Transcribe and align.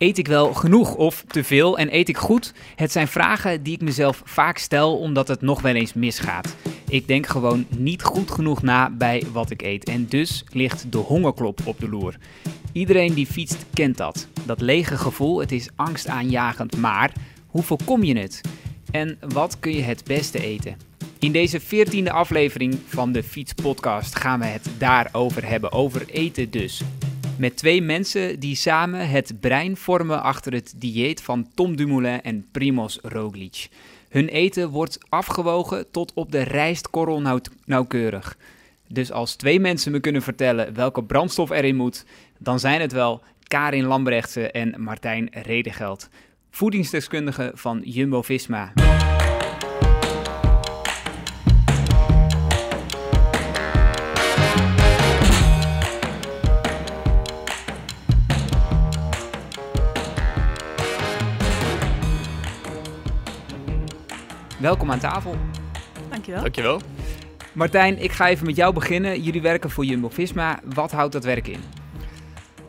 Eet 0.00 0.18
ik 0.18 0.26
wel 0.26 0.54
genoeg 0.54 0.94
of 0.94 1.24
te 1.26 1.44
veel 1.44 1.78
en 1.78 1.94
eet 1.94 2.08
ik 2.08 2.16
goed? 2.16 2.52
Het 2.76 2.92
zijn 2.92 3.08
vragen 3.08 3.62
die 3.62 3.74
ik 3.74 3.80
mezelf 3.80 4.22
vaak 4.24 4.58
stel 4.58 4.98
omdat 4.98 5.28
het 5.28 5.40
nog 5.40 5.60
wel 5.60 5.74
eens 5.74 5.94
misgaat. 5.94 6.56
Ik 6.88 7.06
denk 7.06 7.26
gewoon 7.26 7.66
niet 7.76 8.02
goed 8.02 8.30
genoeg 8.30 8.62
na 8.62 8.90
bij 8.90 9.24
wat 9.32 9.50
ik 9.50 9.62
eet 9.62 9.84
en 9.84 10.06
dus 10.06 10.44
ligt 10.52 10.92
de 10.92 10.98
hongerklop 10.98 11.60
op 11.64 11.80
de 11.80 11.88
loer. 11.88 12.16
Iedereen 12.72 13.14
die 13.14 13.26
fietst 13.26 13.66
kent 13.74 13.96
dat. 13.96 14.28
Dat 14.44 14.60
lege 14.60 14.96
gevoel, 14.96 15.40
het 15.40 15.52
is 15.52 15.68
angstaanjagend, 15.76 16.76
maar 16.76 17.12
hoe 17.46 17.62
voorkom 17.62 18.04
je 18.04 18.18
het? 18.18 18.40
En 18.90 19.18
wat 19.28 19.58
kun 19.58 19.72
je 19.72 19.82
het 19.82 20.04
beste 20.04 20.42
eten? 20.42 20.76
In 21.18 21.32
deze 21.32 21.60
veertiende 21.60 22.12
aflevering 22.12 22.78
van 22.86 23.12
de 23.12 23.22
Fietspodcast 23.22 24.18
gaan 24.18 24.40
we 24.40 24.46
het 24.46 24.70
daarover 24.78 25.48
hebben, 25.48 25.72
over 25.72 26.08
eten 26.10 26.50
dus. 26.50 26.82
Met 27.40 27.56
twee 27.56 27.82
mensen 27.82 28.40
die 28.40 28.54
samen 28.54 29.08
het 29.08 29.40
brein 29.40 29.76
vormen 29.76 30.22
achter 30.22 30.52
het 30.52 30.74
dieet 30.76 31.22
van 31.22 31.48
Tom 31.54 31.76
Dumoulin 31.76 32.22
en 32.22 32.46
Primoz 32.52 32.98
Roglic. 33.02 33.68
Hun 34.08 34.28
eten 34.28 34.68
wordt 34.68 34.98
afgewogen 35.08 35.90
tot 35.90 36.12
op 36.14 36.32
de 36.32 36.42
rijstkorrel 36.42 37.20
nauw 37.20 37.40
nauwkeurig. 37.64 38.36
Dus 38.88 39.12
als 39.12 39.34
twee 39.34 39.60
mensen 39.60 39.92
me 39.92 40.00
kunnen 40.00 40.22
vertellen 40.22 40.74
welke 40.74 41.04
brandstof 41.04 41.50
erin 41.50 41.76
moet, 41.76 42.04
dan 42.38 42.58
zijn 42.58 42.80
het 42.80 42.92
wel 42.92 43.22
Karin 43.42 43.84
Lambrechtse 43.84 44.50
en 44.50 44.82
Martijn 44.82 45.28
Redegeld, 45.30 46.08
voedingsdeskundigen 46.50 47.50
van 47.54 47.80
Jumbo-Visma. 47.84 48.72
Welkom 64.60 64.90
aan 64.90 64.98
tafel. 64.98 65.34
Dankjewel. 66.10 66.40
Dankjewel. 66.42 66.80
Martijn, 67.52 67.98
ik 67.98 68.12
ga 68.12 68.28
even 68.28 68.46
met 68.46 68.56
jou 68.56 68.74
beginnen. 68.74 69.22
Jullie 69.22 69.42
werken 69.42 69.70
voor 69.70 69.84
Jumbo-Visma. 69.84 70.60
Wat 70.64 70.90
houdt 70.90 71.12
dat 71.12 71.24
werk 71.24 71.48
in? 71.48 71.60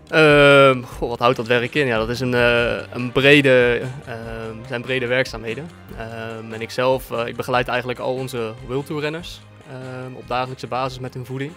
Ehm, 0.08 0.81
goh, 0.81 1.09
wat 1.09 1.19
houdt 1.19 1.38
dat 1.38 1.47
werk 1.47 1.75
in? 1.75 1.86
Ja, 1.86 1.97
dat 1.97 2.09
is 2.09 2.19
een, 2.19 2.34
eh, 2.34 2.94
een 2.94 3.12
brede, 3.12 3.81
ehm, 4.06 4.56
zijn 4.67 4.81
brede 4.81 5.08
werkzaamheden. 5.08 5.67
Ehm, 5.97 6.53
en 6.53 6.62
ik 6.62 6.69
zelf, 6.69 7.12
eh, 7.12 7.28
ik 7.28 7.36
begeleid 7.36 7.67
eigenlijk 7.67 8.00
al 8.00 8.14
onze 8.14 8.53
World 8.67 8.86
Tour 8.86 9.02
renners 9.02 9.39
ehm, 9.69 10.14
op 10.16 10.28
dagelijkse 10.28 10.67
basis 10.67 11.00
met 11.00 11.14
hun 11.14 11.25
voeding. 11.25 11.52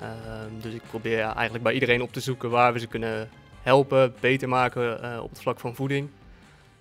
Ehm, 0.00 0.60
dus 0.60 0.72
ik 0.72 0.82
probeer 0.90 1.16
ja, 1.16 1.34
eigenlijk 1.34 1.64
bij 1.64 1.72
iedereen 1.72 2.02
op 2.02 2.12
te 2.12 2.20
zoeken 2.20 2.50
waar 2.50 2.72
we 2.72 2.78
ze 2.78 2.86
kunnen 2.86 3.28
helpen, 3.62 4.14
beter 4.20 4.48
maken 4.48 5.02
eh, 5.02 5.22
op 5.22 5.30
het 5.30 5.40
vlak 5.40 5.60
van 5.60 5.74
voeding. 5.74 6.08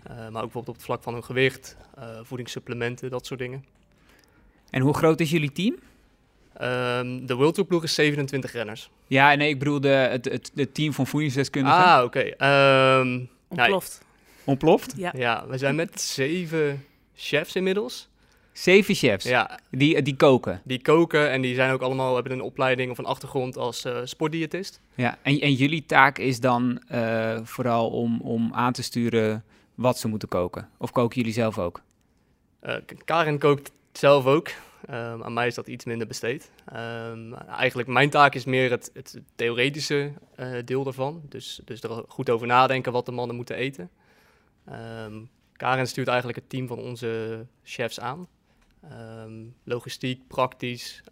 Eh, 0.03 0.15
maar 0.15 0.25
ook 0.27 0.31
bijvoorbeeld 0.31 0.67
op 0.67 0.75
het 0.75 0.83
vlak 0.83 1.03
van 1.03 1.13
hun 1.13 1.23
gewicht, 1.23 1.77
eh, 1.95 2.03
voedingssupplementen, 2.23 3.09
dat 3.09 3.25
soort 3.25 3.39
dingen. 3.39 3.65
En 4.69 4.81
hoe 4.81 4.93
groot 4.93 5.19
is 5.19 5.31
jullie 5.31 5.51
team? 5.51 5.75
Ehm, 6.53 7.25
de 7.25 7.35
World 7.35 7.53
Tour 7.53 7.69
ploeg 7.69 7.83
is 7.83 7.93
27 7.93 8.51
renners. 8.51 8.89
Ja, 9.07 9.35
nee, 9.35 9.49
ik 9.49 9.59
bedoel 9.59 9.79
de, 9.81 9.87
het, 9.87 10.25
het, 10.25 10.51
het 10.55 10.73
team 10.73 10.93
van 10.93 11.07
voedingsdeskundigen. 11.07 11.79
Ah, 11.83 12.03
oké. 12.03 12.19
Ehm, 12.19 13.19
Ontploft. 13.47 14.01
Ontploft? 14.43 14.93
Ja. 14.97 15.13
Ja, 15.17 15.45
we 15.47 15.57
zijn 15.57 15.75
met 15.75 16.01
zeven 16.01 16.85
chefs 17.15 17.55
inmiddels. 17.55 18.09
Zeven 18.51 18.95
chefs. 18.95 19.25
Ja, 19.25 19.59
Die, 19.71 20.01
die 20.01 20.15
koken. 20.15 20.61
die 20.63 20.81
koken 20.81 21.29
en 21.29 21.41
die 21.41 21.55
zijn 21.55 21.71
ook 21.71 21.81
allemaal 21.81 22.15
hebben 22.15 22.33
een 22.33 22.41
opleiding 22.41 22.91
of 22.91 22.97
een 22.97 23.05
achtergrond 23.05 23.57
als 23.57 23.85
eh, 23.85 23.97
sportdiëtist. 24.03 24.81
Ja. 24.95 25.17
En, 25.21 25.39
en 25.39 25.53
jullie 25.53 25.85
taak 25.85 26.17
is 26.17 26.39
dan 26.39 26.81
eh, 26.87 27.39
vooral 27.43 27.89
om, 27.89 28.21
om 28.21 28.53
aan 28.53 28.73
te 28.73 28.83
sturen 28.83 29.43
wat 29.75 29.97
ze 29.97 30.07
moeten 30.07 30.27
koken. 30.27 30.69
Of 30.77 30.91
koken 30.91 31.17
jullie 31.17 31.33
zelf 31.33 31.59
ook? 31.59 31.81
K- 32.61 33.05
Karin 33.05 33.39
kookt 33.39 33.71
zelf 33.91 34.25
ook. 34.25 34.49
Ehm, 34.85 35.23
aan 35.23 35.33
mij 35.33 35.47
is 35.47 35.55
dat 35.55 35.67
iets 35.67 35.85
minder 35.85 36.07
besteed. 36.07 36.51
Ehm, 36.65 37.33
eigenlijk 37.33 37.87
mijn 37.87 38.09
taak 38.09 38.35
is 38.35 38.45
meer 38.45 38.69
het, 38.69 38.91
het 38.93 39.21
theoretische 39.35 40.13
eh, 40.35 40.53
deel 40.65 40.83
daarvan. 40.83 41.21
Dus, 41.29 41.61
dus 41.65 41.81
er 41.81 42.03
goed 42.07 42.29
over 42.29 42.47
nadenken 42.47 42.91
wat 42.91 43.05
de 43.05 43.11
mannen 43.11 43.35
moeten 43.35 43.55
eten. 43.55 43.89
Ehm 44.65 45.13
Karin 45.55 45.87
stuurt 45.87 46.07
eigenlijk 46.07 46.39
het 46.39 46.49
team 46.49 46.67
van 46.67 46.77
onze 46.77 47.45
chefs 47.63 47.99
aan. 47.99 48.27
Logistiek, 49.63 50.27
praktisch. 50.27 51.03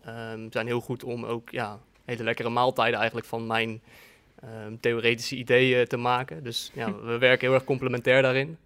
zijn 0.49 0.65
heel 0.67 0.79
goed 0.81 1.03
om 1.03 1.25
ook 1.25 1.49
ja, 1.49 1.79
hele 2.05 2.23
lekkere 2.23 2.49
maaltijden 2.49 2.97
eigenlijk 2.97 3.27
van 3.27 3.47
mijn 3.47 3.81
ehm, 4.41 4.75
theoretische 4.79 5.35
ideeën 5.35 5.87
te 5.87 5.97
maken. 5.97 6.43
Dus 6.43 6.71
ja, 6.73 6.95
we 7.09 7.17
werken 7.17 7.47
heel 7.47 7.55
erg 7.55 7.63
complementair 7.63 8.21
daarin. 8.21 8.57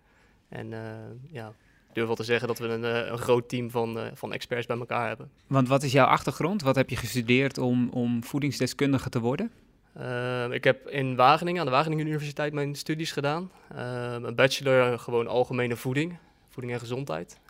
En 0.50 0.74
eh, 0.74 0.80
ja, 1.32 1.48
ik 1.88 1.94
durf 1.94 2.08
wel 2.08 2.16
te 2.16 2.24
zeggen 2.24 2.48
dat 2.48 2.60
we 2.60 2.68
een, 2.68 2.84
eh, 2.84 3.12
een 3.12 3.18
groot 3.18 3.50
team 3.50 3.70
van, 3.70 4.00
eh, 4.00 4.06
van 4.14 4.34
experts 4.34 4.66
bij 4.66 4.78
elkaar 4.78 5.08
hebben. 5.08 5.30
Want 5.48 5.68
wat 5.68 5.84
is 5.84 5.92
jouw 5.92 6.06
achtergrond? 6.06 6.62
Wat 6.62 6.76
heb 6.76 6.90
je 6.90 6.96
gestudeerd 6.96 7.58
om, 7.58 7.90
om 7.90 8.24
voedingsdeskundige 8.24 9.10
te 9.10 9.20
worden? 9.20 9.52
Ehm, 9.96 10.52
ik 10.52 10.64
heb 10.64 10.88
in 10.88 11.16
Wageningen, 11.16 11.60
aan 11.60 11.66
de 11.66 11.72
Wageningen 11.72 12.08
Universiteit, 12.08 12.54
mijn 12.54 12.76
studies 12.76 13.12
gedaan. 13.12 13.52
Ehm, 13.76 14.24
een 14.24 14.36
bachelor 14.36 15.00
gewoon 15.00 15.28
algemene 15.28 15.76
voeding, 15.76 16.18
voeding 16.50 16.74
en 16.74 16.80
gezondheid. 16.80 17.42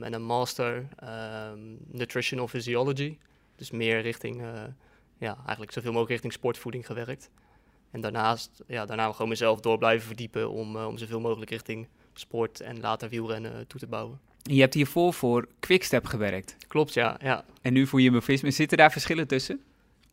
En 0.00 0.14
een 0.14 0.22
master 0.22 0.86
ehm, 0.96 1.58
nutritional 1.90 2.48
physiology. 2.48 3.18
Dus 3.56 3.70
meer 3.70 4.00
richting, 4.00 4.42
eh, 4.42 4.62
ja, 5.18 5.36
eigenlijk 5.36 5.72
zoveel 5.72 5.90
mogelijk 5.90 6.10
richting 6.10 6.32
sportvoeding 6.32 6.86
gewerkt. 6.86 7.30
En 7.90 8.00
daarnaast, 8.00 8.50
ja, 8.66 8.86
daarna 8.86 9.12
gewoon 9.12 9.28
mezelf 9.28 9.60
door 9.60 9.78
blijven 9.78 10.06
verdiepen 10.06 10.50
om, 10.50 10.76
eh, 10.76 10.86
om 10.86 10.98
zoveel 10.98 11.20
mogelijk 11.20 11.50
richting 11.50 11.88
sport 12.14 12.60
en 12.60 12.80
later 12.80 13.08
wielrennen 13.08 13.52
eh, 13.52 13.60
toe 13.66 13.80
te 13.80 13.86
bouwen. 13.86 14.20
Je 14.42 14.60
hebt 14.60 14.74
hiervoor 14.74 15.12
voor 15.12 15.48
Quickstep 15.60 16.06
gewerkt. 16.06 16.56
Klopt, 16.68 16.94
ja. 16.94 17.16
ja. 17.22 17.44
En 17.62 17.72
nu 17.72 17.86
voor 17.86 18.00
Jumbo-Visma. 18.00 18.50
Zitten 18.50 18.78
daar 18.78 18.92
verschillen 18.92 19.26
tussen? 19.26 19.60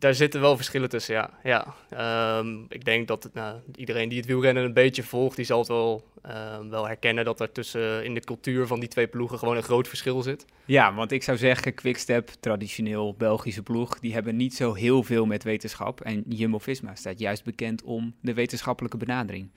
Daar 0.04 0.14
zitten 0.14 0.42
wel 0.42 0.56
verschillen 0.56 0.90
tussen, 0.90 1.16
ja. 1.16 1.30
ja. 1.44 1.76
Ehm, 1.90 2.62
ik 2.70 2.86
denk 2.86 3.08
dat 3.08 3.24
het, 3.24 3.34
nou, 3.34 3.60
iedereen 3.76 4.10
die 4.10 4.18
het 4.18 4.28
wielrennen 4.28 4.64
een 4.64 4.74
beetje 4.74 5.04
volgt, 5.04 5.36
die 5.36 5.46
zal 5.46 5.60
het 5.60 5.68
wel, 5.68 6.08
ehm, 6.22 6.70
wel 6.70 6.88
herkennen 6.88 7.26
dat 7.26 7.40
er 7.40 7.52
tussen 7.52 8.06
in 8.06 8.14
de 8.14 8.20
cultuur 8.20 8.68
van 8.68 8.80
die 8.80 8.90
twee 8.90 9.08
ploegen 9.08 9.40
gewoon 9.40 9.56
een 9.56 9.64
groot 9.64 9.88
verschil 9.88 10.22
zit. 10.22 10.46
Ja, 10.66 10.94
want 10.94 11.12
ik 11.12 11.24
zou 11.24 11.38
zeggen, 11.38 11.74
Quickstep, 11.74 12.30
traditioneel 12.40 13.16
Belgische 13.18 13.64
ploeg, 13.64 14.00
die 14.00 14.14
hebben 14.14 14.36
niet 14.36 14.56
zo 14.56 14.74
heel 14.74 15.04
veel 15.04 15.26
met 15.26 15.44
wetenschap. 15.44 16.02
En 16.02 16.24
Jumbo-Visma 16.28 16.96
staat 16.96 17.20
juist 17.20 17.44
bekend 17.44 17.84
om 17.84 18.16
de 18.22 18.34
wetenschappelijke 18.34 18.98
benadering. 18.98 19.50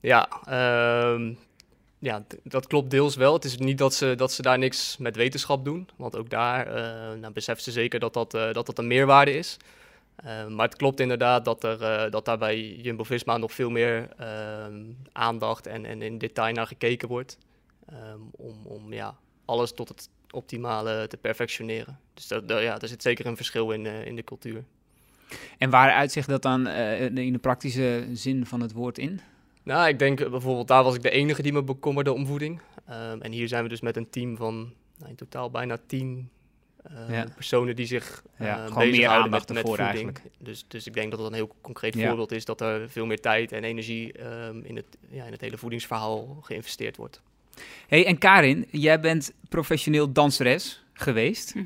Ja, 0.00 0.28
ehm, 0.44 1.32
ja 2.02 2.24
dat 2.44 2.66
klopt 2.66 2.90
deels 2.90 3.16
wel. 3.16 3.32
Het 3.32 3.44
is 3.44 3.56
niet 3.58 3.78
dat 3.78 3.94
ze, 3.94 4.14
dat 4.16 4.32
ze 4.32 4.42
daar 4.42 4.58
niks 4.58 4.96
met 4.96 5.16
wetenschap 5.16 5.64
doen, 5.64 5.88
want 5.96 6.16
ook 6.16 6.30
daar 6.30 6.66
eh 6.66 7.18
nou, 7.20 7.32
beseffen 7.32 7.64
ze 7.64 7.70
zeker 7.72 8.00
dat 8.00 8.14
dat, 8.14 8.34
eh, 8.34 8.52
dat 8.52 8.66
dat 8.66 8.78
een 8.78 8.86
meerwaarde 8.86 9.32
is. 9.36 9.56
Ehm, 10.16 10.54
maar 10.54 10.66
het 10.68 10.76
klopt 10.76 11.00
inderdaad 11.00 11.44
dat, 11.44 11.64
er, 11.64 11.82
eh, 11.82 12.10
dat 12.10 12.24
daar 12.24 12.38
bij 12.38 12.60
Jumbo-Visma 12.74 13.36
nog 13.36 13.52
veel 13.52 13.70
meer 13.70 14.08
ehm, 14.18 14.82
aandacht 15.12 15.66
en, 15.66 15.84
en 15.84 16.02
in 16.02 16.18
detail 16.18 16.54
naar 16.54 16.66
gekeken 16.66 17.08
wordt. 17.08 17.38
ehm, 17.88 18.18
om 18.30 18.66
om 18.66 18.92
ja, 18.92 19.16
alles 19.44 19.72
tot 19.72 19.88
het 19.88 20.08
optimale 20.30 21.06
te 21.08 21.16
perfectioneren. 21.16 21.98
Dus 22.14 22.26
dat, 22.28 22.48
daar- 22.48 22.62
ja, 22.62 22.80
er 22.80 22.88
zit 22.88 23.02
zeker 23.02 23.26
een 23.26 23.36
verschil 23.36 23.70
in, 23.70 23.86
eh, 23.86 24.06
in 24.06 24.16
de 24.16 24.24
cultuur. 24.24 24.64
En 25.58 25.70
waar 25.70 25.90
uitzicht 25.92 26.28
dat 26.28 26.42
dan 26.42 26.66
eh, 26.66 27.02
in 27.16 27.32
de 27.32 27.38
praktische 27.38 28.06
zin 28.12 28.46
van 28.46 28.60
het 28.60 28.72
woord 28.72 28.98
in? 28.98 29.20
Nou, 29.62 29.88
ik 29.88 29.98
denk 29.98 30.20
eh, 30.20 30.30
bijvoorbeeld, 30.30 30.68
daar 30.68 30.82
was 30.84 30.94
ik 30.94 31.02
de 31.02 31.10
enige 31.10 31.42
die 31.42 31.52
me 31.52 31.62
bekommerde 31.62 32.12
om 32.12 32.26
voeding. 32.26 32.60
Ehm, 32.86 33.20
en 33.20 33.32
hier 33.32 33.48
zijn 33.48 33.62
we 33.62 33.68
dus 33.68 33.80
met 33.80 33.96
een 33.96 34.10
team 34.10 34.36
van 34.36 34.72
nou, 34.98 35.10
in 35.10 35.16
totaal 35.16 35.50
bijna 35.50 35.78
tien 35.86 36.30
eh, 36.82 36.92
Ja. 37.10 37.26
personen 37.34 37.76
die 37.76 37.86
zich 37.86 38.22
Ja, 38.38 38.46
eh, 38.46 38.54
gewoon 38.66 38.78
meer 38.78 38.86
bezighouden 38.90 39.24
aandacht 39.24 39.48
met, 39.52 39.60
voeding. 39.66 39.88
eigenlijk. 39.88 40.22
Dus, 40.38 40.64
dus 40.68 40.86
ik 40.86 40.94
denk 40.94 41.10
dat 41.10 41.18
dat 41.20 41.28
een 41.28 41.34
heel 41.34 41.54
concreet 41.60 41.94
Ja. 41.94 42.06
voorbeeld 42.06 42.32
is 42.32 42.44
dat 42.44 42.60
er 42.60 42.90
veel 42.90 43.06
meer 43.06 43.20
tijd 43.20 43.52
en 43.52 43.64
energie 43.64 44.12
ehm, 44.12 44.60
in, 44.62 44.76
het, 44.76 44.86
ja, 45.10 45.24
in 45.24 45.32
het 45.32 45.40
hele 45.40 45.58
voedingsverhaal 45.58 46.38
geïnvesteerd 46.42 46.96
wordt. 46.96 47.20
hey, 47.88 48.06
en 48.06 48.18
Karin, 48.18 48.66
jij 48.70 49.00
bent 49.00 49.32
professioneel 49.48 50.12
danseres 50.12 50.84
geweest. 50.92 51.54
He- 51.54 51.60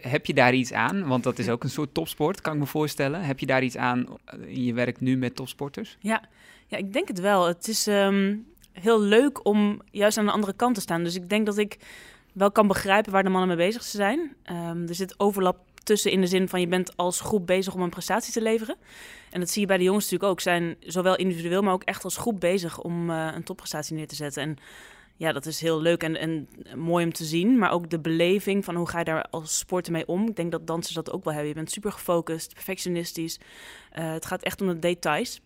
heb 0.00 0.26
je 0.26 0.34
daar 0.34 0.54
iets 0.54 0.72
aan? 0.72 1.06
Want 1.06 1.24
dat 1.24 1.38
is 1.38 1.48
ook 1.48 1.62
een 1.62 1.70
soort 1.70 1.94
topsport, 1.94 2.40
kan 2.40 2.52
ik 2.52 2.58
me 2.58 2.66
voorstellen. 2.66 3.22
Heb 3.22 3.38
je 3.38 3.46
daar 3.46 3.62
iets 3.62 3.76
aan 3.76 4.06
eh, 4.24 4.38
in 4.46 4.64
je 4.64 4.72
werk 4.72 5.00
nu 5.00 5.16
met 5.16 5.36
topsporters? 5.36 5.96
Ja. 6.00 6.22
ja, 6.66 6.76
ik 6.76 6.92
denk 6.92 7.08
het 7.08 7.20
wel. 7.20 7.46
Het 7.46 7.68
is 7.68 7.86
ehm, 7.86 8.36
heel 8.72 9.00
leuk 9.00 9.46
om 9.46 9.80
juist 9.90 10.18
aan 10.18 10.24
de 10.24 10.32
andere 10.32 10.52
kant 10.52 10.74
te 10.74 10.80
staan. 10.80 11.04
Dus 11.04 11.14
ik 11.14 11.28
denk 11.28 11.46
dat 11.46 11.58
ik 11.58 11.78
wel 12.32 12.52
kan 12.52 12.66
begrijpen 12.66 13.12
waar 13.12 13.22
de 13.22 13.28
mannen 13.28 13.56
mee 13.56 13.66
bezig 13.66 13.82
zijn. 13.82 14.34
Ehm, 14.42 14.88
er 14.88 14.94
zit 14.94 15.14
overlap 15.20 15.58
tussen 15.82 16.10
in 16.10 16.20
de 16.20 16.26
zin 16.26 16.48
van 16.48 16.60
je 16.60 16.68
bent 16.68 16.96
als 16.96 17.20
groep 17.20 17.46
bezig 17.46 17.74
om 17.74 17.82
een 17.82 17.90
prestatie 17.90 18.32
te 18.32 18.42
leveren. 18.42 18.76
En 19.30 19.40
dat 19.40 19.50
zie 19.50 19.60
je 19.60 19.66
bij 19.66 19.76
de 19.76 19.84
jongens 19.84 20.04
natuurlijk 20.04 20.30
ook. 20.30 20.40
Zijn 20.40 20.76
zowel 20.80 21.16
individueel, 21.16 21.62
maar 21.62 21.72
ook 21.72 21.82
echt 21.82 22.04
als 22.04 22.16
groep 22.16 22.40
bezig 22.40 22.80
om 22.80 23.10
eh, 23.10 23.28
een 23.34 23.44
topprestatie 23.44 23.96
neer 23.96 24.08
te 24.08 24.14
zetten. 24.14 24.42
En 24.42 24.56
ja, 25.16 25.32
dat 25.32 25.46
is 25.46 25.60
heel 25.60 25.80
leuk 25.80 26.02
en, 26.02 26.16
en 26.16 26.48
mooi 26.76 27.04
om 27.04 27.12
te 27.12 27.24
zien. 27.24 27.58
Maar 27.58 27.70
ook 27.72 27.90
de 27.90 28.00
beleving 28.00 28.64
van 28.64 28.74
hoe 28.74 28.88
ga 28.88 28.98
je 28.98 29.04
daar 29.04 29.26
als 29.30 29.58
sporter 29.58 29.92
mee 29.92 30.06
om. 30.06 30.28
Ik 30.28 30.36
denk 30.36 30.52
dat 30.52 30.66
dansers 30.66 30.94
dat 30.94 31.12
ook 31.12 31.24
wel 31.24 31.32
hebben. 31.32 31.50
Je 31.50 31.56
bent 31.56 31.70
super 31.70 31.92
gefocust, 31.92 32.54
perfectionistisch. 32.54 33.38
Eh, 33.90 34.12
het 34.12 34.26
gaat 34.26 34.42
echt 34.42 34.60
om 34.60 34.66
de 34.66 34.78
details. 34.78 35.40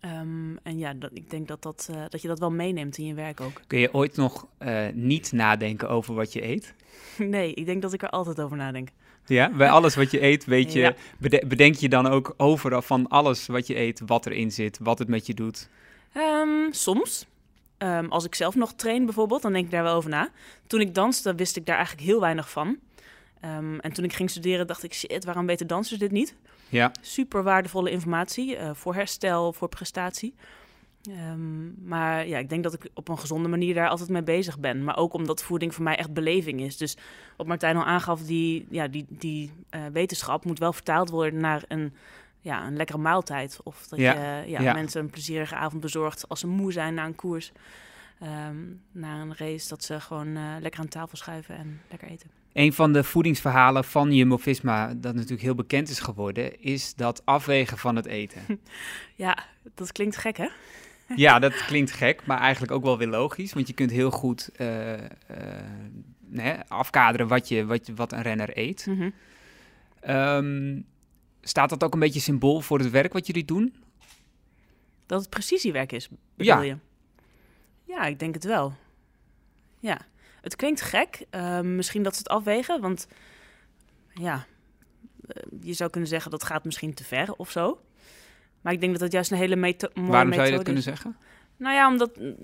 Ehm, 0.00 0.56
en 0.62 0.78
ja, 0.78 0.94
dat, 0.94 1.10
ik 1.14 1.30
denk 1.30 1.48
dat, 1.48 1.62
dat, 1.62 1.88
eh, 1.90 2.02
dat 2.08 2.22
je 2.22 2.28
dat 2.28 2.38
wel 2.38 2.50
meeneemt 2.50 2.98
in 2.98 3.06
je 3.06 3.14
werk 3.14 3.40
ook. 3.40 3.60
Kun 3.66 3.78
je 3.78 3.94
ooit 3.94 4.16
nog 4.16 4.46
eh, 4.58 4.86
niet 4.94 5.32
nadenken 5.32 5.88
over 5.88 6.14
wat 6.14 6.32
je 6.32 6.44
eet? 6.44 6.74
nee, 7.18 7.54
ik 7.54 7.66
denk 7.66 7.82
dat 7.82 7.92
ik 7.92 8.02
er 8.02 8.10
altijd 8.10 8.40
over 8.40 8.56
nadenk. 8.56 8.88
Ja, 9.26 9.50
bij 9.50 9.70
alles 9.70 9.94
wat 9.94 10.10
je 10.10 10.22
eet, 10.22 10.44
weet 10.44 10.72
je, 10.72 10.80
Ja. 10.80 10.94
bedenk 11.46 11.74
je 11.74 11.88
dan 11.88 12.06
ook 12.06 12.34
overal 12.36 12.82
van 12.82 13.08
alles 13.08 13.46
wat 13.46 13.66
je 13.66 13.76
eet, 13.78 14.00
wat 14.06 14.26
erin 14.26 14.52
zit, 14.52 14.78
wat 14.82 14.98
het 14.98 15.08
met 15.08 15.26
je 15.26 15.34
doet. 15.34 15.68
Ehm, 16.12 16.70
soms. 16.70 17.26
Ehm, 17.78 18.06
als 18.08 18.24
ik 18.24 18.34
zelf 18.34 18.54
nog 18.54 18.72
train 18.72 19.04
bijvoorbeeld, 19.04 19.42
dan 19.42 19.52
denk 19.52 19.64
ik 19.64 19.70
daar 19.70 19.82
wel 19.82 19.94
over 19.94 20.10
na. 20.10 20.28
Toen 20.66 20.80
ik 20.80 20.94
danste, 20.94 21.34
wist 21.34 21.56
ik 21.56 21.66
daar 21.66 21.76
eigenlijk 21.76 22.06
heel 22.06 22.20
weinig 22.20 22.50
van. 22.50 22.78
Ehm, 23.40 23.78
en 23.78 23.92
toen 23.92 24.04
ik 24.04 24.12
ging 24.12 24.30
studeren, 24.30 24.66
dacht 24.66 24.82
ik, 24.82 24.94
shit, 24.94 25.24
waarom 25.24 25.46
weten 25.46 25.66
dansers 25.66 26.00
dit 26.00 26.10
niet? 26.10 26.34
Ja, 26.68 26.92
Super 27.00 27.42
waardevolle 27.42 27.90
informatie 27.90 28.56
eh, 28.56 28.70
voor 28.74 28.94
herstel, 28.94 29.52
voor 29.52 29.68
prestatie. 29.68 30.34
Ehm, 31.10 31.88
maar 31.88 32.26
ja, 32.26 32.38
ik 32.38 32.48
denk 32.48 32.62
dat 32.62 32.72
ik 32.72 32.90
op 32.94 33.08
een 33.08 33.18
gezonde 33.18 33.48
manier 33.48 33.74
daar 33.74 33.88
altijd 33.88 34.08
mee 34.08 34.22
bezig 34.22 34.58
ben. 34.58 34.84
Maar 34.84 34.96
ook 34.96 35.12
omdat 35.12 35.42
voeding 35.42 35.74
voor 35.74 35.84
mij 35.84 35.96
echt 35.96 36.12
beleving 36.12 36.60
is. 36.60 36.76
Dus 36.76 36.96
wat 37.36 37.46
Martijn 37.46 37.76
al 37.76 37.84
aangaf, 37.84 38.20
die, 38.20 38.66
ja, 38.70 38.88
die, 38.88 39.06
die 39.08 39.52
eh, 39.70 39.80
wetenschap 39.92 40.44
moet 40.44 40.58
wel 40.58 40.72
vertaald 40.72 41.10
worden 41.10 41.40
naar 41.40 41.62
een, 41.68 41.94
ja, 42.46 42.66
een 42.66 42.76
lekkere 42.76 42.98
maaltijd. 42.98 43.58
Of 43.62 43.86
dat 43.88 43.98
Ja, 43.98 44.12
je 44.40 44.50
ja, 44.50 44.60
ja. 44.60 44.72
mensen 44.72 45.00
een 45.00 45.10
plezierige 45.10 45.54
avond 45.54 45.80
bezorgt 45.80 46.28
als 46.28 46.40
ze 46.40 46.46
moe 46.46 46.72
zijn 46.72 46.94
na 46.94 47.04
een 47.04 47.14
koers. 47.14 47.52
ehm, 48.20 48.56
na 48.92 49.20
een 49.20 49.34
race, 49.36 49.68
dat 49.68 49.84
ze 49.84 50.00
gewoon 50.00 50.36
eh, 50.36 50.42
lekker 50.60 50.80
aan 50.80 50.88
tafel 50.88 51.16
schuiven 51.16 51.56
en 51.56 51.80
lekker 51.90 52.08
eten. 52.08 52.30
een 52.52 52.72
van 52.72 52.92
de 52.92 53.04
voedingsverhalen 53.04 53.84
van 53.84 54.12
Jumbo-Visma, 54.14 54.94
dat 54.94 55.14
natuurlijk 55.14 55.42
heel 55.42 55.54
bekend 55.54 55.88
is 55.88 55.98
geworden, 56.00 56.60
is 56.62 56.94
dat 56.94 57.22
afwegen 57.24 57.78
van 57.78 57.96
het 57.96 58.06
eten. 58.06 58.42
Ja, 59.14 59.38
dat 59.74 59.92
klinkt 59.92 60.16
gek 60.16 60.36
hè? 60.36 60.48
Ja, 61.16 61.38
dat 61.38 61.64
klinkt 61.66 61.90
gek, 61.90 62.26
maar 62.26 62.38
eigenlijk 62.40 62.72
ook 62.72 62.82
wel 62.82 62.98
weer 62.98 63.08
logisch. 63.08 63.52
Want 63.52 63.66
je 63.66 63.72
kunt 63.74 63.90
heel 63.90 64.10
goed 64.10 64.48
eh, 64.56 64.94
eh, 64.94 65.00
hè, 66.32 66.66
afkaderen 66.68 67.28
wat, 67.28 67.48
je, 67.48 67.64
wat, 67.66 67.86
je- 67.86 67.94
wat 67.94 68.12
een 68.12 68.22
renner 68.22 68.50
eet. 68.58 68.86
Mhm. 68.86 69.10
Ehm, 70.00 70.80
staat 71.48 71.70
dat 71.70 71.84
ook 71.84 71.92
een 71.92 72.00
beetje 72.00 72.20
symbool 72.20 72.60
voor 72.60 72.78
het 72.78 72.90
werk 72.90 73.12
wat 73.12 73.26
jullie 73.26 73.44
doen? 73.44 73.74
Dat 75.06 75.20
het 75.20 75.30
precisiewerk 75.30 75.92
is, 75.92 76.08
bedoel 76.08 76.54
Ja. 76.54 76.60
je? 76.62 76.76
Ja, 77.84 78.04
ik 78.04 78.18
denk 78.18 78.34
het 78.34 78.44
wel. 78.44 78.74
Ja, 79.80 80.00
het 80.40 80.56
klinkt 80.56 80.80
gek. 80.80 81.26
Ehm, 81.30 81.76
misschien 81.76 82.02
dat 82.02 82.12
ze 82.12 82.18
het 82.18 82.28
afwegen, 82.28 82.80
want 82.80 83.06
ja, 84.14 84.46
eh, 85.28 85.42
je 85.60 85.72
zou 85.72 85.90
kunnen 85.90 86.08
zeggen 86.08 86.30
dat 86.30 86.44
gaat 86.44 86.64
misschien 86.64 86.94
te 86.94 87.04
ver 87.04 87.32
of 87.34 87.50
zo. 87.50 87.80
Maar 88.60 88.72
ik 88.72 88.80
denk 88.80 88.92
dat 88.92 89.00
het 89.00 89.12
juist 89.12 89.30
een 89.30 89.36
hele 89.38 89.56
mooie 89.56 89.76
Waarom 89.76 89.92
zou 90.12 90.24
je 90.28 90.30
dat 90.30 90.36
methode 90.36 90.62
kunnen 90.62 90.76
is. 90.76 90.84
zeggen? 90.84 91.16
Nou 91.56 91.74
ja, 91.74 91.88
omdat 91.88 92.16
mm, 92.16 92.34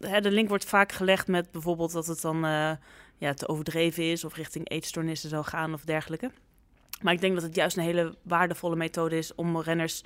hè, 0.00 0.20
de 0.20 0.30
link 0.30 0.48
wordt 0.48 0.64
vaak 0.64 0.92
gelegd 0.92 1.26
met 1.26 1.50
bijvoorbeeld 1.50 1.92
dat 1.92 2.06
het 2.06 2.20
dan 2.20 2.44
eh, 2.44 2.72
ja, 3.16 3.34
te 3.34 3.48
overdreven 3.48 4.02
is 4.10 4.24
of 4.24 4.34
richting 4.34 4.70
eetstoornissen 4.70 5.28
zou 5.30 5.44
gaan 5.44 5.72
of 5.74 5.84
dergelijke. 5.84 6.30
Maar 7.02 7.12
ik 7.12 7.20
denk 7.20 7.34
dat 7.34 7.42
het 7.42 7.54
juist 7.54 7.76
een 7.76 7.82
hele 7.82 8.14
waardevolle 8.22 8.76
methode 8.76 9.16
is 9.16 9.34
om 9.34 9.60
renners 9.60 10.02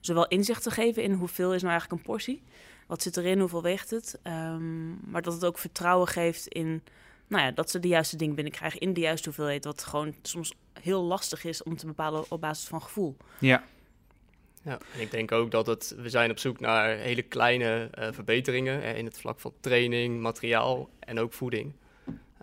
zowel 0.00 0.28
inzicht 0.28 0.62
te 0.62 0.70
geven 0.70 1.02
in 1.02 1.12
hoeveel 1.12 1.54
is 1.54 1.62
nou 1.62 1.72
eigenlijk 1.72 2.00
een 2.00 2.06
portie, 2.06 2.42
wat 2.86 3.02
zit 3.02 3.16
erin, 3.16 3.40
hoeveel 3.40 3.62
weegt 3.62 3.90
het, 3.90 4.18
ehm, 4.22 5.10
maar 5.10 5.22
dat 5.22 5.32
het 5.32 5.44
ook 5.44 5.58
vertrouwen 5.58 6.08
geeft 6.08 6.46
in 6.48 6.82
nou 7.26 7.42
ja, 7.42 7.50
dat 7.50 7.70
ze 7.70 7.80
de 7.80 7.88
juiste 7.88 8.16
ding 8.16 8.34
binnenkrijgen 8.34 8.80
in 8.80 8.92
de 8.92 9.00
juiste 9.00 9.28
hoeveelheid, 9.28 9.64
wat 9.64 9.84
gewoon 9.84 10.14
soms 10.22 10.54
heel 10.80 11.02
lastig 11.02 11.44
is 11.44 11.62
om 11.62 11.76
te 11.76 11.86
bepalen 11.86 12.24
op 12.28 12.40
basis 12.40 12.68
van 12.68 12.82
gevoel. 12.82 13.16
Ja, 13.38 13.64
Ja, 14.64 14.78
en 14.94 15.00
ik 15.00 15.10
denk 15.10 15.32
ook 15.32 15.50
dat 15.50 15.66
het, 15.66 15.94
we 15.96 16.10
zijn 16.10 16.30
op 16.30 16.38
zoek 16.38 16.60
naar 16.60 16.96
hele 16.96 17.22
kleine 17.22 17.88
eh, 17.90 18.08
verbeteringen 18.12 18.82
eh, 18.82 18.98
in 18.98 19.04
het 19.04 19.18
vlak 19.18 19.40
van 19.40 19.52
training, 19.60 20.20
materiaal 20.20 20.88
en 20.98 21.18
ook 21.18 21.32
voeding. 21.32 21.72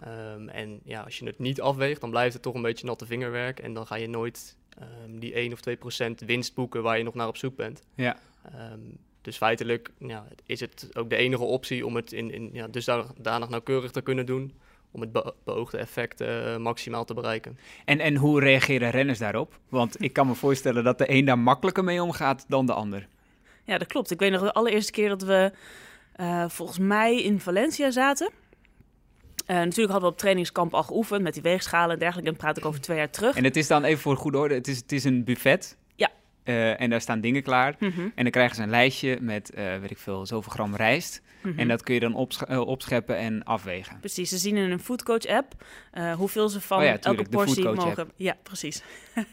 Ehm, 0.02 0.48
en 0.50 0.80
ja, 0.84 1.02
als 1.02 1.20
je 1.20 1.26
het 1.26 1.40
niet 1.40 1.62
afweegt, 1.62 2.02
dan 2.02 2.10
blijft 2.10 2.34
het 2.34 2.42
toch 2.42 2.54
een 2.54 2.62
beetje 2.62 2.86
natte 2.86 3.06
vingerwerk. 3.06 3.60
En 3.60 3.74
dan 3.74 3.88
ga 3.88 3.96
je 3.96 4.08
nooit 4.08 4.58
ehm, 4.80 5.20
die 5.20 5.34
1 5.36 5.54
of 5.54 5.62
2 5.62 5.76
procent 5.76 6.20
winst 6.22 6.54
boeken 6.54 6.84
waar 6.84 6.98
je 6.98 7.04
nog 7.04 7.14
naar 7.14 7.28
op 7.28 7.38
zoek 7.38 7.56
bent. 7.56 7.82
ja. 7.96 8.18
Ehm, 8.54 8.80
dus 9.22 9.38
feitelijk 9.38 9.92
ja, 9.98 10.28
is 10.46 10.60
het 10.60 10.90
ook 10.94 11.10
de 11.10 11.16
enige 11.16 11.44
optie 11.44 11.86
om 11.86 11.96
het 11.96 12.12
in, 12.12 12.32
in 12.32 12.50
ja, 12.54 12.68
dusdanig 12.68 13.50
nauwkeurig 13.50 13.92
te 13.92 14.02
kunnen 14.02 14.26
doen. 14.26 14.54
Om 14.92 15.02
het 15.02 15.12
be- 15.12 15.34
beoogde 15.44 15.78
effect 15.78 16.22
eh, 16.22 16.58
maximaal 16.58 17.06
te 17.06 17.14
bereiken. 17.14 17.58
En, 17.86 18.00
en 18.00 18.16
hoe 18.16 18.40
reageren 18.40 18.90
renners 18.90 19.20
daarop? 19.20 19.60
Want 19.70 20.02
ik 20.04 20.14
kan 20.14 20.28
me 20.28 20.34
voorstellen 20.36 20.84
dat 20.84 20.98
de 20.98 21.10
een 21.12 21.26
daar 21.26 21.40
makkelijker 21.40 21.84
mee 21.84 22.04
omgaat 22.04 22.46
dan 22.48 22.66
de 22.66 22.74
ander. 22.74 23.08
Ja, 23.64 23.78
dat 23.78 23.88
klopt. 23.88 24.12
Ik 24.12 24.20
weet 24.20 24.32
nog 24.32 24.42
de 24.42 24.54
allereerste 24.54 24.92
keer 24.92 25.10
dat 25.10 25.22
we 25.22 25.52
eh, 26.14 26.50
volgens 26.50 26.80
mij 26.80 27.22
in 27.22 27.40
Valencia 27.40 27.92
zaten. 27.92 28.30
Eh, 29.46 29.56
natuurlijk 29.56 29.92
hadden 29.92 30.02
we 30.02 30.16
op 30.16 30.18
trainingskamp 30.18 30.74
al 30.74 30.84
geoefend 30.84 31.22
met 31.22 31.34
die 31.34 31.42
weegschalen 31.42 31.94
en 31.94 32.00
dergelijke. 32.00 32.30
En 32.32 32.38
praat 32.38 32.58
ik 32.58 32.66
over 32.66 32.82
twee 32.82 32.98
jaar 32.98 33.10
terug. 33.10 33.36
En 33.36 33.44
het 33.44 33.56
is 33.56 33.68
dan 33.68 33.84
even 33.84 34.02
voor 34.02 34.18
goede 34.18 34.38
orde, 34.38 34.54
het 34.54 34.68
is, 34.68 34.78
het 34.78 34.92
is 34.92 35.04
een 35.04 35.24
buffet. 35.24 35.78
Ja. 35.96 36.10
Eh, 36.44 36.82
en 36.82 36.90
daar 36.90 37.02
staan 37.02 37.22
dingen 37.22 37.44
klaar. 37.44 37.76
Mhm, 37.80 38.00
En 38.02 38.24
dan 38.24 38.32
krijgen 38.32 38.56
ze 38.56 38.62
een 38.64 38.70
lijstje 38.70 39.18
met, 39.22 39.50
eh, 39.54 39.78
weet 39.78 39.92
ik 39.92 39.98
veel, 39.98 40.26
zoveel 40.26 40.52
gram 40.52 40.76
rijst. 40.76 41.22
mhm. 41.42 41.60
En 41.60 41.68
dat 41.68 41.84
kun 41.84 41.94
je 41.94 42.00
dan 42.00 42.14
opsch- 42.16 42.50
opscheppen 42.50 43.18
en 43.18 43.44
afwegen. 43.44 44.00
Precies, 44.00 44.30
ze 44.30 44.38
zien 44.38 44.58
in 44.58 44.72
een 44.72 44.80
foodcoach 44.80 45.26
app 45.26 45.54
hoeveel 46.16 46.50
ze 46.50 46.62
van 46.62 46.78
Oh 46.78 46.84
ja, 46.84 46.90
elke 46.90 47.02
tuurlijk, 47.04 47.30
portie 47.30 47.70
mogen. 47.70 48.12
Ja, 48.16 48.36
precies. 48.44 48.84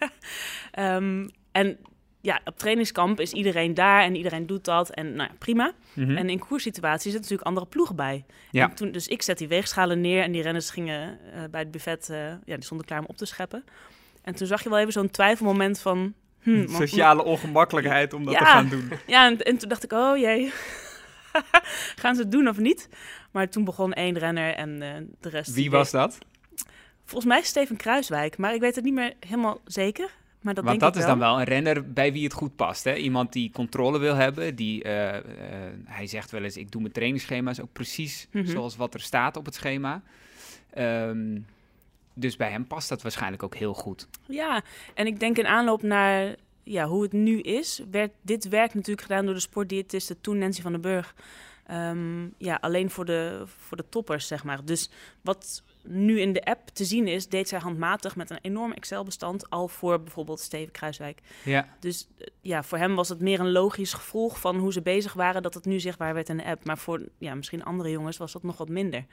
Ehm, 0.73 1.29
en 1.53 1.79
ja, 2.21 2.41
op 2.45 2.59
trainingskamp 2.59 3.21
is 3.21 3.33
iedereen 3.33 3.75
daar 3.75 4.03
en 4.03 4.17
iedereen 4.17 4.47
doet 4.47 4.65
dat. 4.65 4.91
En 4.91 5.15
nou 5.15 5.29
ja, 5.31 5.37
prima. 5.39 5.73
Mhm. 5.93 6.17
En 6.17 6.31
in 6.31 6.39
koerssituaties 6.39 7.03
zitten 7.03 7.21
natuurlijk 7.21 7.49
andere 7.49 7.67
ploegen 7.67 7.97
bij. 7.97 8.25
Ja. 8.51 8.69
En 8.69 8.75
toen, 8.75 8.91
dus 8.93 9.09
ik 9.09 9.23
zet 9.23 9.39
die 9.39 9.49
weegschalen 9.49 10.01
neer 10.01 10.23
en 10.23 10.33
die 10.33 10.43
renners 10.43 10.71
gingen 10.71 11.19
eh, 11.35 11.41
bij 11.51 11.61
het 11.61 11.71
buffet, 11.71 12.09
eh, 12.11 12.19
ja, 12.29 12.55
die 12.55 12.65
stonden 12.65 12.87
klaar 12.87 12.99
om 12.99 13.05
op 13.07 13.17
te 13.17 13.27
scheppen. 13.27 13.65
En 14.23 14.35
toen 14.35 14.47
zag 14.47 14.63
je 14.63 14.69
wel 14.69 14.79
even 14.79 14.93
zo'n 14.93 15.11
twijfelmoment 15.11 15.81
van... 15.81 16.15
Hmm, 16.41 16.57
want- 16.67 16.89
Sociale 16.89 17.25
ongemakkelijkheid 17.25 18.13
om 18.13 18.25
dat 18.25 18.33
Ja. 18.35 18.39
te 18.39 18.45
gaan 18.45 18.69
doen. 18.69 18.93
Ja, 19.07 19.27
en, 19.27 19.39
en 19.43 19.59
toen 19.59 19.69
dacht 19.69 19.85
ik, 19.85 19.93
oh 19.93 20.17
jee, 20.17 20.53
gaan 22.03 22.15
ze 22.15 22.21
het 22.23 22.33
doen 22.33 22.49
of 22.49 22.59
niet? 22.59 22.89
Maar 23.31 23.49
toen 23.49 23.65
begon 23.65 23.93
één 23.93 24.19
renner 24.19 24.55
en 24.55 24.83
eh, 24.83 24.89
de 25.21 25.29
rest... 25.29 25.53
Wie 25.55 25.71
was 25.71 25.91
dat? 25.91 26.19
Volgens 27.05 27.33
mij 27.33 27.43
Steven 27.43 27.77
Kruiswijk, 27.77 28.39
maar 28.39 28.55
ik 28.55 28.61
weet 28.61 28.75
het 28.75 28.85
niet 28.85 28.95
meer 28.95 29.13
helemaal 29.21 29.61
zeker. 29.65 30.11
Maar 30.41 30.55
dat 30.55 30.65
Want 30.65 30.81
dat 30.81 30.97
is 30.97 31.01
wel. 31.05 31.11
dan 31.11 31.19
wel 31.19 31.39
een 31.39 31.45
renner 31.45 31.93
bij 31.93 32.13
wie 32.13 32.25
het 32.25 32.33
goed 32.33 32.57
past. 32.57 32.85
Hè? 32.85 32.95
Iemand 32.95 33.33
die 33.33 33.51
controle 33.51 33.99
wil 33.99 34.15
hebben. 34.15 34.55
Die, 34.55 34.83
eh, 34.83 35.17
eh, 35.17 35.23
hij 35.85 36.07
zegt 36.07 36.31
wel 36.31 36.43
eens, 36.43 36.57
ik 36.57 36.71
doe 36.71 36.81
mijn 36.81 36.93
trainingsschema's 36.93 37.61
ook 37.61 37.73
precies 37.73 38.29
Mhm. 38.33 38.47
zoals 38.47 38.77
wat 38.77 38.95
er 38.95 39.01
staat 39.01 39.37
op 39.37 39.45
het 39.45 39.55
schema. 39.55 40.03
Ehm, 40.71 41.39
dus 42.15 42.37
bij 42.37 42.51
hem 42.51 42.67
past 42.67 42.89
dat 42.89 43.03
waarschijnlijk 43.03 43.43
ook 43.43 43.55
heel 43.55 43.75
goed. 43.75 44.09
Ja, 44.27 44.63
en 44.95 45.07
ik 45.07 45.21
denk 45.21 45.39
in 45.39 45.47
aanloop 45.47 45.83
naar 45.83 46.35
ja, 46.63 46.87
hoe 46.87 47.03
het 47.03 47.13
nu 47.13 47.41
is, 47.41 47.83
werd 47.91 48.11
dit 48.23 48.49
werk 48.49 48.75
natuurlijk 48.75 49.07
gedaan 49.07 49.25
door 49.25 49.35
de 49.35 49.41
sportdiëtiste 49.41 50.21
toen 50.21 50.39
Nancy 50.39 50.63
van 50.63 50.73
den 50.73 50.81
Burg. 50.81 51.15
Ehm, 51.67 52.27
ja, 52.39 52.59
alleen 52.61 52.91
voor 52.91 53.05
de, 53.05 53.43
voor 53.47 53.77
de 53.77 53.89
toppers, 53.89 54.27
zeg 54.27 54.45
maar. 54.45 54.65
Dus 54.65 54.91
wat 55.23 55.63
nu 55.83 56.21
in 56.21 56.33
de 56.33 56.45
app 56.45 56.69
te 56.69 56.85
zien 56.85 57.07
is, 57.07 57.29
deed 57.29 57.49
zij 57.49 57.59
handmatig 57.59 58.17
met 58.17 58.31
een 58.31 58.39
enorm 58.43 58.73
Excel-bestand 58.73 59.51
al 59.51 59.69
voor 59.69 60.03
bijvoorbeeld 60.03 60.41
Steven 60.41 60.73
Kruiswijk. 60.73 61.21
Ja, 61.45 61.77
Dus 61.81 62.09
eh, 62.19 62.27
ja, 62.41 62.63
voor 62.63 62.79
hem 62.79 62.95
was 62.95 63.09
het 63.09 63.21
meer 63.21 63.41
een 63.41 63.53
logisch 63.53 63.93
gevolg 63.93 64.41
van 64.41 64.57
hoe 64.57 64.73
ze 64.73 64.83
bezig 64.83 65.13
waren 65.13 65.43
dat 65.43 65.55
het 65.55 65.65
nu 65.65 65.81
zichtbaar 65.81 66.15
werd 66.15 66.29
in 66.29 66.37
de 66.37 66.45
app. 66.45 66.65
Maar 66.65 66.79
voor 66.79 67.01
ja, 67.19 67.35
misschien 67.35 67.65
andere 67.65 67.91
jongens 67.91 68.17
was 68.17 68.33
dat 68.33 68.43
nog 68.43 68.57
wat 68.57 68.69
minder. 68.69 69.05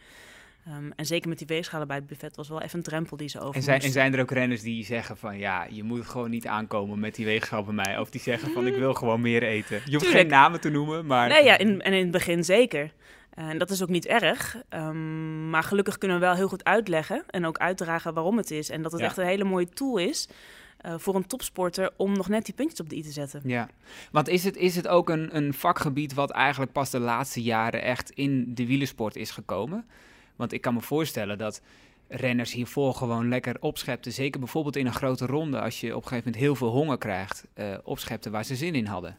Ehm, 0.65 0.91
en 0.95 1.05
zeker 1.05 1.29
met 1.29 1.37
die 1.37 1.47
weegschalen 1.47 1.87
bij 1.87 1.95
het 1.95 2.07
buffet 2.07 2.35
was 2.35 2.49
wel 2.49 2.61
even 2.61 2.77
een 2.77 2.83
drempel 2.83 3.17
die 3.17 3.29
ze 3.29 3.39
over 3.39 3.55
en 3.55 3.63
zijn, 3.63 3.81
en 3.81 3.91
zijn 3.91 4.13
er 4.13 4.19
ook 4.19 4.31
renners 4.31 4.61
die 4.61 4.85
zeggen 4.85 5.17
van 5.17 5.37
ja, 5.37 5.67
je 5.69 5.83
moet 5.83 6.05
gewoon 6.05 6.29
niet 6.29 6.47
aankomen 6.47 6.99
met 6.99 7.15
die 7.15 7.25
weegschaal 7.25 7.63
bij 7.63 7.73
mij. 7.73 7.97
Of 7.97 8.09
die 8.09 8.21
zeggen 8.21 8.51
van 8.51 8.67
ik 8.67 8.75
wil 8.75 8.93
gewoon 8.93 9.21
meer 9.21 9.43
eten. 9.43 9.81
Je 9.85 9.91
hoeft 9.91 10.03
Tuurlijk. 10.03 10.13
geen 10.13 10.27
namen 10.27 10.61
te 10.61 10.69
noemen, 10.69 11.05
maar... 11.05 11.29
Nee, 11.29 11.43
ja, 11.43 11.57
in, 11.57 11.81
en 11.81 11.93
in 11.93 12.01
het 12.01 12.11
begin 12.11 12.43
zeker. 12.43 12.91
En 13.35 13.57
dat 13.57 13.69
is 13.69 13.81
ook 13.83 13.89
niet 13.89 14.05
erg. 14.05 14.57
Ehm, 14.69 15.49
maar 15.49 15.63
gelukkig 15.63 15.97
kunnen 15.97 16.19
we 16.19 16.25
wel 16.25 16.35
heel 16.35 16.47
goed 16.47 16.63
uitleggen 16.63 17.23
en 17.29 17.45
ook 17.45 17.57
uitdragen 17.57 18.13
waarom 18.13 18.37
het 18.37 18.51
is. 18.51 18.69
En 18.69 18.81
dat 18.81 18.91
het 18.91 19.01
Ja. 19.01 19.07
echt 19.07 19.17
een 19.17 19.25
hele 19.25 19.43
mooie 19.43 19.69
tool 19.69 19.97
is 19.97 20.27
eh, 20.77 20.93
voor 20.97 21.15
een 21.15 21.27
topsporter 21.27 21.91
om 21.97 22.13
nog 22.13 22.27
net 22.29 22.45
die 22.45 22.53
puntjes 22.53 22.79
op 22.79 22.89
de 22.89 22.95
i 22.95 23.01
te 23.01 23.11
zetten. 23.11 23.41
Ja, 23.43 23.69
want 24.11 24.27
is 24.27 24.43
het, 24.43 24.55
is 24.57 24.75
het 24.75 24.87
ook 24.87 25.09
een, 25.09 25.35
een 25.35 25.53
vakgebied 25.53 26.13
wat 26.13 26.29
eigenlijk 26.31 26.71
pas 26.71 26.89
de 26.89 26.99
laatste 26.99 27.41
jaren 27.43 27.81
echt 27.81 28.09
in 28.09 28.53
de 28.55 28.65
wielersport 28.65 29.15
is 29.15 29.31
gekomen? 29.31 29.85
Want 30.35 30.51
ik 30.53 30.61
kan 30.61 30.73
me 30.73 30.81
voorstellen 30.81 31.37
dat 31.37 31.61
renners 32.07 32.53
hiervoor 32.53 32.93
gewoon 32.93 33.29
lekker 33.29 33.55
opschepten. 33.59 34.11
Zeker 34.11 34.39
bijvoorbeeld 34.39 34.75
in 34.75 34.85
een 34.85 34.93
grote 34.93 35.25
ronde, 35.25 35.61
als 35.61 35.79
je 35.79 35.87
op 35.95 36.01
een 36.01 36.07
gegeven 36.07 36.23
moment 36.25 36.43
heel 36.43 36.55
veel 36.55 36.69
honger 36.71 36.97
krijgt, 36.97 37.45
eh 37.53 37.77
opschepten 37.83 38.31
waar 38.31 38.45
ze 38.45 38.55
zin 38.55 38.75
in 38.75 38.85
hadden. 38.85 39.17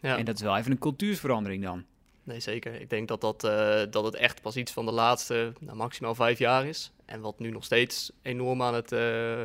Ja. 0.00 0.16
En 0.18 0.24
dat 0.24 0.34
is 0.34 0.42
wel 0.42 0.56
even 0.56 0.70
een 0.70 0.78
cultuursverandering 0.78 1.62
dan. 1.62 1.84
Nee, 2.24 2.40
zeker. 2.40 2.80
Ik 2.80 2.90
denk 2.90 3.08
dat, 3.08 3.20
dat, 3.20 3.44
eh, 3.44 3.80
dat 3.90 4.04
het 4.04 4.14
echt 4.14 4.42
pas 4.42 4.56
iets 4.56 4.72
van 4.72 4.84
de 4.86 4.92
laatste 4.92 5.52
nou, 5.60 5.76
maximaal 5.76 6.14
vijf 6.14 6.38
jaar 6.38 6.66
is. 6.66 6.92
En 7.04 7.20
wat 7.20 7.38
nu 7.38 7.50
nog 7.50 7.64
steeds 7.64 8.12
enorm 8.22 8.62
aan 8.62 8.74
het, 8.74 8.92
eh, 8.92 9.42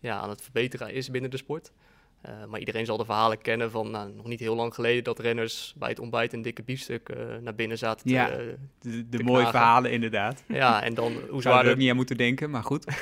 ja, 0.00 0.18
aan 0.20 0.28
het 0.28 0.42
verbeteren 0.42 0.92
is 0.92 1.10
binnen 1.10 1.30
de 1.30 1.36
sport. 1.36 1.72
Eh, 2.20 2.44
maar 2.48 2.58
iedereen 2.60 2.86
zal 2.86 2.96
de 2.96 3.04
verhalen 3.04 3.38
kennen 3.42 3.70
van 3.70 3.90
nou, 3.90 4.12
nog 4.12 4.26
niet 4.26 4.40
heel 4.40 4.54
lang 4.56 4.74
geleden 4.74 5.04
dat 5.04 5.18
renners 5.18 5.74
bij 5.76 5.88
het 5.88 5.98
ontbijt 5.98 6.32
een 6.32 6.42
dikke 6.42 6.62
biefstuk 6.62 7.14
naar 7.40 7.54
binnen 7.54 7.78
zaten. 7.78 8.10
Ja. 8.10 8.26
te- 8.26 8.56
De, 8.80 9.08
de 9.08 9.22
mooie 9.22 9.46
verhalen 9.46 9.90
inderdaad. 9.90 10.42
ja, 10.48 10.82
en 10.82 10.94
dan 10.94 11.12
hoe 11.12 11.20
Zou 11.28 11.34
er 11.36 11.42
zwaarder 11.42 11.72
ook 11.72 11.78
niet 11.78 11.90
aan 11.90 11.96
moeten 11.96 12.16
denken, 12.16 12.50
maar 12.50 12.64
goed. 12.64 12.84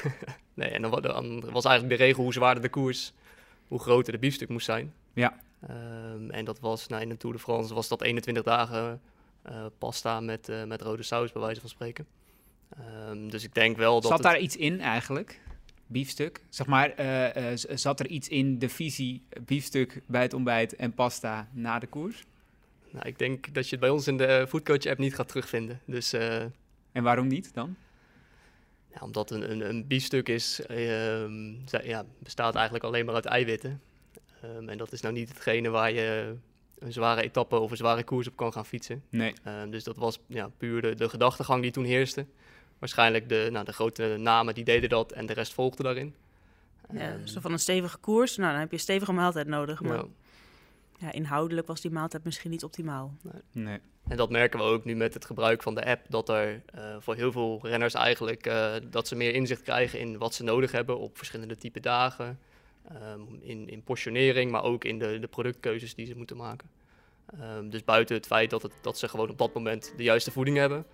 Nee, 0.54 0.68
en 0.68 0.82
dan, 0.82 0.90
wa- 0.90 1.00
dan 1.00 1.40
was 1.50 1.64
eigenlijk 1.64 1.98
de 1.98 2.04
regel 2.04 2.22
hoe 2.22 2.32
zwaarder 2.32 2.62
de 2.62 2.68
koers, 2.68 3.12
hoe 3.68 3.78
groter 3.80 4.12
de 4.12 4.18
biefstuk 4.18 4.48
moest 4.48 4.64
zijn. 4.66 4.92
Ja. 5.12 5.38
Ehm, 5.68 6.30
en 6.30 6.44
dat 6.44 6.60
was, 6.60 6.86
nou, 6.88 7.02
in 7.02 7.08
de 7.08 7.16
Tour 7.16 7.36
de 7.36 7.42
France 7.42 7.74
was 7.74 7.88
dat 7.88 8.02
21 8.02 8.42
dagen 8.42 9.00
pasta 9.78 10.20
met, 10.20 10.48
eh, 10.48 10.64
met 10.64 10.82
rode 10.82 11.02
saus, 11.02 11.32
bij 11.32 11.42
wijze 11.42 11.60
van 11.60 11.68
spreken. 11.70 12.06
Ehm, 12.68 13.28
dus 13.28 13.44
ik 13.44 13.54
denk 13.54 13.76
wel 13.76 13.94
dat 13.94 14.02
Zat 14.02 14.12
het- 14.12 14.22
daar 14.22 14.38
iets 14.38 14.56
in 14.56 14.80
eigenlijk? 14.80 15.40
Biefstuk? 15.86 16.44
Zeg 16.48 16.66
maar, 16.66 16.90
eh, 16.90 17.52
eh, 17.52 17.58
zat 17.74 18.00
er 18.00 18.06
iets 18.06 18.28
in 18.28 18.58
de 18.58 18.68
visie 18.68 19.26
biefstuk 19.44 20.02
bij 20.06 20.22
het 20.22 20.32
ontbijt 20.34 20.76
en 20.76 20.94
pasta 20.94 21.48
na 21.52 21.78
de 21.78 21.86
koers? 21.86 22.24
nou, 22.90 23.06
ik 23.06 23.18
denk 23.18 23.54
dat 23.54 23.64
je 23.64 23.70
het 23.70 23.80
bij 23.80 23.88
ons 23.88 24.06
in 24.06 24.16
de 24.16 24.46
Foodcoach 24.48 24.86
app 24.86 24.98
niet 24.98 25.14
gaat 25.14 25.28
terugvinden. 25.28 25.80
Dus 25.86 26.12
eh, 26.12 26.42
En 26.92 27.02
waarom 27.02 27.26
niet 27.26 27.54
dan? 27.54 27.76
ja, 28.94 29.00
omdat 29.00 29.30
een, 29.30 29.50
een, 29.50 29.68
een 29.68 29.86
biefstuk 29.86 30.28
is, 30.28 30.60
ehm, 30.66 31.52
ja, 31.82 32.04
bestaat 32.18 32.54
eigenlijk 32.54 32.84
alleen 32.84 33.04
maar 33.04 33.14
uit 33.14 33.24
eiwitten. 33.24 33.80
Ehm, 34.42 34.68
en 34.68 34.78
dat 34.78 34.92
is 34.92 35.00
nou 35.00 35.14
niet 35.14 35.28
hetgene 35.28 35.68
waar 35.68 35.92
je 35.92 36.34
een 36.78 36.92
zware 36.92 37.22
etappe 37.22 37.58
of 37.58 37.70
een 37.70 37.76
zware 37.76 38.04
koers 38.04 38.28
op 38.28 38.36
kan 38.36 38.52
gaan 38.52 38.66
fietsen. 38.66 39.02
Nee. 39.08 39.34
Ehm, 39.44 39.70
dus 39.70 39.84
dat 39.84 39.96
was 39.96 40.18
ja, 40.26 40.50
puur 40.56 40.82
de, 40.82 40.94
de 40.94 41.08
gedachtegang 41.08 41.62
die 41.62 41.70
toen 41.70 41.84
heerste. 41.84 42.26
Waarschijnlijk 42.78 43.28
de, 43.28 43.48
nou, 43.52 43.64
de 43.64 43.72
grote 43.72 44.16
namen 44.18 44.54
die 44.54 44.64
deden 44.64 44.88
dat 44.88 45.12
en 45.12 45.26
de 45.26 45.32
rest 45.32 45.52
volgde 45.52 45.82
daarin. 45.82 46.14
Ja, 46.92 47.16
zo 47.24 47.40
van 47.40 47.52
een 47.52 47.58
stevige 47.58 47.98
koers, 47.98 48.36
nou, 48.36 48.50
dan 48.50 48.60
heb 48.60 48.68
je 48.68 48.76
een 48.76 48.82
stevige 48.82 49.12
maaltijd 49.12 49.46
nodig. 49.46 49.82
Maar 49.82 49.96
ja. 49.96 50.06
ja, 50.98 51.12
inhoudelijk 51.12 51.66
was 51.66 51.80
die 51.80 51.90
maaltijd 51.90 52.24
misschien 52.24 52.50
niet 52.50 52.64
optimaal. 52.64 53.14
nee. 53.52 53.80
En 54.08 54.16
dat 54.16 54.30
merken 54.30 54.58
we 54.58 54.64
ook 54.64 54.84
nu 54.84 54.94
met 54.94 55.14
het 55.14 55.24
gebruik 55.24 55.62
van 55.62 55.74
de 55.74 55.84
app. 55.84 56.06
Dat 56.08 56.28
er 56.28 56.62
eh, 56.74 56.96
voor 56.98 57.14
heel 57.14 57.32
veel 57.32 57.58
renners 57.62 57.94
eigenlijk 57.94 58.46
eh, 58.46 58.72
dat 58.90 59.08
ze 59.08 59.14
meer 59.14 59.34
inzicht 59.34 59.62
krijgen 59.62 59.98
in 59.98 60.18
wat 60.18 60.34
ze 60.34 60.42
nodig 60.42 60.72
hebben 60.72 60.98
op 60.98 61.16
verschillende 61.16 61.56
type 61.56 61.80
dagen. 61.80 62.38
Ehm, 62.88 63.20
in, 63.40 63.68
in 63.68 63.82
portionering, 63.82 64.50
maar 64.50 64.62
ook 64.62 64.84
in 64.84 64.98
de, 64.98 65.18
de 65.18 65.26
productkeuzes 65.26 65.94
die 65.94 66.06
ze 66.06 66.16
moeten 66.16 66.36
maken. 66.36 66.68
Ehm, 67.26 67.68
dus 67.68 67.84
buiten 67.84 68.16
het 68.16 68.26
feit 68.26 68.50
dat, 68.50 68.62
het, 68.62 68.72
dat 68.80 68.98
ze 68.98 69.08
gewoon 69.08 69.30
op 69.30 69.38
dat 69.38 69.54
moment 69.54 69.94
de 69.96 70.02
juiste 70.02 70.30
voeding 70.30 70.56
hebben, 70.56 70.86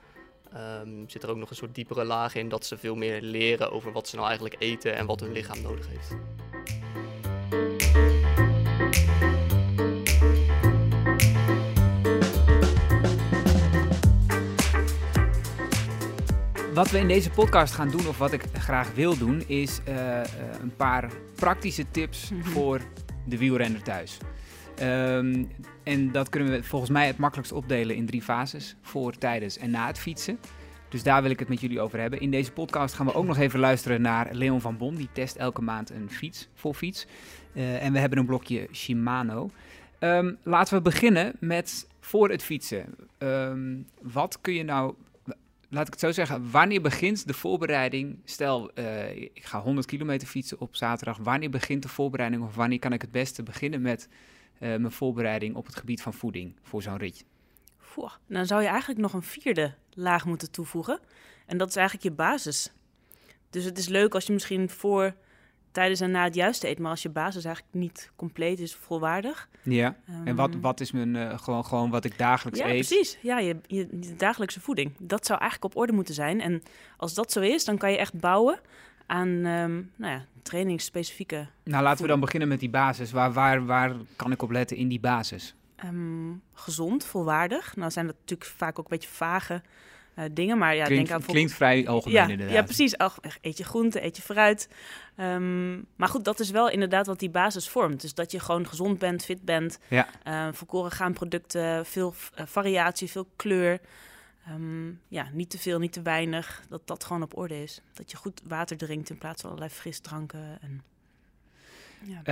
ehm, 0.52 1.06
zit 1.06 1.23
er 1.23 1.30
ook 1.30 1.37
nog 1.37 1.50
een 1.50 1.56
soort 1.56 1.75
diepere 1.75 2.04
laag 2.04 2.35
in 2.35 2.49
dat 2.49 2.66
ze 2.66 2.78
veel 2.78 2.94
meer 2.94 3.23
leren 3.23 3.73
over 3.73 3.92
wat 3.92 4.09
ze 4.09 4.16
nou 4.16 4.28
eigenlijk 4.28 4.62
eten 4.62 4.97
en 4.97 5.06
wat 5.06 5.20
hun 5.20 5.32
lichaam 5.32 5.62
nodig 5.62 5.88
heeft. 5.88 6.16
Wat 16.80 16.90
we 16.90 16.99
in 16.99 17.08
deze 17.08 17.30
podcast 17.30 17.75
gaan 17.75 17.90
doen, 17.90 18.08
of 18.08 18.18
wat 18.18 18.32
ik 18.32 18.42
graag 18.52 18.94
wil 18.94 19.18
doen, 19.18 19.42
is 19.46 19.80
eh, 19.84 20.20
eh, 20.20 20.26
een 20.62 20.76
paar 20.76 21.10
praktische 21.34 21.90
tips 21.90 22.30
Mhm. 22.30 22.42
voor 22.42 22.80
de 23.25 23.38
wielrenner 23.38 23.82
thuis. 23.82 24.18
Ehm, 24.76 25.44
en 25.82 26.12
dat 26.12 26.28
kunnen 26.28 26.50
we 26.52 26.62
volgens 26.62 26.90
mij 26.90 27.06
het 27.06 27.18
makkelijkst 27.18 27.52
opdelen 27.52 27.96
in 27.96 28.06
drie 28.06 28.22
fases: 28.22 28.76
voor, 28.82 29.12
tijdens 29.18 29.58
en 29.58 29.70
na 29.70 29.87
het 29.87 29.99
fietsen. 29.99 30.38
Dus 30.88 31.02
daar 31.02 31.22
wil 31.22 31.30
ik 31.30 31.38
het 31.38 31.49
met 31.49 31.60
jullie 31.60 31.80
over 31.80 32.00
hebben. 32.00 32.20
In 32.20 32.30
deze 32.30 32.52
podcast 32.52 32.94
gaan 32.94 33.06
we 33.06 33.14
ook 33.14 33.26
nog 33.26 33.38
even 33.38 33.60
luisteren 33.60 34.02
naar 34.02 34.28
Leon 34.32 34.60
van 34.60 34.76
Bon. 34.76 34.94
Die 34.94 35.08
test 35.12 35.37
elke 35.37 35.62
maand 35.62 35.90
een 35.90 36.10
fiets 36.10 36.49
voor 36.54 36.75
fiets. 36.75 37.06
Eh, 37.52 37.84
en 37.84 37.92
we 37.92 37.99
hebben 37.99 38.18
een 38.18 38.26
blokje 38.26 38.68
Shimano. 38.72 39.50
Ehm, 39.99 40.32
laten 40.42 40.75
we 40.76 40.82
beginnen 40.82 41.32
met 41.40 41.87
voor 42.00 42.30
het 42.30 42.42
fietsen. 42.42 42.84
Ehm, 43.18 43.76
wat 44.02 44.38
kun 44.40 44.54
je 44.54 44.64
nou 44.64 44.94
laat 45.70 45.86
ik 45.86 45.92
het 45.92 46.00
zo 46.00 46.12
zeggen, 46.12 46.50
wanneer 46.50 46.80
begint 46.80 47.26
de 47.26 47.34
voorbereiding? 47.34 48.20
Stel, 48.24 48.72
eh, 48.72 49.16
ik 49.16 49.44
ga 49.44 49.60
100 49.60 49.86
kilometer 49.86 50.28
fietsen 50.28 50.60
op 50.60 50.76
zaterdag. 50.76 51.18
Wanneer 51.18 51.50
begint 51.50 51.82
de 51.82 51.88
voorbereiding 51.88 52.42
of 52.42 52.54
wanneer 52.54 52.78
kan 52.78 52.92
ik 52.92 53.00
het 53.00 53.10
beste 53.10 53.42
beginnen 53.42 53.82
met 53.82 54.08
eh, 54.58 54.68
mijn 54.68 54.92
voorbereiding 54.92 55.54
op 55.54 55.66
het 55.66 55.76
gebied 55.76 56.02
van 56.02 56.14
voeding 56.14 56.56
voor 56.62 56.82
zo'n 56.82 56.96
rit? 56.96 57.24
Poeh, 57.94 58.12
dan 58.26 58.46
zou 58.46 58.62
je 58.62 58.68
eigenlijk 58.68 59.00
nog 59.00 59.12
een 59.12 59.22
vierde 59.22 59.74
laag 59.90 60.24
moeten 60.24 60.50
toevoegen. 60.50 61.00
En 61.46 61.58
dat 61.58 61.68
is 61.68 61.76
eigenlijk 61.76 62.06
je 62.06 62.12
basis. 62.12 62.72
Dus 63.50 63.64
het 63.64 63.78
is 63.78 63.88
leuk 63.88 64.14
als 64.14 64.26
je 64.26 64.32
misschien 64.32 64.68
voor, 64.68 65.14
tijdens 65.72 66.00
en 66.00 66.10
na 66.10 66.24
het 66.24 66.34
juiste 66.34 66.68
eet, 66.68 66.78
maar 66.78 66.90
als 66.90 67.02
je 67.02 67.08
basis 67.08 67.44
eigenlijk 67.44 67.74
niet 67.74 68.10
compleet 68.16 68.58
is, 68.58 68.74
volwaardig. 68.74 69.48
Ja. 69.62 69.96
En 70.24 70.36
wat, 70.36 70.50
Ehm, 70.50 70.60
wat 70.60 70.80
is 70.80 70.92
mijn, 70.92 71.16
eh, 71.16 71.38
gewoon, 71.38 71.64
gewoon 71.64 71.90
wat 71.90 72.04
ik 72.04 72.18
dagelijks 72.18 72.58
Ja, 72.58 72.66
eet? 72.66 72.86
precies. 72.86 73.18
Ja, 73.22 73.38
je, 73.38 73.56
je, 73.66 73.88
je 74.00 74.14
dagelijkse 74.16 74.60
voeding. 74.60 74.92
Dat 74.98 75.26
zou 75.26 75.40
eigenlijk 75.40 75.74
op 75.74 75.80
orde 75.80 75.92
moeten 75.92 76.14
zijn. 76.14 76.40
En 76.40 76.62
als 76.96 77.14
dat 77.14 77.32
zo 77.32 77.40
is, 77.40 77.64
dan 77.64 77.78
kan 77.78 77.90
je 77.90 77.98
echt 77.98 78.20
bouwen 78.20 78.60
aan 79.06 79.28
ehm, 79.28 79.72
nou 79.96 80.12
ja, 80.12 80.24
trainingsspecifieke. 80.42 81.46
Nou, 81.64 81.82
laten 81.82 82.02
we 82.02 82.08
dan 82.08 82.20
beginnen 82.20 82.48
met 82.48 82.60
die 82.60 82.70
basis. 82.70 83.10
Waar, 83.12 83.32
waar, 83.32 83.66
waar 83.66 83.92
kan 84.16 84.32
ik 84.32 84.42
op 84.42 84.50
letten 84.50 84.76
in 84.76 84.88
die 84.88 85.00
basis? 85.00 85.54
ehm, 85.76 86.32
gezond, 86.52 87.04
volwaardig. 87.04 87.76
Nou 87.76 87.90
zijn 87.90 88.06
dat 88.06 88.14
natuurlijk 88.20 88.50
vaak 88.50 88.78
ook 88.78 88.84
een 88.90 88.96
beetje 88.98 89.08
vage 89.14 89.62
eh, 90.20 90.30
dingen, 90.32 90.58
maar 90.58 90.74
ja, 90.74 90.84
klinkt, 90.84 91.08
denk 91.08 91.20
aan 91.20 91.26
klinkt 91.26 91.52
vrij 91.52 91.88
algemeen 91.88 92.16
ja, 92.16 92.28
inderdaad. 92.28 92.54
ja, 92.56 92.62
precies. 92.62 92.94
Eet 93.40 93.56
je 93.56 93.64
groente, 93.64 94.04
eet 94.04 94.16
je 94.16 94.22
fruit. 94.22 94.68
Ehm, 95.16 95.74
maar 95.96 96.08
goed, 96.08 96.24
dat 96.24 96.40
is 96.40 96.50
wel 96.50 96.70
inderdaad 96.70 97.06
wat 97.06 97.18
die 97.18 97.30
basis 97.30 97.68
vormt. 97.68 98.00
Dus 98.00 98.14
dat 98.14 98.32
je 98.32 98.40
gewoon 98.40 98.66
gezond 98.66 98.98
bent, 98.98 99.24
fit 99.24 99.44
bent. 99.44 99.78
Ja. 99.88 100.08
volkoren 100.52 100.90
gaan 100.90 101.12
producten, 101.12 101.86
veel 101.86 102.14
eh, 102.34 102.46
variatie, 102.46 103.10
veel 103.10 103.28
kleur. 103.36 103.80
Ehm, 104.46 104.88
ja, 105.08 105.28
niet 105.32 105.50
te 105.50 105.58
veel, 105.58 105.78
niet 105.78 105.92
te 105.92 106.02
weinig. 106.02 106.62
Dat 106.68 106.86
dat 106.86 107.04
gewoon 107.04 107.22
op 107.22 107.36
orde 107.36 107.62
is. 107.62 107.80
Dat 107.92 108.10
je 108.10 108.16
goed 108.16 108.40
water 108.44 108.76
drinkt 108.76 109.10
in 109.10 109.18
plaats 109.18 109.40
van 109.40 109.50
allerlei 109.50 109.74
frisdranken. 109.74 110.58
En, 110.60 110.82
ja. 112.04 112.22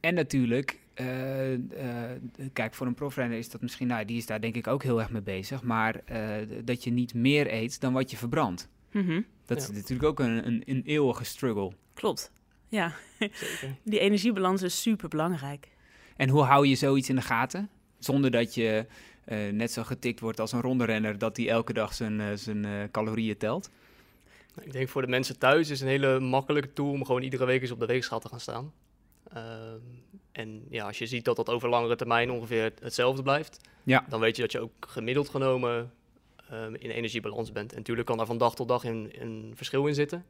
En 0.00 0.14
natuurlijk, 0.14 0.78
eh, 0.94 1.52
eh, 1.54 2.18
kijk, 2.52 2.74
voor 2.74 2.86
een 2.86 2.94
profrenner 2.94 3.38
is 3.38 3.48
dat 3.50 3.60
misschien, 3.60 3.86
nou, 3.86 4.04
die 4.04 4.16
is 4.16 4.26
daar 4.26 4.40
denk 4.40 4.54
ik 4.56 4.66
ook 4.66 4.82
heel 4.82 5.00
erg 5.00 5.10
mee 5.10 5.22
bezig. 5.22 5.62
Maar 5.62 5.94
eh, 6.04 6.46
dat 6.64 6.84
je 6.84 6.90
niet 6.90 7.14
meer 7.14 7.52
eet 7.52 7.80
dan 7.80 7.92
wat 7.92 8.10
je 8.10 8.16
verbrandt. 8.16 8.68
Mhm, 8.90 9.20
Dat 9.46 9.58
Ja. 9.62 9.68
is 9.68 9.70
natuurlijk 9.70 10.08
ook 10.08 10.20
een, 10.20 10.46
een, 10.46 10.62
een 10.66 10.82
eeuwige 10.84 11.24
struggle. 11.24 11.72
klopt. 11.94 12.32
Ja, 12.68 12.92
Zeker. 13.18 13.76
die 13.84 13.98
energiebalans 13.98 14.62
is 14.62 14.82
super 14.82 15.08
belangrijk. 15.08 15.68
En 16.16 16.28
hoe 16.28 16.42
hou 16.42 16.66
je 16.66 16.74
zoiets 16.74 17.08
in 17.08 17.16
de 17.16 17.22
gaten? 17.22 17.68
Zonder 17.98 18.30
dat 18.30 18.54
je 18.54 18.86
eh, 19.24 19.52
net 19.52 19.72
zo 19.72 19.82
getikt 19.82 20.20
wordt 20.20 20.40
als 20.40 20.52
een 20.52 20.60
ronde 20.60 20.84
renner, 20.84 21.18
dat 21.18 21.36
hij 21.36 21.48
elke 21.48 21.72
dag 21.72 21.94
zijn, 21.94 22.38
zijn 22.38 22.64
eh, 22.64 22.72
calorieën 22.90 23.36
telt. 23.36 23.70
Nou, 24.54 24.66
Ik 24.66 24.72
denk 24.72 24.88
voor 24.88 25.02
de 25.02 25.08
mensen 25.08 25.38
thuis 25.38 25.70
is 25.70 25.80
een 25.80 25.88
hele 25.88 26.20
makkelijke 26.20 26.72
tool 26.72 26.90
om 26.90 27.04
gewoon 27.04 27.22
iedere 27.22 27.44
week 27.44 27.60
eens 27.62 27.70
op 27.70 27.80
de 27.80 27.86
weegschaal 27.86 28.20
te 28.20 28.28
gaan 28.28 28.40
staan. 28.40 28.72
En 30.32 30.64
ja, 30.68 30.86
als 30.86 30.98
je 30.98 31.06
ziet 31.06 31.24
dat 31.24 31.36
dat 31.36 31.48
over 31.50 31.68
langere 31.68 31.96
termijn 31.96 32.30
ongeveer 32.30 32.62
het- 32.62 32.80
hetzelfde 32.80 33.22
blijft, 33.22 33.60
Ja. 33.82 34.04
dan 34.08 34.20
weet 34.20 34.36
je 34.36 34.42
dat 34.42 34.52
je 34.52 34.60
ook 34.60 34.72
gemiddeld 34.80 35.28
genomen 35.28 35.92
ehm, 36.50 36.74
in 36.74 36.90
energiebalans 36.90 37.52
bent. 37.52 37.70
En 37.72 37.76
natuurlijk 37.78 38.06
kan 38.06 38.16
daar 38.16 38.26
van 38.26 38.38
dag 38.38 38.54
tot 38.54 38.68
dag 38.68 38.84
een, 38.84 39.10
een 39.18 39.52
verschil 39.54 39.86
in 39.86 39.94
zitten, 39.94 40.24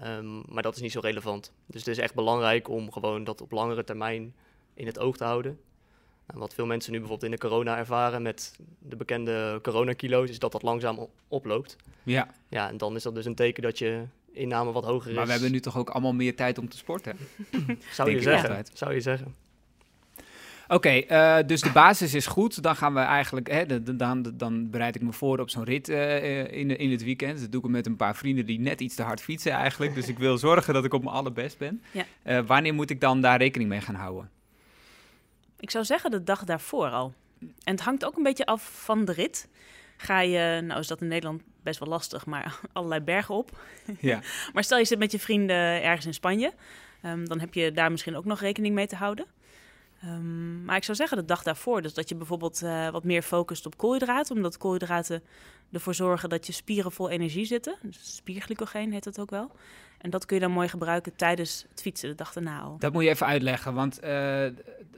Ehm, 0.00 0.52
maar 0.54 0.62
dat 0.62 0.74
is 0.76 0.80
niet 0.82 0.92
zo 0.92 1.00
relevant. 1.00 1.52
Dus 1.66 1.80
het 1.80 1.88
is 1.88 1.98
echt 1.98 2.14
belangrijk 2.14 2.68
om 2.68 2.92
gewoon 2.92 3.24
dat 3.24 3.40
op 3.40 3.50
langere 3.50 3.84
termijn 3.84 4.34
in 4.74 4.86
het 4.86 4.98
oog 4.98 5.16
te 5.16 5.24
houden. 5.24 5.60
Nou, 6.26 6.38
wat 6.40 6.54
veel 6.54 6.66
mensen 6.66 6.92
nu 6.92 6.98
bijvoorbeeld 6.98 7.32
in 7.32 7.38
de 7.38 7.46
corona 7.48 7.76
ervaren 7.76 8.22
met 8.22 8.58
de 8.78 8.96
bekende 8.96 9.58
coronakilo's, 9.62 10.30
is 10.30 10.38
dat 10.38 10.52
dat 10.52 10.62
langzaam 10.62 11.08
oploopt. 11.28 11.76
Ja, 12.02 12.28
Ja, 12.48 12.68
en 12.68 12.76
dan 12.76 12.94
is 12.96 13.02
dat 13.02 13.14
dus 13.14 13.24
een 13.24 13.34
teken 13.34 13.62
dat 13.62 13.78
je 13.78 14.04
inname 14.32 14.72
wat 14.72 14.84
hoger 14.84 15.10
is. 15.10 15.16
maar 15.16 15.26
we 15.26 15.32
hebben 15.32 15.50
nu 15.52 15.60
toch 15.60 15.76
ook 15.76 15.90
allemaal 15.90 16.14
meer 16.14 16.36
tijd 16.36 16.58
om 16.58 16.68
te 16.68 16.76
sporten. 16.76 17.16
zou 17.92 18.10
je 18.10 18.22
zeggen. 18.22 18.64
Zou 18.72 18.94
je 18.94 19.00
zeggen. 19.00 19.34
Oké, 20.68 20.88
eh, 20.88 21.38
dus 21.46 21.60
de 21.60 21.70
basis 21.72 22.14
is 22.14 22.26
goed. 22.26 22.62
Dan 22.62 22.76
gaan 22.76 22.94
we 22.94 23.00
eigenlijk, 23.00 23.50
hè, 23.50 23.66
de- 23.66 23.82
de- 23.82 23.96
dan, 23.96 24.32
dan 24.34 24.70
bereid 24.70 24.94
ik 24.94 25.02
me 25.02 25.12
voor 25.12 25.38
op 25.38 25.50
zo'n 25.50 25.64
rit 25.64 25.88
eh, 25.88 26.52
in, 26.52 26.78
in 26.78 26.90
het 26.90 27.04
weekend. 27.04 27.40
Dat 27.40 27.52
doe 27.52 27.62
ik 27.64 27.68
met 27.70 27.86
een 27.86 27.96
paar 27.96 28.16
vrienden 28.16 28.46
die 28.46 28.60
net 28.60 28.80
iets 28.80 28.94
te 28.94 29.02
hard 29.02 29.20
fietsen 29.20 29.52
eigenlijk. 29.52 29.94
Dus 29.94 30.08
ik 30.08 30.18
wil 30.18 30.38
zorgen 30.48 30.74
dat 30.74 30.84
ik 30.84 30.94
op 30.94 31.02
mijn 31.04 31.14
allerbest 31.16 31.58
ben. 31.58 31.82
Ja. 31.90 32.04
Eh, 32.22 32.40
wanneer 32.46 32.74
moet 32.74 32.90
ik 32.90 33.00
dan 33.00 33.20
daar 33.20 33.38
rekening 33.38 33.70
mee 33.70 33.80
gaan 33.80 33.94
houden? 33.94 34.30
Ik 35.60 35.70
zou 35.70 35.84
zeggen 35.84 36.10
de 36.10 36.22
dag 36.22 36.44
daarvoor 36.44 36.88
al. 36.88 37.12
En 37.40 37.72
het 37.74 37.80
hangt 37.80 38.04
ook 38.04 38.16
een 38.16 38.22
beetje 38.22 38.46
af 38.46 38.70
van 38.84 39.04
de 39.04 39.12
rit. 39.12 39.48
Ga 40.02 40.20
je, 40.20 40.60
nou 40.60 40.80
is 40.80 40.86
dat 40.86 41.00
in 41.00 41.08
Nederland 41.08 41.42
best 41.62 41.78
wel 41.78 41.88
lastig, 41.88 42.26
maar 42.26 42.60
allerlei 42.72 43.00
bergen 43.00 43.34
op. 43.34 43.50
Ja. 43.98 44.20
Maar 44.52 44.64
stel 44.64 44.78
je 44.78 44.84
zit 44.84 44.98
met 44.98 45.12
je 45.12 45.18
vrienden 45.18 45.82
ergens 45.82 46.06
in 46.06 46.14
Spanje, 46.14 46.52
ehm, 47.02 47.24
dan 47.24 47.40
heb 47.40 47.54
je 47.54 47.72
daar 47.72 47.90
misschien 47.90 48.16
ook 48.16 48.24
nog 48.24 48.40
rekening 48.40 48.74
mee 48.74 48.86
te 48.86 48.96
houden. 48.96 49.26
Ehm, 50.02 50.64
maar 50.64 50.76
ik 50.76 50.84
zou 50.84 50.96
zeggen 50.96 51.16
de 51.16 51.24
dag 51.24 51.42
daarvoor. 51.42 51.82
Dus 51.82 51.94
dat 51.94 52.08
je 52.08 52.14
bijvoorbeeld 52.14 52.62
eh, 52.62 52.88
wat 52.90 53.04
meer 53.04 53.22
focust 53.22 53.66
op 53.66 53.76
koolhydraten. 53.76 54.36
Omdat 54.36 54.56
koolhydraten 54.58 55.22
ervoor 55.72 55.94
zorgen 55.94 56.28
dat 56.28 56.46
je 56.46 56.52
spieren 56.52 56.92
vol 56.92 57.10
energie 57.10 57.44
zitten. 57.44 57.74
Dus 57.82 58.16
spierglycogeen 58.16 58.92
heet 58.92 59.04
dat 59.04 59.20
ook 59.20 59.30
wel. 59.30 59.50
En 59.98 60.10
dat 60.10 60.26
kun 60.26 60.36
je 60.36 60.42
dan 60.42 60.52
mooi 60.52 60.68
gebruiken 60.68 61.16
tijdens 61.16 61.66
het 61.70 61.80
fietsen 61.80 62.08
de 62.08 62.14
dag 62.14 62.32
daarna 62.32 62.60
al. 62.60 62.76
Dat 62.78 62.92
moet 62.92 63.02
je 63.02 63.08
even 63.08 63.26
uitleggen, 63.26 63.74
want 63.74 63.98
eh, 63.98 64.46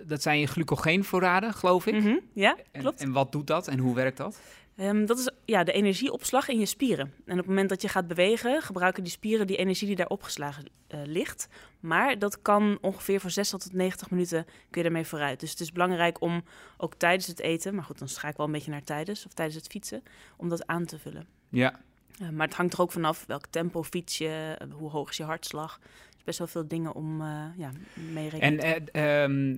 dat 0.06 0.22
zijn 0.22 0.38
je 0.40 0.46
glycogeenvoorraden, 0.46 1.52
geloof 1.54 1.86
ik. 1.86 1.94
Mhm, 1.94 2.16
ja, 2.32 2.56
En, 2.72 2.80
klopt. 2.80 3.00
en 3.00 3.12
wat 3.12 3.32
doet 3.32 3.46
dat 3.46 3.68
en 3.68 3.78
hoe 3.78 3.94
werkt 3.94 4.16
dat? 4.16 4.40
Ehm, 4.82 5.06
dat 5.06 5.18
is 5.18 5.30
ja, 5.44 5.64
de 5.64 5.72
energieopslag 5.72 6.48
in 6.48 6.58
je 6.58 6.66
spieren. 6.66 7.12
En 7.24 7.32
op 7.32 7.38
het 7.38 7.46
moment 7.46 7.68
dat 7.68 7.82
je 7.82 7.88
gaat 7.88 8.06
bewegen, 8.06 8.62
gebruiken 8.62 9.02
die 9.02 9.12
spieren 9.12 9.46
die 9.46 9.56
energie 9.56 9.86
die 9.86 9.96
daar 9.96 10.06
opgeslagen 10.06 10.64
eh, 10.86 11.00
ligt. 11.04 11.48
Maar 11.80 12.18
dat 12.18 12.42
kan 12.42 12.78
ongeveer 12.80 13.20
voor 13.20 13.30
60 13.30 13.58
tot 13.58 13.72
90 13.72 14.10
minuten 14.10 14.46
kun 14.70 14.80
je 14.80 14.86
ermee 14.86 15.06
vooruit. 15.06 15.40
Dus 15.40 15.50
het 15.50 15.60
is 15.60 15.72
belangrijk 15.72 16.20
om 16.20 16.44
ook 16.76 16.94
tijdens 16.94 17.26
het 17.26 17.40
eten, 17.40 17.74
maar 17.74 17.84
goed, 17.84 17.98
dan 17.98 18.08
ga 18.08 18.28
ik 18.28 18.36
wel 18.36 18.46
een 18.46 18.52
beetje 18.52 18.70
naar 18.70 18.84
tijdens 18.84 19.26
of 19.26 19.32
tijdens 19.32 19.56
het 19.56 19.66
fietsen, 19.66 20.02
om 20.36 20.48
dat 20.48 20.66
aan 20.66 20.84
te 20.84 20.98
vullen. 20.98 21.26
Ja, 21.48 21.80
Eh, 22.18 22.28
maar 22.28 22.46
het 22.46 22.56
hangt 22.56 22.72
er 22.72 22.80
ook 22.80 22.92
vanaf 22.92 23.26
welk 23.26 23.46
tempo 23.46 23.82
fiets 23.82 24.18
je, 24.18 24.56
eh, 24.58 24.66
hoe 24.72 24.90
hoog 24.90 25.10
is 25.10 25.16
je 25.16 25.24
hartslag. 25.24 25.80
Is 26.22 26.28
best 26.28 26.38
wel 26.38 26.62
veel 26.62 26.68
dingen 26.68 26.94
om 26.94 27.20
eh 27.20 27.44
ja, 27.56 27.70
mee 28.12 28.28
rekening 28.28 28.60
en 28.60 28.92
eh, 28.92 29.24
ehm, 29.24 29.56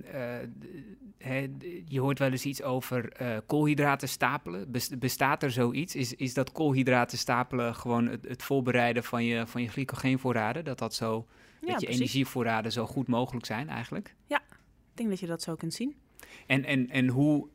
eh, 1.17 1.49
je 1.87 1.99
hoort 1.99 2.19
wel 2.19 2.31
eens 2.31 2.45
iets 2.45 2.61
over 2.63 3.11
koolhydraten 3.45 4.09
stapelen. 4.09 4.71
Bes- 4.71 4.97
bestaat 4.99 5.43
er 5.43 5.51
zoiets? 5.51 5.95
Is, 5.95 6.13
is 6.13 6.33
dat 6.33 6.51
koolhydraten 6.51 7.17
stapelen 7.17 7.75
gewoon 7.75 8.07
het, 8.07 8.27
het 8.27 8.43
voorbereiden 8.43 9.03
van 9.03 9.25
je, 9.25 9.47
van 9.47 9.61
je 9.61 9.67
glycogeenvoorraden? 9.67 10.63
Dat, 10.63 10.79
dat, 10.79 10.93
zo, 10.93 11.27
Ja, 11.61 11.67
dat 11.71 11.79
je 11.79 11.85
precies. 11.85 11.95
energievoorraden 11.95 12.71
zo 12.71 12.85
goed 12.85 13.07
mogelijk 13.07 13.45
zijn 13.45 13.69
eigenlijk? 13.69 14.15
Ik 14.27 15.01
denk 15.01 15.09
dat 15.09 15.19
je 15.19 15.27
dat 15.27 15.41
zo 15.41 15.55
kunt 15.55 15.73
zien. 15.73 15.95
En, 16.47 16.65
en, 16.65 16.89
en 16.89 17.07
hoe 17.07 17.47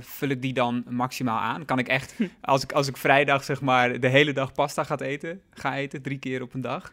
vul 0.00 0.28
ik 0.28 0.42
die 0.42 0.52
dan 0.52 0.84
maximaal 0.88 1.38
aan? 1.38 1.64
Kan 1.64 1.78
ik 1.78 1.88
echt, 1.88 2.14
als 2.40 2.62
ik, 2.62 2.72
als 2.72 2.88
ik 2.88 2.96
vrijdag 2.96 3.44
zeg 3.44 3.60
maar 3.60 4.00
de 4.00 4.08
hele 4.08 4.32
dag 4.32 4.52
pasta 4.52 4.84
ga 4.84 4.98
eten, 4.98 5.40
ga 5.50 5.76
eten, 5.76 6.02
drie 6.02 6.18
keer 6.18 6.42
op 6.42 6.54
een 6.54 6.60
dag, 6.60 6.92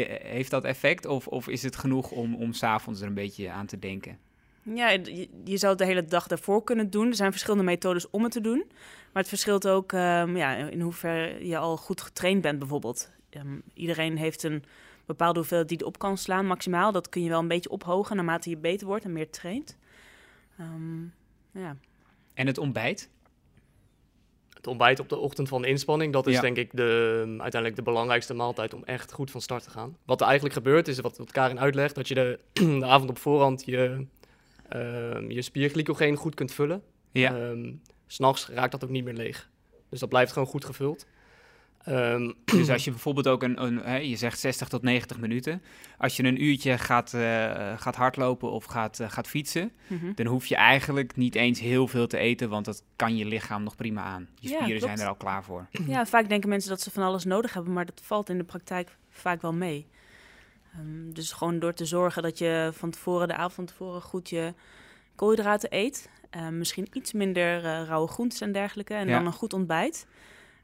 heeft 0.00 0.50
dat 0.50 0.64
effect? 0.64 1.06
Of, 1.06 1.26
of 1.26 1.48
is 1.48 1.62
het 1.62 1.76
genoeg 1.76 2.10
om, 2.10 2.34
om 2.34 2.52
s'avonds 2.52 3.00
er 3.00 3.06
een 3.06 3.14
beetje 3.14 3.50
aan 3.50 3.66
te 3.66 3.78
denken? 3.78 4.18
Ja, 4.62 4.90
je, 4.90 5.28
je 5.44 5.56
zou 5.56 5.70
het 5.70 5.78
de 5.78 5.86
hele 5.86 6.04
dag 6.04 6.26
daarvoor 6.26 6.64
kunnen 6.64 6.90
doen. 6.90 7.08
Er 7.08 7.14
zijn 7.14 7.30
verschillende 7.30 7.64
methodes 7.64 8.10
om 8.10 8.22
het 8.22 8.32
te 8.32 8.40
doen. 8.40 8.64
Maar 9.12 9.22
het 9.22 9.28
verschilt 9.28 9.68
ook 9.68 9.92
ehm, 9.92 10.36
ja, 10.36 10.54
in 10.54 10.80
hoeverre 10.80 11.46
je 11.46 11.58
al 11.58 11.76
goed 11.76 12.00
getraind 12.00 12.40
bent 12.40 12.58
bijvoorbeeld. 12.58 13.10
Ehm, 13.30 13.58
iedereen 13.74 14.16
heeft 14.16 14.42
een 14.42 14.64
bepaalde 15.06 15.38
hoeveelheid 15.38 15.68
die 15.68 15.80
erop 15.80 15.98
kan 15.98 16.18
slaan, 16.18 16.46
maximaal. 16.46 16.92
Dat 16.92 17.08
kun 17.08 17.22
je 17.22 17.28
wel 17.28 17.38
een 17.40 17.48
beetje 17.48 17.70
ophogen 17.70 18.16
naarmate 18.16 18.50
je 18.50 18.56
beter 18.56 18.86
wordt 18.86 19.04
en 19.04 19.12
meer 19.12 19.30
traint. 19.30 19.76
Ehm, 20.58 21.02
ja. 21.50 21.76
En 22.34 22.46
het 22.46 22.58
ontbijt? 22.58 23.10
Het 24.62 24.70
ontbijt 24.70 25.00
op 25.00 25.08
de 25.08 25.16
ochtend 25.18 25.48
van 25.48 25.62
de 25.62 25.68
inspanning, 25.68 26.12
dat 26.12 26.26
is 26.26 26.34
Ja. 26.34 26.40
denk 26.40 26.56
ik 26.56 26.70
de, 26.72 27.24
uiteindelijk 27.26 27.76
de 27.76 27.82
belangrijkste 27.82 28.34
maaltijd 28.34 28.74
om 28.74 28.84
echt 28.84 29.12
goed 29.12 29.30
van 29.30 29.40
start 29.40 29.62
te 29.62 29.70
gaan. 29.70 29.96
Wat 30.04 30.20
er 30.20 30.26
eigenlijk 30.26 30.54
gebeurt 30.54 30.88
is, 30.88 31.00
wat, 31.00 31.18
wat 31.18 31.32
Karin 31.32 31.60
uitlegt, 31.60 31.94
dat 31.94 32.08
je 32.08 32.14
de, 32.14 32.38
de 32.80 32.84
avond 32.84 33.10
op 33.10 33.18
voorhand 33.18 33.62
je, 33.66 34.06
ehm, 34.68 35.30
je 35.30 35.42
spierglycogeen 35.42 36.16
goed 36.16 36.34
kunt 36.34 36.52
vullen. 36.52 36.82
Ja. 37.12 37.36
Ehm, 37.36 37.72
S'nachts 38.06 38.48
raakt 38.48 38.72
dat 38.72 38.84
ook 38.84 38.90
niet 38.90 39.04
meer 39.04 39.14
leeg. 39.14 39.50
Dus 39.88 40.00
dat 40.00 40.08
blijft 40.08 40.32
gewoon 40.32 40.48
goed 40.48 40.64
gevuld. 40.64 41.06
Ehm, 41.84 42.30
Dus 42.58 42.68
als 42.70 42.84
je 42.84 42.90
bijvoorbeeld 42.90 43.28
ook 43.28 43.42
een, 43.42 43.62
een 43.62 43.78
hè, 43.78 43.96
je 43.96 44.16
zegt 44.16 44.38
60 44.38 44.68
tot 44.68 44.82
90 44.82 45.18
minuten. 45.18 45.62
Als 45.98 46.16
je 46.16 46.24
een 46.24 46.42
uurtje 46.42 46.78
gaat, 46.78 47.14
eh, 47.14 47.72
gaat 47.78 47.96
hardlopen 47.96 48.50
of 48.50 48.64
gaat, 48.64 49.00
eh, 49.00 49.10
gaat 49.10 49.28
fietsen, 49.28 49.72
Mhm. 49.86 50.12
dan 50.14 50.26
hoef 50.26 50.46
je 50.46 50.56
eigenlijk 50.56 51.16
niet 51.16 51.34
eens 51.34 51.60
heel 51.60 51.88
veel 51.88 52.06
te 52.06 52.18
eten, 52.18 52.48
want 52.48 52.64
dat 52.64 52.82
kan 52.96 53.16
je 53.16 53.24
lichaam 53.24 53.62
nog 53.62 53.76
prima 53.76 54.02
aan. 54.02 54.28
Je 54.34 54.48
Ja, 54.48 54.58
spieren 54.60 54.80
zijn 54.80 54.98
er 54.98 55.06
al 55.06 55.14
klaar 55.14 55.44
voor. 55.44 55.66
ja, 55.86 56.06
vaak 56.06 56.28
denken 56.28 56.48
mensen 56.48 56.70
dat 56.70 56.80
ze 56.80 56.90
van 56.90 57.02
alles 57.02 57.24
nodig 57.24 57.52
hebben, 57.54 57.72
maar 57.72 57.86
dat 57.86 58.00
valt 58.04 58.28
in 58.28 58.38
de 58.38 58.44
praktijk 58.44 58.96
vaak 59.10 59.42
wel 59.42 59.52
mee. 59.52 59.86
Ehm, 60.72 61.12
dus 61.12 61.32
gewoon 61.32 61.58
door 61.58 61.72
te 61.74 61.84
zorgen 61.84 62.22
dat 62.22 62.38
je 62.38 62.70
van 62.74 62.90
tevoren, 62.90 63.28
de 63.28 63.34
avond 63.34 63.54
van 63.54 63.64
tevoren, 63.66 64.02
goed 64.02 64.28
je 64.28 64.54
koolhydraten 65.14 65.68
eet. 65.76 66.10
Eh, 66.30 66.48
misschien 66.48 66.88
iets 66.92 67.12
minder 67.12 67.56
eh, 67.64 67.82
rauwe 67.86 68.08
groentes 68.08 68.40
en 68.40 68.52
dergelijke. 68.52 68.94
En 68.94 69.08
Ja. 69.08 69.16
dan 69.16 69.26
een 69.26 69.32
goed 69.32 69.52
ontbijt. 69.52 70.06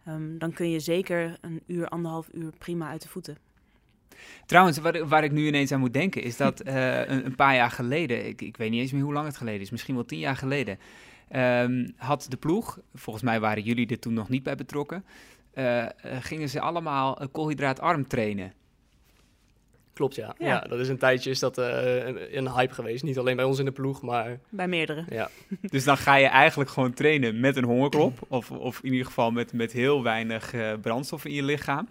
Ehm, 0.09 0.39
dan 0.39 0.53
kun 0.53 0.71
je 0.71 0.81
zeker 0.81 1.37
een 1.41 1.63
uur, 1.67 1.89
anderhalf 1.89 2.29
uur 2.33 2.53
prima 2.59 2.89
uit 2.89 3.03
de 3.03 3.09
voeten. 3.09 3.37
Trouwens, 4.47 4.79
waar, 4.79 5.09
waar 5.09 5.25
ik 5.25 5.33
nu 5.33 5.47
ineens 5.47 5.73
aan 5.73 5.81
moet 5.81 5.93
denken, 5.93 6.23
is 6.23 6.37
dat 6.37 6.61
eh, 6.61 7.09
een, 7.09 7.35
paar 7.35 7.55
jaar 7.55 7.71
geleden, 7.71 8.27
ik, 8.27 8.43
ik 8.43 8.57
weet 8.57 8.71
niet 8.71 8.81
eens 8.81 8.93
meer 8.93 9.03
hoe 9.03 9.13
lang 9.13 9.27
het 9.27 9.37
geleden 9.37 9.61
is, 9.61 9.71
misschien 9.71 9.95
wel 9.95 10.05
tien 10.05 10.19
jaar 10.19 10.37
geleden, 10.37 10.79
ehm, 11.29 11.89
had 11.97 12.27
de 12.29 12.37
ploeg, 12.37 12.79
volgens 12.95 13.25
mij 13.25 13.41
waren 13.41 13.63
jullie 13.63 13.87
er 13.87 13.99
toen 13.99 14.13
nog 14.13 14.29
niet 14.29 14.43
bij 14.43 14.55
betrokken, 14.55 15.05
eh, 15.53 15.85
eh, 15.85 15.91
gingen 16.21 16.49
ze 16.49 16.61
allemaal 16.61 17.29
koolhydraatarm 17.33 18.07
trainen. 18.07 18.53
Klopt, 19.99 20.15
ja. 20.15 20.35
Ja. 20.39 20.47
ja. 20.47 20.61
Dat 20.61 20.79
is 20.79 20.89
een 20.89 20.99
tijdje 20.99 21.31
is 21.31 21.39
dat, 21.39 21.59
eh, 21.59 22.07
een, 22.07 22.37
een 22.37 22.51
hype 22.53 22.75
geweest. 22.75 23.03
Niet 23.03 23.19
alleen 23.19 23.37
bij 23.37 23.45
ons 23.45 23.59
in 23.59 23.65
de 23.65 23.71
ploeg, 23.73 24.03
maar 24.03 24.39
Bij 24.49 24.69
meerdere. 24.69 25.05
ja. 25.09 25.29
Dus 25.75 25.85
dan 25.85 25.97
ga 25.97 26.15
je 26.15 26.27
eigenlijk 26.27 26.71
gewoon 26.71 26.93
trainen 26.93 27.41
met 27.41 27.57
een 27.57 27.65
hongerklop, 27.65 28.19
of, 28.29 28.51
of 28.51 28.81
in 28.83 28.91
ieder 28.91 29.07
geval 29.07 29.31
met, 29.31 29.53
met 29.53 29.73
heel 29.73 30.03
weinig 30.03 30.53
eh, 30.53 30.73
brandstof 30.81 31.25
in 31.25 31.33
je 31.33 31.43
lichaam. 31.43 31.89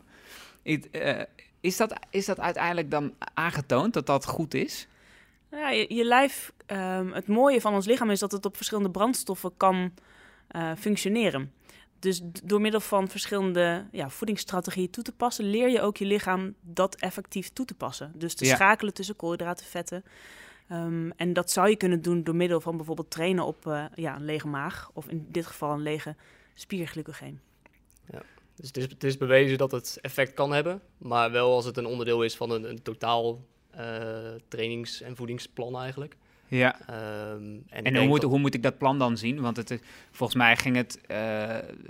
Eh, 0.63 1.21
is, 1.61 1.77
dat, 1.77 1.93
is 2.09 2.25
dat 2.25 2.39
uiteindelijk 2.39 2.91
dan 2.91 3.13
aangetoond 3.33 3.93
dat 3.93 4.05
dat 4.05 4.25
goed 4.25 4.53
is? 4.53 4.87
Ja, 5.51 5.69
je, 5.69 5.85
je 5.95 6.03
lijf, 6.03 6.53
ehm, 6.65 7.11
het 7.11 7.27
mooie 7.27 7.61
van 7.61 7.73
ons 7.73 7.85
lichaam 7.85 8.09
is 8.09 8.19
dat 8.19 8.31
het 8.31 8.45
op 8.45 8.55
verschillende 8.55 8.91
brandstoffen 8.91 9.51
kan 9.57 9.91
eh, 10.47 10.71
functioneren. 10.77 11.51
Dus 11.99 12.21
door 12.43 12.61
middel 12.61 12.79
van 12.79 13.07
verschillende 13.09 13.85
ja, 13.91 14.09
voedingsstrategieën 14.09 14.89
toe 14.89 15.03
te 15.03 15.11
passen, 15.11 15.45
leer 15.49 15.69
je 15.69 15.81
ook 15.81 15.97
je 15.97 16.05
lichaam 16.05 16.55
dat 16.61 16.95
effectief 16.95 17.49
toe 17.49 17.65
te 17.65 17.73
passen. 17.73 18.11
Dus 18.15 18.33
te 18.35 18.45
Ja. 18.45 18.55
schakelen 18.55 18.93
tussen 18.93 19.15
koolhydraten, 19.15 19.65
vetten. 19.65 20.03
Ehm, 20.67 21.09
en 21.15 21.33
dat 21.33 21.51
zou 21.51 21.69
je 21.69 21.75
kunnen 21.75 22.01
doen 22.01 22.23
door 22.23 22.35
middel 22.35 22.61
van 22.61 22.75
bijvoorbeeld 22.77 23.11
trainen 23.11 23.45
op 23.45 23.67
eh, 23.67 23.85
ja, 23.95 24.15
een 24.15 24.25
lege 24.25 24.47
maag, 24.47 24.89
of 24.93 25.07
in 25.07 25.27
dit 25.29 25.45
geval 25.45 25.71
een 25.73 25.81
lege 25.81 26.15
spierglycogeen. 26.53 27.39
Dus 28.55 28.67
het 28.67 28.77
is, 28.77 28.83
het 28.83 29.03
is 29.03 29.17
bewezen 29.17 29.57
dat 29.57 29.71
het 29.71 29.97
effect 30.01 30.33
kan 30.33 30.51
hebben, 30.53 30.81
maar 30.97 31.31
wel 31.31 31.53
als 31.53 31.65
het 31.65 31.77
een 31.77 31.85
onderdeel 31.85 32.23
is 32.23 32.35
van 32.35 32.51
een, 32.51 32.69
een 32.69 32.81
totaal 32.81 33.45
eh, 33.69 34.31
trainings- 34.47 35.01
en 35.01 35.15
voedingsplan 35.15 35.77
eigenlijk. 35.77 36.17
Ja. 36.49 36.75
Ehm, 36.87 37.43
en 37.69 37.83
En 37.83 37.95
hoe 37.97 38.05
moet, 38.07 38.21
dat- 38.21 38.29
hoe 38.29 38.39
moet 38.39 38.53
ik 38.53 38.63
dat 38.63 38.77
plan 38.77 38.99
dan 38.99 39.17
zien? 39.17 39.41
Want 39.41 39.57
het, 39.57 39.79
volgens 40.11 40.37
mij 40.37 40.55
ging 40.57 40.75
het, 40.75 41.01
eh, 41.07 41.17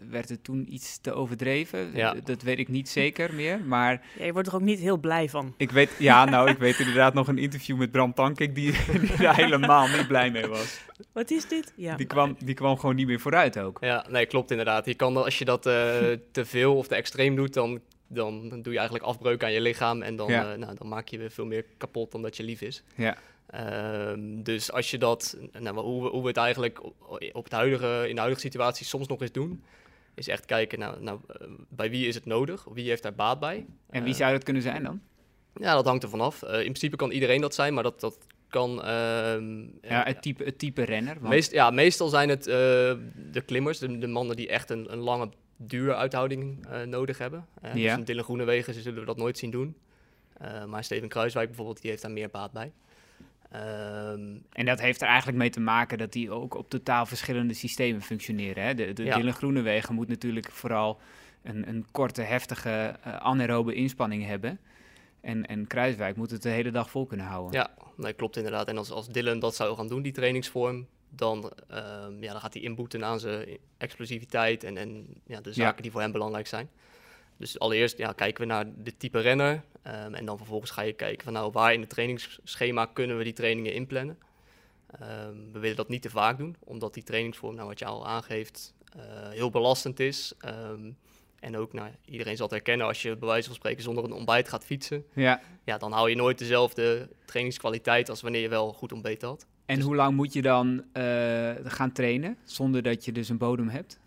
werd 0.10 0.30
het 0.30 0.44
toen 0.44 0.74
iets 0.74 0.98
te 1.02 1.14
overdreven. 1.14 1.92
Ja. 1.94 2.16
Dat 2.24 2.42
weet 2.42 2.60
ik 2.60 2.68
niet 2.68 2.90
zeker 2.90 3.34
meer. 3.34 3.60
Maar 3.60 4.02
Ja, 4.20 4.26
je 4.26 4.34
wordt 4.34 4.48
er 4.48 4.56
ook 4.56 4.62
niet 4.62 4.80
heel 4.80 4.98
blij 4.98 5.30
van. 5.30 5.54
ik 5.58 5.72
weet, 5.72 5.90
ja, 6.00 6.26
nou, 6.30 6.50
ik 6.50 6.58
weet 6.58 6.80
inderdaad 6.80 7.14
nog 7.14 7.28
een 7.28 7.38
interview 7.38 7.78
met 7.78 7.92
Bram 7.92 8.14
Tankik 8.14 8.56
die, 8.56 8.72
die 9.02 9.16
daar 9.18 9.36
helemaal 9.36 9.88
niet 9.88 10.08
blij 10.08 10.32
mee 10.32 10.48
was. 10.48 10.80
Wat 11.12 11.32
is 11.32 11.48
dit? 11.48 11.74
Ja. 11.76 11.96
Die 11.96 12.06
kwam, 12.08 12.36
die 12.44 12.56
kwam 12.56 12.78
gewoon 12.78 12.96
niet 12.96 13.08
meer 13.08 13.20
vooruit 13.20 13.60
ook. 13.60 13.78
Ja, 13.82 14.06
nee, 14.10 14.26
klopt 14.26 14.52
inderdaad. 14.52 14.86
Je 14.86 14.96
kan, 14.96 15.14
dan- 15.14 15.24
als 15.24 15.38
je 15.38 15.46
dat 15.46 15.66
eh, 15.66 15.74
te 16.32 16.46
veel 16.46 16.76
of 16.78 16.88
te 16.88 16.96
extreem 16.96 17.36
doet, 17.36 17.54
dan, 17.54 17.80
dan, 18.08 18.50
doe 18.62 18.72
je 18.74 18.78
eigenlijk 18.80 19.08
afbreuk 19.08 19.44
aan 19.44 19.52
je 19.52 19.62
lichaam. 19.62 20.02
En 20.02 20.16
dan, 20.16 20.28
Ja. 20.30 20.52
eh, 20.52 20.58
nou, 20.58 20.76
dan 20.78 20.88
maak 20.88 21.08
je 21.08 21.18
weer 21.18 21.32
veel 21.32 21.46
meer 21.46 21.66
kapot 21.78 22.12
dan 22.12 22.22
dat 22.22 22.38
je 22.38 22.44
lief 22.44 22.62
is. 22.62 22.84
Ja. 22.96 23.18
Ehm, 23.48 24.42
dus 24.44 24.72
als 24.72 24.92
je 24.92 24.98
dat, 24.98 25.38
nou, 25.60 25.78
hoe, 25.80 26.04
we, 26.04 26.10
hoe 26.10 26.22
we 26.22 26.28
het 26.28 26.38
eigenlijk 26.38 26.82
op 27.34 27.44
het 27.44 27.54
huidige, 27.54 28.06
in 28.08 28.14
de 28.14 28.20
huidige 28.22 28.42
situatie 28.42 28.86
soms 28.86 29.08
nog 29.08 29.22
eens 29.22 29.32
doen, 29.32 29.64
is 30.14 30.28
echt 30.28 30.46
kijken, 30.46 30.80
nou, 30.80 31.02
nou, 31.02 31.20
bij 31.70 31.90
wie 31.90 32.08
is 32.08 32.16
het 32.16 32.26
nodig? 32.26 32.66
Wie 32.74 32.90
heeft 32.90 33.04
daar 33.04 33.16
baat 33.16 33.40
bij? 33.40 33.66
En 33.90 34.04
wie 34.04 34.12
Eh, 34.14 34.20
zou 34.20 34.32
dat 34.32 34.44
kunnen 34.44 34.62
zijn 34.62 34.84
dan? 34.84 35.02
Ja, 35.54 35.74
dat 35.74 35.86
hangt 35.86 36.04
er 36.04 36.10
vanaf. 36.10 36.44
Eh, 36.44 36.54
in 36.58 36.60
principe 36.62 36.96
kan 36.96 37.12
iedereen 37.12 37.42
dat 37.42 37.56
zijn, 37.56 37.74
maar 37.74 37.84
dat, 37.84 38.00
dat 38.00 38.18
kan... 38.50 38.84
ehm, 38.84 39.62
Ja, 39.82 40.04
het 40.04 40.22
type, 40.22 40.44
het 40.44 40.60
type 40.60 40.84
renner. 40.84 41.14
Want, 41.14 41.28
Meest, 41.34 41.52
ja, 41.52 41.70
meestal 41.72 42.08
zijn 42.08 42.30
het 42.30 42.44
de 42.44 43.44
klimmers, 43.46 43.80
de, 43.80 43.98
de 43.98 44.08
mannen 44.08 44.36
die 44.36 44.48
echt 44.48 44.70
een, 44.70 44.92
een 44.92 45.00
lange 45.00 45.30
duuruithouding 45.58 46.68
nodig 46.86 47.18
hebben. 47.18 47.46
Ja. 47.62 47.74
Dus 47.74 47.92
een 47.92 48.06
Dylan 48.06 48.24
Groenewegen 48.24 48.74
ze 48.74 48.82
zullen 48.82 49.00
we 49.00 49.06
dat 49.06 49.18
nooit 49.18 49.38
zien 49.38 49.52
doen. 49.52 49.76
Maar 50.68 50.84
Steven 50.84 51.08
Kruiswijk 51.08 51.48
bijvoorbeeld, 51.48 51.82
die 51.82 51.90
heeft 51.90 52.02
daar 52.02 52.12
meer 52.12 52.30
baat 52.30 52.52
bij. 52.52 52.72
Ehm, 53.52 54.36
En 54.52 54.66
dat 54.66 54.80
heeft 54.80 55.02
er 55.02 55.08
eigenlijk 55.08 55.38
mee 55.38 55.50
te 55.50 55.60
maken 55.60 55.98
dat 55.98 56.12
die 56.12 56.32
ook 56.32 56.56
op 56.56 56.70
totaal 56.70 57.06
verschillende 57.06 57.54
systemen 57.54 58.02
functioneren. 58.02 58.64
Hè? 58.64 58.74
De, 58.74 58.94
de 58.94 59.04
Ja. 59.04 59.16
Dylan 59.18 59.34
Groenewegen 59.34 59.96
moet 59.96 60.08
natuurlijk 60.08 60.52
vooral 60.52 61.00
een, 61.44 61.68
een 61.68 61.86
korte, 61.92 62.22
heftige 62.22 62.96
eh, 63.04 63.16
anaerobe 63.16 63.74
inspanning 63.74 64.26
hebben. 64.26 64.60
En, 65.22 65.46
en 65.46 65.68
Kruiswijk 65.68 66.16
moet 66.16 66.32
het 66.32 66.42
de 66.42 66.50
hele 66.50 66.72
dag 66.72 66.90
vol 66.90 67.06
kunnen 67.06 67.26
houden. 67.26 67.54
ja, 67.60 67.70
nee, 67.96 68.14
klopt 68.14 68.36
inderdaad. 68.38 68.68
En 68.68 68.78
als, 68.78 68.92
als 68.92 69.08
Dylan 69.08 69.40
dat 69.40 69.56
zou 69.56 69.76
gaan 69.76 69.88
doen, 69.88 70.02
die 70.02 70.12
trainingsvorm, 70.12 70.88
dan, 71.10 71.52
ehm, 71.68 72.24
ja, 72.24 72.32
dan 72.32 72.42
gaat 72.42 72.54
hij 72.54 72.62
inboeten 72.64 73.06
aan 73.06 73.20
zijn 73.20 73.58
explosiviteit 73.78 74.64
en, 74.64 74.78
en 74.78 75.08
ja, 75.26 75.42
de 75.42 75.54
zaken 75.54 75.82
die 75.82 75.92
voor 75.92 76.02
hem 76.02 76.12
belangrijk 76.12 76.48
zijn. 76.48 76.70
Dus 77.38 77.60
allereerst 77.60 77.98
ja, 77.98 78.12
kijken 78.12 78.42
we 78.42 78.48
naar 78.48 78.66
dit 78.76 79.00
type 79.00 79.20
renner. 79.20 79.64
ehm, 79.82 80.14
en 80.14 80.26
dan 80.26 80.38
vervolgens 80.38 80.72
ga 80.72 80.82
je 80.82 80.94
kijken 80.94 81.24
van 81.24 81.34
nou, 81.34 81.52
waar 81.52 81.74
in 81.74 81.80
het 81.80 81.90
trainingsschema 81.90 82.86
kunnen 82.86 83.18
we 83.18 83.24
die 83.24 83.34
trainingen 83.34 83.74
inplannen. 83.74 84.18
Ehm, 85.00 85.36
we 85.52 85.60
willen 85.60 85.76
dat 85.76 85.90
niet 85.90 86.02
te 86.02 86.10
vaak 86.10 86.38
doen, 86.38 86.56
omdat 86.60 86.94
die 86.94 87.04
trainingsvorm, 87.04 87.56
nou, 87.56 87.68
wat 87.68 87.80
je 87.80 87.86
al 87.86 88.08
aangeeft, 88.08 88.74
eh, 88.96 89.02
heel 89.30 89.50
belastend 89.50 90.00
is. 90.00 90.34
Ehm, 90.40 90.92
en 91.40 91.58
ook, 91.58 91.74
nou, 91.74 91.90
iedereen 92.06 92.36
zal 92.36 92.46
het 92.46 92.56
herkennen, 92.56 92.88
als 92.88 93.02
je 93.02 93.16
bij 93.18 93.28
wijze 93.28 93.48
van 93.48 93.56
spreken 93.56 93.84
zonder 93.84 94.04
een 94.04 94.12
ontbijt 94.12 94.50
gaat 94.50 94.66
fietsen, 94.66 95.06
Ja. 95.14 95.42
ja, 95.64 95.78
dan 95.78 95.92
hou 95.92 96.10
je 96.10 96.16
nooit 96.16 96.38
dezelfde 96.38 97.10
trainingskwaliteit 97.26 98.10
als 98.10 98.22
wanneer 98.22 98.42
je 98.42 98.50
wel 98.50 98.74
goed 98.74 98.92
ontbeten 98.92 99.28
had. 99.28 99.46
En 99.66 99.76
Dus- 99.76 99.84
hoe 99.86 99.96
lang 99.96 100.16
moet 100.16 100.34
je 100.34 100.42
dan 100.42 100.84
eh, 100.94 101.52
gaan 101.64 101.92
trainen 101.92 102.38
zonder 102.44 102.82
dat 102.84 103.06
je 103.06 103.12
dus 103.12 103.30
een 103.30 103.38
bodem 103.38 103.70
hebt? 103.70 104.00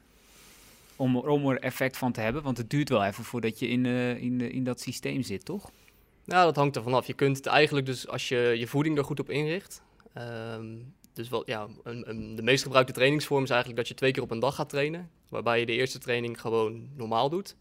Om, 1.01 1.17
om 1.17 1.49
er 1.49 1.59
effect 1.59 1.97
van 1.97 2.13
te 2.13 2.21
hebben, 2.21 2.43
want 2.43 2.57
het 2.57 2.71
duurt 2.71 2.89
wel 2.89 3.05
even 3.05 3.25
voordat 3.25 3.59
je 3.59 3.69
in, 3.69 3.87
eh, 3.87 4.17
in, 4.23 4.41
in 4.41 4.65
dat 4.65 4.81
systeem 4.81 5.23
zit, 5.23 5.45
toch? 5.45 5.71
Nou, 6.25 6.45
dat 6.45 6.57
hangt 6.57 6.77
er 6.77 6.83
vanaf. 6.83 7.07
Je 7.07 7.13
kunt 7.15 7.37
het 7.37 7.47
eigenlijk 7.47 7.87
dus, 7.87 8.09
als 8.09 8.29
je 8.29 8.55
je 8.57 8.67
voeding 8.67 8.99
er 8.99 9.05
goed 9.05 9.21
op 9.21 9.31
inricht. 9.31 9.83
ehm, 10.13 10.67
dus 11.13 11.29
wel, 11.29 11.43
ja, 11.47 11.67
een, 11.83 12.09
een- 12.11 12.35
de 12.35 12.43
meest 12.43 12.63
gebruikte 12.63 12.93
trainingsvorm 12.93 13.43
is 13.43 13.49
eigenlijk 13.51 13.79
dat 13.81 13.89
je 13.89 13.95
twee 13.95 14.11
keer 14.13 14.23
op 14.23 14.31
een 14.31 14.39
dag 14.39 14.55
gaat 14.55 14.69
trainen. 14.69 15.11
Waarbij 15.29 15.61
je 15.61 15.67
de 15.67 15.73
eerste 15.73 15.99
training 15.99 16.41
gewoon 16.41 16.89
normaal 16.97 17.29
doet. 17.31 17.57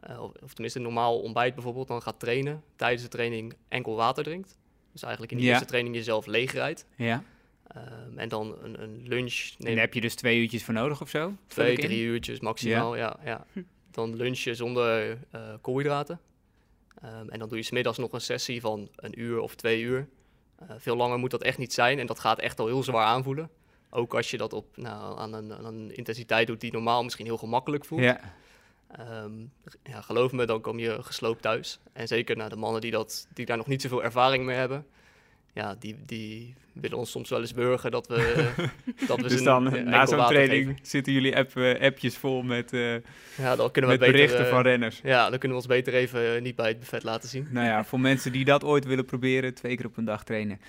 Eh, 0.00 0.22
of, 0.22 0.32
of 0.42 0.52
tenminste, 0.52 0.78
normaal 0.78 1.20
ontbijt 1.20 1.54
bijvoorbeeld. 1.54 1.88
Dan 1.88 2.02
gaat 2.02 2.20
trainen. 2.20 2.62
Tijdens 2.76 3.02
de 3.02 3.08
training 3.08 3.54
enkel 3.68 3.94
water 3.96 4.24
drinkt. 4.24 4.56
Dus 4.92 5.02
eigenlijk 5.02 5.32
in 5.32 5.38
de 5.38 5.44
Ja. 5.44 5.50
eerste 5.50 5.66
training 5.66 5.94
jezelf 5.94 6.26
leeg 6.26 6.52
rijdt. 6.52 6.86
Ja. 6.96 7.22
Ehm, 7.68 8.18
en 8.18 8.28
dan 8.28 8.56
een, 8.62 8.82
een 8.82 9.02
lunch. 9.06 9.50
En 9.58 9.64
neem 9.64 9.74
daar 9.74 9.84
heb 9.84 9.94
je 9.94 10.00
dus 10.00 10.14
twee 10.14 10.40
uurtjes 10.40 10.64
voor 10.64 10.74
nodig 10.74 11.00
of 11.00 11.08
zo? 11.08 11.32
Twee, 11.46 11.78
drie 11.78 12.02
uurtjes 12.02 12.40
maximaal, 12.40 12.96
ja. 12.96 13.16
ja, 13.24 13.46
Dan 13.90 14.16
lunch 14.16 14.38
je 14.38 14.54
zonder 14.54 15.18
eh, 15.30 15.40
koolhydraten. 15.60 16.20
Ehm, 17.02 17.28
en 17.28 17.38
dan 17.38 17.48
doe 17.48 17.58
je 17.58 17.64
smiddags 17.64 17.98
nog 17.98 18.12
een 18.12 18.20
sessie 18.20 18.60
van 18.60 18.88
een 18.96 19.20
uur 19.20 19.40
of 19.40 19.54
twee 19.54 19.80
uur. 19.80 20.08
Eh, 20.58 20.68
veel 20.78 20.96
langer 20.96 21.18
moet 21.18 21.30
dat 21.30 21.42
echt 21.42 21.58
niet 21.58 21.72
zijn 21.72 21.98
en 21.98 22.06
dat 22.06 22.18
gaat 22.18 22.38
echt 22.38 22.58
al 22.58 22.66
heel 22.66 22.82
zwaar 22.82 23.06
aanvoelen. 23.06 23.50
Ook 23.90 24.14
als 24.14 24.30
je 24.30 24.36
dat 24.36 24.52
op, 24.52 24.76
nou, 24.76 25.18
aan, 25.18 25.32
een, 25.32 25.52
aan 25.52 25.64
een 25.64 25.96
intensiteit 25.96 26.46
doet 26.46 26.60
die 26.60 26.72
normaal 26.72 27.02
misschien 27.02 27.26
heel 27.26 27.38
gemakkelijk 27.38 27.84
voelt. 27.84 28.02
Ja. 28.02 28.20
Ehm, 28.88 29.32
ja, 29.82 30.00
geloof 30.00 30.32
me, 30.32 30.44
dan 30.44 30.60
kom 30.60 30.78
je 30.78 31.02
gesloopt 31.02 31.42
thuis. 31.42 31.80
En 31.92 32.08
zeker 32.08 32.36
naar 32.36 32.48
de 32.48 32.56
mannen 32.56 32.80
die, 32.80 32.90
dat, 32.90 33.26
die 33.32 33.46
daar 33.46 33.56
nog 33.56 33.66
niet 33.66 33.82
zoveel 33.82 34.02
ervaring 34.02 34.44
mee 34.44 34.56
hebben. 34.56 34.86
Ja, 35.58 35.76
die, 35.78 35.96
die 36.06 36.54
willen 36.72 36.98
ons 36.98 37.10
soms 37.10 37.28
wel 37.30 37.40
eens 37.40 37.54
burgen 37.54 37.90
dat 37.90 38.06
we, 38.06 38.48
dat 39.06 39.20
we 39.20 39.28
Dus 39.28 39.42
dan 39.42 39.72
een- 39.74 39.88
na 39.88 40.06
zo'n 40.06 40.26
training 40.26 40.66
geven. 40.66 40.78
zitten 40.86 41.12
jullie 41.12 41.36
app, 41.36 41.56
eh, 41.56 41.80
appjes 41.80 42.16
vol 42.16 42.42
met, 42.42 42.72
eh, 42.72 42.94
Ja, 43.36 43.56
dan 43.56 43.70
kunnen 43.70 43.90
we 43.90 43.98
beter, 43.98 44.12
berichten 44.12 44.44
eh, 44.44 44.50
van 44.50 44.62
renners. 44.62 45.00
Ja, 45.02 45.30
dan 45.30 45.38
kunnen 45.38 45.48
we 45.58 45.64
ons 45.64 45.66
beter 45.66 45.94
even 45.94 46.42
niet 46.42 46.56
bij 46.56 46.68
het 46.68 46.78
buffet 46.78 47.02
laten 47.02 47.28
zien. 47.28 47.48
Nou 47.50 47.66
ja, 47.66 47.84
voor 47.84 48.00
mensen 48.00 48.32
die 48.32 48.44
dat 48.44 48.64
ooit 48.64 48.84
willen 48.84 49.04
proberen, 49.04 49.54
twee 49.54 49.76
keer 49.76 49.86
op 49.86 49.96
een 49.96 50.04
dag 50.04 50.24
trainen. 50.24 50.60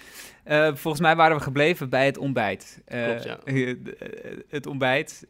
Volgens 0.74 1.00
mij 1.00 1.16
waren 1.16 1.38
we 1.38 1.44
gebleven 1.44 1.90
bij 1.90 2.06
het 2.06 2.18
ontbijt. 2.18 2.82
Klopt, 2.86 3.24
ja. 3.24 3.40
het 4.50 4.66
ontbijt. 4.68 5.28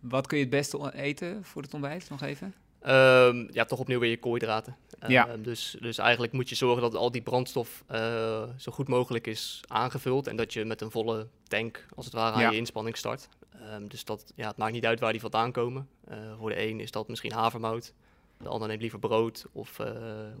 wat 0.00 0.26
kun 0.26 0.36
je 0.38 0.42
het 0.44 0.52
beste 0.52 0.92
eten 0.94 1.44
voor 1.44 1.62
het 1.62 1.74
ontbijt? 1.74 2.10
Nog 2.10 2.22
even. 2.22 2.54
Ehm, 2.84 3.46
ja, 3.50 3.64
toch 3.64 3.78
opnieuw 3.78 3.98
weer 3.98 4.10
je 4.10 4.18
koolhydraten. 4.18 4.76
Ja. 5.06 5.28
Ehm, 5.28 5.42
dus, 5.42 5.76
dus 5.80 5.98
eigenlijk 5.98 6.32
moet 6.32 6.48
je 6.48 6.54
zorgen 6.54 6.82
dat 6.82 6.94
al 6.94 7.10
die 7.10 7.22
brandstof 7.22 7.84
eh, 7.86 8.42
zo 8.56 8.72
goed 8.72 8.88
mogelijk 8.88 9.26
is 9.26 9.60
aangevuld. 9.66 10.26
En 10.26 10.36
dat 10.36 10.52
je 10.52 10.64
met 10.64 10.80
een 10.80 10.90
volle 10.90 11.26
tank, 11.48 11.86
als 11.94 12.04
het 12.04 12.14
ware, 12.14 12.34
aan 12.34 12.40
Ja. 12.40 12.50
je 12.50 12.56
inspanning 12.56 12.96
start. 12.96 13.28
Ehm, 13.60 13.86
dus 13.86 14.04
dat, 14.04 14.32
ja, 14.34 14.48
het 14.48 14.56
maakt 14.56 14.72
niet 14.72 14.86
uit 14.86 15.00
waar 15.00 15.12
die 15.12 15.20
vandaan 15.20 15.52
komen. 15.52 15.88
Eh, 16.08 16.16
voor 16.38 16.50
de 16.50 16.66
een 16.68 16.80
is 16.80 16.90
dat 16.90 17.08
misschien 17.08 17.32
havermout. 17.32 17.92
De 18.38 18.48
ander 18.48 18.68
neemt 18.68 18.80
liever 18.80 18.98
brood 18.98 19.44
of 19.52 19.78
eh, 19.78 19.92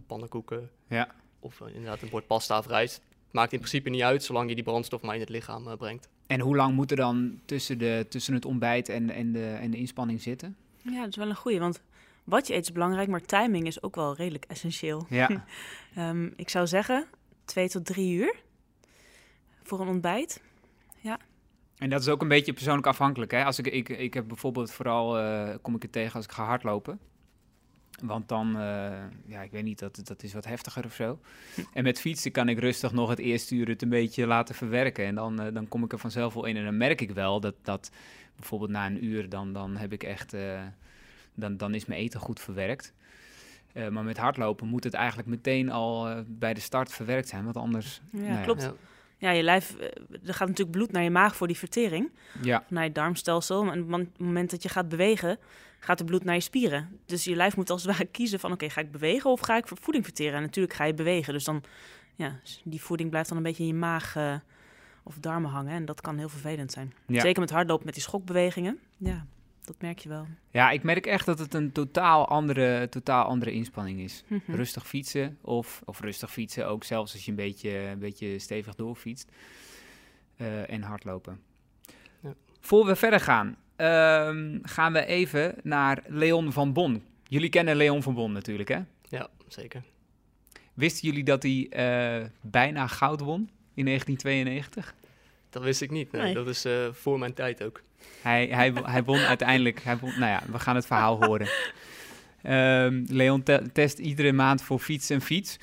pannenkoeken. 0.06 0.70
Ja. 0.88 1.08
Of 1.40 1.60
inderdaad 1.66 2.02
een 2.02 2.08
bord 2.10 2.26
pasta 2.26 2.58
of 2.58 2.66
rijst. 2.66 2.94
Het 2.94 3.32
maakt 3.32 3.52
in 3.52 3.58
principe 3.58 3.90
niet 3.90 4.02
uit, 4.02 4.24
zolang 4.24 4.48
je 4.48 4.54
die 4.54 4.64
brandstof 4.64 5.02
maar 5.02 5.14
in 5.14 5.20
het 5.20 5.28
lichaam 5.28 5.76
brengt. 5.76 6.08
En 6.26 6.40
hoe 6.40 6.56
lang 6.56 6.74
moet 6.74 6.90
er 6.90 6.96
dan 6.96 7.40
tussen, 7.44 7.78
de, 7.78 8.06
tussen 8.08 8.34
het 8.34 8.44
ontbijt 8.44 8.88
en, 8.88 9.10
en, 9.10 9.32
de, 9.32 9.46
en 9.60 9.70
de 9.70 9.76
inspanning 9.76 10.22
zitten? 10.22 10.56
Ja, 10.82 11.00
dat 11.00 11.08
is 11.08 11.16
wel 11.16 11.28
een 11.28 11.34
goeie, 11.36 11.58
want 11.58 11.82
wat 12.24 12.46
je 12.46 12.54
eet 12.54 12.62
is 12.62 12.72
belangrijk, 12.72 13.08
maar 13.08 13.20
timing 13.20 13.66
is 13.66 13.82
ook 13.82 13.94
wel 13.94 14.16
redelijk 14.16 14.44
essentieel. 14.44 15.06
Ja. 15.08 15.28
Ehm, 15.94 16.30
ik 16.36 16.48
zou 16.48 16.66
zeggen 16.66 17.06
twee 17.44 17.68
tot 17.68 17.84
drie 17.84 18.14
uur 18.14 18.34
voor 19.62 19.80
een 19.80 19.88
ontbijt. 19.88 20.40
En 21.78 21.90
dat 21.90 22.00
is 22.00 22.08
ook 22.08 22.22
een 22.22 22.28
beetje 22.28 22.52
persoonlijk 22.52 22.86
afhankelijk. 22.86 23.30
Hè? 23.30 23.44
Als 23.44 23.58
ik, 23.58 23.66
ik, 23.66 23.88
ik 23.88 24.14
heb 24.14 24.28
bijvoorbeeld 24.28 24.72
vooral, 24.72 25.18
eh, 25.18 25.54
kom 25.62 25.74
ik 25.74 25.82
het 25.82 25.92
tegen 25.92 26.14
als 26.14 26.24
ik 26.24 26.32
ga 26.32 26.44
hardlopen. 26.44 26.98
Want 28.02 28.28
dan, 28.28 28.58
eh, 28.58 29.02
ja, 29.26 29.42
ik 29.42 29.50
weet 29.50 29.64
niet, 29.64 29.78
dat, 29.78 30.00
dat 30.04 30.22
is 30.22 30.34
wat 30.34 30.44
heftiger 30.44 30.84
of 30.84 30.94
zo. 30.94 31.18
En 31.72 31.84
met 31.84 32.00
fietsen 32.00 32.32
kan 32.32 32.48
ik 32.48 32.58
rustig 32.58 32.92
nog 32.92 33.08
het 33.08 33.18
eerste 33.18 33.54
uur 33.54 33.68
het 33.68 33.82
een 33.82 33.88
beetje 33.88 34.26
laten 34.26 34.54
verwerken. 34.54 35.04
En 35.04 35.14
dan, 35.14 35.40
eh, 35.40 35.54
dan 35.54 35.68
kom 35.68 35.84
ik 35.84 35.92
er 35.92 35.98
vanzelf 35.98 36.34
wel 36.34 36.44
in. 36.44 36.56
En 36.56 36.64
dan 36.64 36.76
merk 36.76 37.00
ik 37.00 37.10
wel 37.10 37.40
dat, 37.40 37.54
dat 37.62 37.90
bijvoorbeeld 38.36 38.70
na 38.70 38.86
een 38.86 39.04
uur, 39.04 39.28
dan, 39.28 39.52
dan 39.52 39.76
heb 39.76 39.92
ik 39.92 40.02
echt, 40.02 40.36
dan, 41.34 41.56
dan 41.56 41.74
is 41.74 41.86
mijn 41.86 42.00
eten 42.00 42.20
goed 42.20 42.40
verwerkt. 42.40 42.92
Eh, 43.72 43.88
maar 43.88 44.04
met 44.04 44.16
hardlopen 44.16 44.68
moet 44.68 44.84
het 44.84 44.94
eigenlijk 44.94 45.28
meteen 45.28 45.70
al 45.70 46.08
eh, 46.08 46.18
bij 46.26 46.54
de 46.54 46.60
start 46.60 46.92
verwerkt 46.92 47.28
zijn. 47.28 47.44
Want 47.44 47.56
anders, 47.56 48.00
Ja, 48.12 48.20
nou 48.20 48.42
klopt. 48.42 48.72
Ja. 49.18 49.30
Je 49.30 49.42
lijf, 49.42 49.76
eh, 49.76 49.86
er 50.26 50.34
gaat 50.34 50.48
natuurlijk 50.48 50.76
bloed 50.76 50.92
naar 50.92 51.02
je 51.02 51.10
maag 51.10 51.36
voor 51.36 51.46
die 51.46 51.58
vertering, 51.58 52.10
Ja, 52.42 52.64
naar 52.68 52.84
je 52.84 52.92
darmstelsel. 52.92 53.72
En 53.72 53.82
op 53.82 53.90
het 53.90 54.18
moment 54.18 54.50
dat 54.50 54.62
je 54.62 54.68
gaat 54.68 54.88
bewegen, 54.88 55.38
gaat 55.78 56.00
er 56.00 56.06
bloed 56.06 56.24
naar 56.24 56.34
je 56.34 56.40
spieren. 56.40 57.00
Dus 57.06 57.24
je 57.24 57.36
lijf 57.36 57.56
moet 57.56 57.70
als 57.70 57.82
het 57.82 57.96
ware 57.96 58.08
kiezen 58.10 58.40
van, 58.40 58.52
oké, 58.52 58.70
ga 58.70 58.80
ik 58.80 58.90
bewegen 58.90 59.30
of 59.30 59.40
ga 59.40 59.56
ik 59.56 59.68
voeding 59.68 60.04
verteren? 60.04 60.34
En 60.34 60.42
natuurlijk 60.42 60.74
ga 60.74 60.84
je 60.84 60.94
bewegen, 60.94 61.32
dus 61.32 61.44
dan, 61.44 61.62
ja, 62.14 62.40
die 62.64 62.82
voeding 62.82 63.10
blijft 63.10 63.28
dan 63.28 63.36
een 63.36 63.42
beetje 63.42 63.62
in 63.62 63.68
je 63.68 63.74
maag 63.74 64.16
eh, 64.16 64.34
of 65.02 65.18
darmen 65.18 65.50
hangen. 65.50 65.72
En 65.72 65.84
dat 65.84 66.00
kan 66.00 66.18
heel 66.18 66.28
vervelend 66.28 66.72
zijn. 66.72 66.92
Ja. 67.06 67.20
Zeker 67.20 67.40
met 67.40 67.50
hardlopen 67.50 67.84
met 67.84 67.94
die 67.94 68.02
schokbewegingen. 68.02 68.78
Ja, 68.96 69.26
dat 69.64 69.80
merk 69.80 69.98
je 69.98 70.08
wel. 70.08 70.26
Ja, 70.50 70.70
ik 70.70 70.82
merk 70.82 71.06
echt 71.06 71.26
dat 71.26 71.38
het 71.38 71.54
een 71.54 71.72
totaal 71.72 72.28
andere, 72.28 72.88
totaal 72.88 73.24
andere 73.24 73.52
inspanning 73.52 74.00
is. 74.00 74.24
Mhm. 74.26 74.54
Rustig 74.54 74.86
fietsen 74.86 75.38
of, 75.40 75.82
of 75.84 76.00
rustig 76.00 76.32
fietsen, 76.32 76.68
ook 76.68 76.84
zelfs 76.84 77.12
als 77.12 77.24
je 77.24 77.30
een 77.30 77.36
beetje, 77.36 77.70
een 77.78 77.98
beetje 77.98 78.38
stevig 78.38 78.74
doorfietst. 78.74 79.30
Eh, 80.36 80.70
en 80.70 80.82
hardlopen. 80.82 81.40
Ja. 82.20 82.34
Voor 82.60 82.86
we 82.86 82.96
verder 82.96 83.20
gaan, 83.20 83.56
ehm, 83.76 84.58
gaan 84.62 84.92
we 84.92 85.06
even 85.06 85.54
naar 85.62 86.02
Leon 86.06 86.52
van 86.52 86.72
Bon. 86.72 87.02
Jullie 87.28 87.48
kennen 87.48 87.76
Leon 87.76 88.02
van 88.02 88.14
Bon 88.14 88.32
natuurlijk, 88.32 88.68
hè? 88.68 88.80
ja, 89.08 89.28
zeker. 89.48 89.82
Wisten 90.74 91.08
jullie 91.08 91.24
dat 91.24 91.42
hij 91.42 91.66
eh, 91.70 92.26
bijna 92.40 92.86
goud 92.86 93.20
won 93.20 93.50
in 93.74 93.84
1992? 93.84 94.94
Dat 95.54 95.62
wist 95.62 95.80
ik 95.82 95.90
niet. 95.90 96.12
Nee. 96.12 96.22
Nee. 96.22 96.34
Dat 96.34 96.46
is 96.48 96.64
eh, 96.64 96.72
voor 96.92 97.18
mijn 97.18 97.34
tijd 97.34 97.62
ook. 97.64 97.82
Hij, 98.22 98.46
hij, 98.46 98.72
hij 98.82 99.04
won 99.04 99.18
uiteindelijk. 99.18 99.82
Hij 99.82 99.98
won, 99.98 100.10
nou 100.18 100.30
ja, 100.30 100.42
we 100.52 100.58
gaan 100.58 100.74
het 100.76 100.86
verhaal 100.86 101.24
horen. 101.24 101.48
Ehm, 102.42 103.04
Leon 103.08 103.42
te- 103.42 103.62
test 103.72 103.98
iedere 103.98 104.32
maand 104.32 104.62
voor 104.62 104.78
fiets 104.78 105.10
en 105.10 105.20
fiets. 105.20 105.56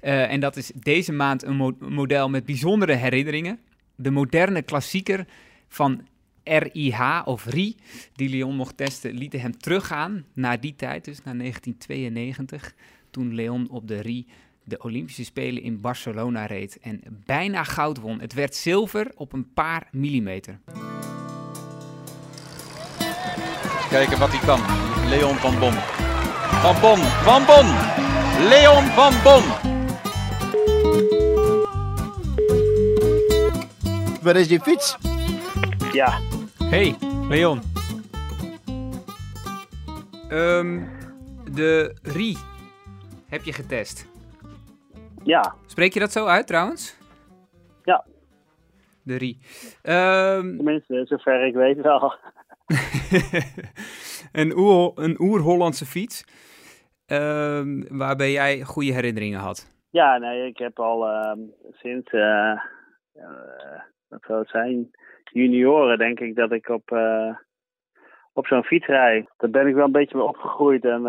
Eh, 0.00 0.32
en 0.32 0.40
dat 0.40 0.56
is 0.56 0.70
deze 0.74 1.12
maand 1.12 1.42
een 1.44 1.56
mo- 1.56 1.76
model 1.78 2.28
met 2.28 2.44
bijzondere 2.44 2.92
herinneringen. 2.92 3.58
De 3.94 4.10
moderne 4.10 4.62
klassieker 4.62 5.26
van 5.68 6.06
RIH 6.44 7.22
of 7.24 7.46
RI, 7.46 7.76
die 8.14 8.28
Leon 8.28 8.56
mocht 8.56 8.76
testen, 8.76 9.12
lieten 9.14 9.40
hem 9.40 9.58
teruggaan 9.58 10.24
naar 10.32 10.60
die 10.60 10.74
tijd, 10.76 11.04
dus 11.04 11.22
naar 11.22 11.36
1992. 11.36 12.74
Toen 13.10 13.34
Leon 13.34 13.68
op 13.70 13.88
de 13.88 14.00
RI 14.00 14.26
de 14.66 14.78
Olympische 14.78 15.24
Spelen 15.24 15.62
in 15.62 15.80
Barcelona 15.80 16.46
reed 16.46 16.78
en 16.80 17.00
bijna 17.24 17.64
goud 17.64 18.00
won. 18.00 18.20
Het 18.20 18.32
werd 18.32 18.54
zilver 18.54 19.12
op 19.14 19.32
een 19.32 19.52
paar 19.52 19.88
millimeter. 19.90 20.58
Kijken 23.88 24.18
wat 24.18 24.30
hij 24.30 24.40
kan. 24.46 24.60
Leon 25.08 25.36
van 25.36 25.58
Bon. 25.58 25.72
Van 25.72 26.80
Bon, 26.80 26.98
van 26.98 27.44
Bon. 27.46 27.66
Leon 28.48 28.84
van 28.84 29.12
Bon. 29.22 29.42
Waar 34.22 34.36
is 34.36 34.48
die 34.48 34.60
fiets? 34.60 34.96
Ja, 35.92 36.20
Hey, 36.68 36.96
Leon. 37.28 37.62
Ehm, 40.28 40.82
de 41.52 41.96
RI 42.02 42.36
heb 43.28 43.44
je 43.44 43.52
getest. 43.52 44.06
Ja, 45.26 45.54
Spreek 45.66 45.92
je 45.92 46.00
dat 46.00 46.12
zo 46.12 46.26
uit 46.26 46.46
trouwens? 46.46 46.98
Ja. 47.84 48.04
De 49.02 49.16
RI. 49.16 49.38
Ehm, 49.82 50.56
tenminste, 50.56 51.02
zover 51.04 51.46
ik 51.46 51.54
weet 51.54 51.80
wel. 51.80 52.14
een 54.32 54.56
oer- 54.56 54.92
een 54.94 55.16
oer-Hollandse 55.20 55.86
fiets. 55.86 56.24
ehm, 57.06 57.82
waarbij 57.88 58.32
jij 58.32 58.62
goede 58.62 58.92
herinneringen 58.92 59.40
had. 59.40 59.74
Ja, 59.90 60.18
nee, 60.18 60.46
ik 60.46 60.58
heb 60.58 60.78
al 60.80 61.06
ehm, 61.08 61.38
sinds, 61.72 62.12
eh, 62.12 62.60
wat 64.08 64.22
zou 64.26 64.38
het 64.38 64.48
zijn, 64.48 64.90
junioren 65.32 65.98
denk 65.98 66.20
ik 66.20 66.34
dat 66.34 66.52
ik 66.52 66.68
op, 66.68 66.90
eh, 66.90 67.36
op 68.32 68.46
zo'n 68.46 68.64
fiets 68.64 68.86
rijd. 68.86 69.30
Daar 69.36 69.50
ben 69.50 69.66
ik 69.66 69.74
wel 69.74 69.84
een 69.84 69.92
beetje 69.92 70.16
mee 70.16 70.26
opgegroeid 70.26 70.84
en 70.84 71.02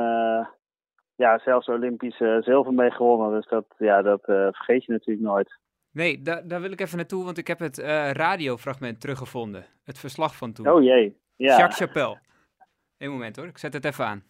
ja, 1.17 1.39
zelfs 1.39 1.67
Olympisch 1.67 2.19
eh, 2.19 2.37
zilver 2.41 2.73
mee 2.73 2.91
gewonnen. 2.91 3.31
Dus 3.31 3.49
dat, 3.49 3.65
ja, 3.77 4.01
dat 4.01 4.21
eh, 4.21 4.35
vergeet 4.35 4.85
je 4.85 4.91
natuurlijk 4.91 5.27
nooit. 5.27 5.59
Nee, 5.91 6.21
daar, 6.21 6.47
daar 6.47 6.61
wil 6.61 6.71
ik 6.71 6.81
even 6.81 6.97
naartoe, 6.97 7.23
want 7.23 7.37
ik 7.37 7.47
heb 7.47 7.59
het 7.59 7.79
eh, 7.79 8.11
radiofragment 8.11 9.01
teruggevonden. 9.01 9.65
Het 9.83 9.99
verslag 9.99 10.35
van 10.35 10.53
toen. 10.53 10.69
Oh 10.69 10.83
jee. 10.83 11.17
Ja. 11.35 11.57
Jacques 11.57 11.77
Chapelle. 11.77 12.19
Eén 12.97 13.11
moment 13.11 13.35
hoor, 13.35 13.45
ik 13.47 13.57
zet 13.57 13.73
het 13.73 13.85
even 13.85 14.05
aan. 14.05 14.23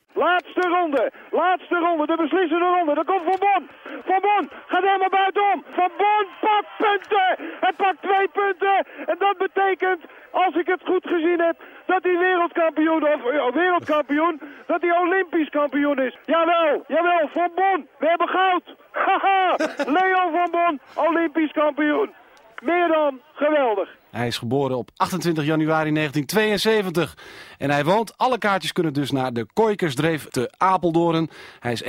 Laatste 0.57 0.79
ronde, 0.79 1.11
laatste 1.31 1.75
ronde, 1.75 2.05
de 2.05 2.15
beslissende 2.15 2.65
ronde. 2.65 2.93
Daar 2.93 3.05
komt 3.05 3.23
Van 3.23 3.39
Bon. 3.39 3.69
Van 4.05 4.21
Bon 4.21 4.49
gaat 4.67 4.83
helemaal 4.83 5.09
buitenom. 5.09 5.63
Van 5.71 5.91
Bon 5.97 6.25
pakt 6.39 6.69
punten. 6.77 7.29
Hij 7.59 7.73
pakt 7.77 8.01
twee 8.01 8.27
punten. 8.27 8.85
En 9.05 9.15
dat 9.19 9.37
betekent, 9.37 10.01
als 10.31 10.55
ik 10.55 10.67
het 10.67 10.81
goed 10.85 11.07
gezien 11.07 11.39
heb, 11.39 11.55
dat 11.85 12.03
hij 12.03 12.17
wereldkampioen, 12.17 13.03
of 13.03 13.31
ja, 13.31 13.51
wereldkampioen, 13.51 14.41
dat 14.67 14.81
hij 14.81 14.97
olympisch 14.97 15.49
kampioen 15.49 15.99
is. 16.01 16.17
Jawel, 16.25 16.83
jawel, 16.87 17.29
Van 17.33 17.51
Bon, 17.55 17.87
we 17.99 18.07
hebben 18.07 18.27
goud. 18.27 18.75
Haha, 18.91 19.55
Leon 19.97 20.31
Van 20.31 20.51
Bon, 20.51 20.79
olympisch 20.95 21.51
kampioen. 21.51 22.13
Meer 22.61 22.87
dan 22.87 23.21
geweldig. 23.33 23.89
Hij 24.11 24.27
is 24.27 24.37
geboren 24.37 24.77
op 24.77 24.89
28 24.95 25.43
januari 25.45 25.91
1972 25.93 27.17
en 27.57 27.69
hij 27.69 27.83
woont. 27.85 28.17
Alle 28.17 28.37
kaartjes 28.37 28.71
kunnen 28.73 28.93
dus 28.93 29.11
naar 29.11 29.33
de 29.33 29.45
Kooikersdreef 29.53 30.25
te 30.29 30.53
Apeldoorn. 30.57 31.29
Hij 31.59 31.71
is 31.71 31.83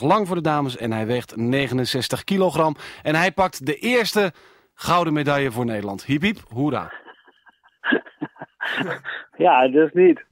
1,76 0.00 0.02
lang 0.02 0.26
voor 0.26 0.36
de 0.36 0.42
dames 0.42 0.76
en 0.76 0.92
hij 0.92 1.06
weegt 1.06 1.36
69 1.36 2.24
kilogram. 2.24 2.76
En 3.02 3.14
hij 3.14 3.32
pakt 3.32 3.66
de 3.66 3.74
eerste 3.74 4.32
gouden 4.74 5.12
medaille 5.12 5.50
voor 5.50 5.64
Nederland. 5.64 6.04
Hiep 6.04 6.22
hiep, 6.22 6.38
hoera. 6.48 6.92
ja, 9.36 9.68
dus 9.68 9.92
niet. 9.92 10.24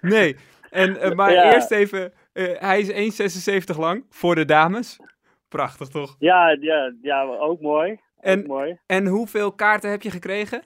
Nee, 0.00 0.36
en, 0.70 1.00
eh, 1.00 1.12
maar 1.12 1.32
Ja. 1.32 1.52
eerst 1.52 1.70
even, 1.70 2.12
eh, 2.32 2.44
hij 2.58 2.80
is 2.80 2.90
1,76 2.90 3.78
lang 3.78 4.04
voor 4.10 4.34
de 4.34 4.44
dames. 4.44 5.00
Prachtig 5.48 5.88
toch? 5.88 6.16
Ja, 6.18 6.56
ja, 6.60 6.92
ja 7.02 7.22
ook 7.22 7.60
mooi. 7.60 8.00
En- 8.26 8.46
mooi. 8.46 8.78
En 8.86 9.06
hoeveel 9.06 9.52
kaarten 9.52 9.90
heb 9.90 10.02
je 10.02 10.10
gekregen? 10.10 10.62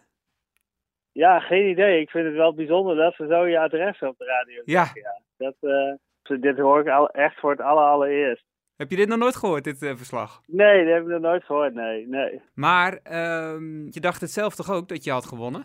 Ja, 1.12 1.40
geen 1.40 1.68
idee. 1.70 2.01
Ik 2.01 2.11
vind 2.11 2.27
het 2.27 2.35
wel 2.35 2.55
bijzonder 2.55 2.96
dat 2.96 3.14
ze 3.14 3.27
zo 3.27 3.46
je 3.46 3.59
adres 3.59 4.01
op 4.01 4.18
de 4.18 4.25
radio 4.25 4.62
Ja. 4.64 4.85
zeggen. 4.85 5.01
Ja. 5.03 5.20
Dat, 5.37 5.55
eh, 5.61 6.40
dit 6.40 6.59
hoor 6.59 6.81
ik 6.81 6.88
al 6.88 7.11
echt 7.11 7.40
voor 7.40 7.51
het 7.51 7.61
aller, 7.61 7.85
allereerst. 7.85 8.44
Heb 8.77 8.90
je 8.90 8.96
dit 8.96 9.09
nog 9.09 9.18
nooit 9.18 9.37
gehoord, 9.37 9.64
dit 9.64 9.83
eh, 9.83 9.96
verslag? 9.96 10.40
Nee, 10.46 10.85
dat 10.85 10.94
heb 10.94 11.03
ik 11.03 11.09
nog 11.09 11.20
nooit 11.20 11.44
gehoord, 11.44 11.75
nee. 11.75 12.09
nee. 12.09 12.40
Maar 12.55 12.92
ehm, 13.03 13.85
je 13.85 14.01
dacht 14.01 14.20
het 14.20 14.31
zelf 14.31 14.55
toch 14.55 14.70
ook 14.70 14.88
dat 14.88 15.05
je 15.05 15.11
had 15.11 15.27
gewonnen? 15.27 15.64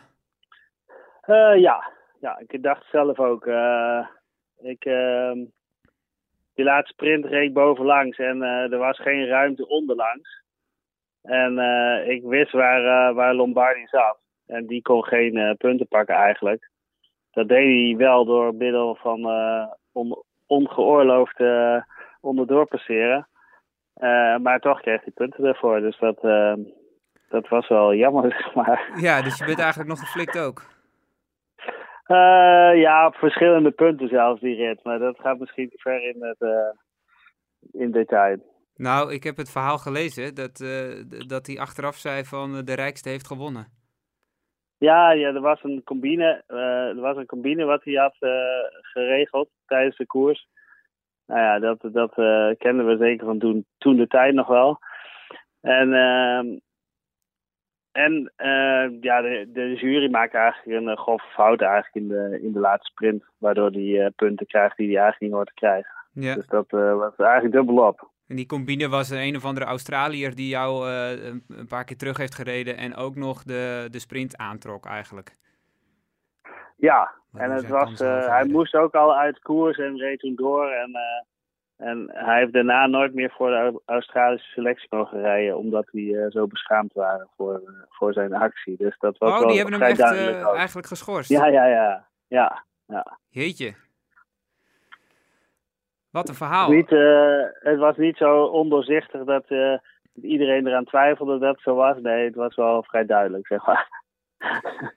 Eh, 1.22 1.60
ja. 1.60 1.92
ja, 2.20 2.42
ik 2.48 2.64
dacht 2.64 2.86
zelf 2.92 3.20
ook. 3.20 3.46
ik, 4.58 4.86
ehm, 4.86 5.38
die 6.54 6.66
laatste 6.66 6.94
sprint 6.94 7.26
reed 7.26 7.54
bovenlangs 7.54 8.18
en 8.18 8.42
er 8.42 8.78
was 8.78 9.00
geen 9.02 9.28
ruimte 9.28 9.68
onderlangs. 9.68 10.44
En 11.26 11.60
eh, 11.60 12.10
ik 12.10 12.24
wist 12.24 12.52
waar, 12.52 13.10
eh, 13.10 13.16
waar 13.16 13.34
Lombardi 13.34 13.88
zat. 13.88 14.18
En 14.48 14.66
die 14.66 14.82
kon 14.82 15.04
geen 15.04 15.38
eh, 15.38 15.56
punten 15.58 15.88
pakken 15.88 16.16
eigenlijk. 16.16 16.70
Dat 17.32 17.48
deed 17.48 17.88
hij 17.88 17.98
wel 17.98 18.26
door 18.26 18.56
middel 18.56 18.96
van 18.96 19.26
on- 19.92 20.24
ongeoorloofd 20.48 21.44
onderdoor 22.22 22.68
passeren. 22.68 23.28
Maar 24.42 24.60
toch 24.60 24.82
kreeg 24.82 25.02
hij 25.04 25.12
punten 25.14 25.44
ervoor. 25.46 25.80
Dus 25.80 26.00
dat, 26.00 26.22
dat 27.30 27.48
was 27.48 27.68
wel 27.68 27.94
jammer, 27.94 28.32
zeg 28.42 28.54
maar. 28.54 28.90
Ja, 28.96 29.22
dus 29.22 29.38
je 29.38 29.46
bent 29.46 29.60
eigenlijk 29.60 29.90
nog 29.90 30.00
geflikt 30.00 30.40
ook. 30.40 30.62
Ja, 32.78 33.06
op 33.08 33.16
verschillende 33.16 33.72
punten 33.72 34.08
zelfs 34.08 34.42
die 34.42 34.56
rit. 34.56 34.84
Maar 34.84 35.00
dat 35.00 35.20
gaat 35.20 35.40
misschien 35.40 35.70
te 35.70 35.78
ver 35.78 36.04
in, 36.04 36.24
het, 36.24 36.74
in 37.72 37.92
detail. 37.92 38.55
Nou, 38.78 39.14
ik 39.14 39.24
heb 39.24 39.38
het 39.38 39.52
verhaal 39.52 39.78
gelezen 39.78 40.36
dat, 40.36 40.60
eh, 40.60 41.28
dat 41.28 41.48
hij 41.48 41.60
achteraf 41.60 41.96
zei 41.96 42.24
van 42.24 42.56
eh, 42.56 42.64
de 42.64 42.74
rijkste 42.74 43.10
heeft 43.10 43.28
gewonnen. 43.28 43.68
Ja, 44.78 45.12
ja, 45.12 45.28
er 45.28 45.42
was 45.42 45.64
een 45.64 45.82
combine, 45.84 46.44
eh, 46.48 46.88
er 46.88 47.02
was 47.02 47.18
een 47.18 47.26
combine 47.26 47.66
wat 47.66 47.84
hij 47.84 47.94
had 47.94 48.16
geregeld 48.82 49.50
tijdens 49.66 49.98
de 49.98 50.06
koers. 50.06 50.48
Nou 51.26 51.42
ja, 51.42 51.60
dat, 51.60 51.94
dat 51.94 52.14
kenden 52.58 52.88
we 52.88 52.98
zeker 52.98 53.26
van 53.26 53.40
toen, 53.40 53.66
toen 53.78 53.96
de 53.96 54.08
tijd 54.08 54.34
nog 54.34 54.48
wel. 54.48 54.80
En, 55.62 55.94
ehm, 55.94 56.58
en 57.92 58.32
ja, 59.02 59.22
de, 59.22 59.50
de 59.54 59.74
jury 59.76 60.10
maakte 60.10 60.38
eigenlijk 60.38 60.88
een 60.88 60.98
grove 60.98 61.26
fout 61.34 61.62
eigenlijk 61.62 61.96
in 61.96 62.08
de, 62.08 62.40
in 62.42 62.52
de 62.52 62.60
laatste 62.60 62.92
sprint. 62.92 63.24
Waardoor 63.38 63.72
hij 63.72 64.12
punten 64.16 64.46
krijgt 64.46 64.78
die 64.78 64.88
hij 64.88 64.96
eigenlijk 64.96 65.22
niet 65.22 65.32
hoort 65.32 65.48
te 65.48 65.54
krijgen. 65.54 65.94
Ja. 66.12 66.36
Dus 66.36 66.48
dat 66.48 66.70
was 66.70 67.16
eigenlijk 67.16 67.54
dubbelop. 67.54 68.14
En 68.28 68.36
die 68.36 68.46
combine 68.46 68.90
was 68.90 69.10
een, 69.10 69.22
een 69.22 69.36
of 69.36 69.46
andere 69.46 69.66
Australiër 69.66 70.36
die 70.36 70.48
jou 70.48 70.90
eh, 70.90 71.26
een, 71.48 71.68
paar 71.68 71.84
keer 71.84 71.98
terug 71.98 72.18
heeft 72.18 72.36
gereden 72.36 72.78
en 72.78 72.96
ook 72.96 73.16
nog 73.16 73.44
de, 73.44 73.88
de 73.92 74.00
sprint 74.00 74.38
aantrok 74.38 74.86
eigenlijk. 74.86 75.36
Ja, 76.78 77.12
en 77.34 77.52
het 77.52 77.68
was, 77.68 78.02
eh, 78.02 78.28
hij 78.28 78.46
moest 78.46 78.76
ook 78.76 78.94
al 78.94 79.16
uit 79.16 79.40
koers 79.40 79.78
en 79.78 79.98
reed 79.98 80.20
toen 80.20 80.36
door. 80.36 80.70
En, 80.72 80.94
eh, 80.94 81.88
en 81.88 82.12
hij 82.14 82.40
heeft 82.40 82.54
daarna 82.54 82.88
nooit 82.88 83.14
meer 83.14 83.32
voor 83.32 83.50
de 83.50 83.56
Au- 83.56 83.82
Australische 83.86 84.52
selectie 84.52 84.88
mogen 84.90 85.22
rijden, 85.22 85.58
omdat 85.58 85.88
die 85.92 86.26
zo 86.30 86.48
beschaamd 86.48 86.94
waren 86.94 87.30
voor, 87.36 87.86
voor 87.90 88.14
zijn 88.14 88.34
actie. 88.34 88.78
Dus 88.78 88.98
dat 89.00 89.18
was 89.18 89.32
Oh, 89.32 89.40
wel 89.40 89.48
die 89.48 89.58
hebben 89.58 89.80
hem 89.80 89.90
echt 89.90 90.02
eigenlijk 90.56 90.88
geschorst. 90.88 91.30
Ja, 91.30 91.46
ja, 91.46 91.66
ja. 91.66 92.08
ja. 92.28 92.64
Jeetje. 93.30 93.74
Wat 96.16 96.30
een 96.30 96.36
verhaal. 96.36 96.70
Niet, 96.70 96.92
eh, 96.92 97.42
het 97.60 97.78
was 97.78 97.98
niet 97.98 98.18
zo 98.18 98.44
ondoorzichtig 98.44 99.24
dat 99.24 99.44
eh, 99.48 99.78
iedereen 100.22 100.68
eraan 100.68 100.86
twijfelde 100.86 101.40
dat 101.40 101.54
het 101.54 101.62
zo 101.62 101.76
was. 101.76 101.98
Nee, 102.02 102.26
het 102.26 102.36
was 102.36 102.56
wel 102.56 102.84
vrij 102.84 103.06
duidelijk, 103.06 103.48
zeg 103.48 103.66
maar. 103.66 103.88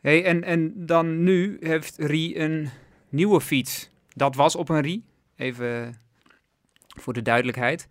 Hey, 0.00 0.24
en, 0.24 0.42
en 0.42 0.86
dan 0.86 1.22
nu 1.22 1.56
heeft 1.60 1.98
Rie 1.98 2.38
een 2.38 2.68
nieuwe 3.10 3.40
fiets. 3.40 3.90
Dat 4.16 4.36
was 4.36 4.56
op 4.56 4.68
een 4.68 4.80
Rie, 4.80 5.04
even 5.36 5.94
voor 7.00 7.12
de 7.12 7.22
duidelijkheid. 7.22 7.88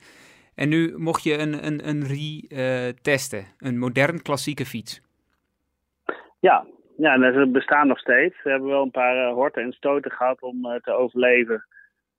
En 0.55 0.69
nu 0.69 0.97
mocht 0.97 1.23
je 1.23 1.37
een, 1.37 1.65
een, 1.65 1.87
een 1.87 2.03
Rie 2.03 2.47
eh, 2.47 2.89
testen, 3.01 3.45
een 3.57 3.79
modern 3.79 4.21
klassieke 4.21 4.65
fiets. 4.65 5.01
Ja, 6.39 6.65
ja 6.97 7.13
en 7.13 7.33
ze 7.33 7.47
bestaan 7.47 7.87
nog 7.87 7.99
steeds. 7.99 8.41
Ze 8.41 8.49
hebben 8.49 8.69
wel 8.69 8.83
een 8.83 8.91
paar 8.91 9.31
horten 9.31 9.63
en 9.63 9.71
stoten 9.71 10.11
gehad 10.11 10.41
om 10.41 10.79
te 10.81 10.91
overleven. 10.91 11.65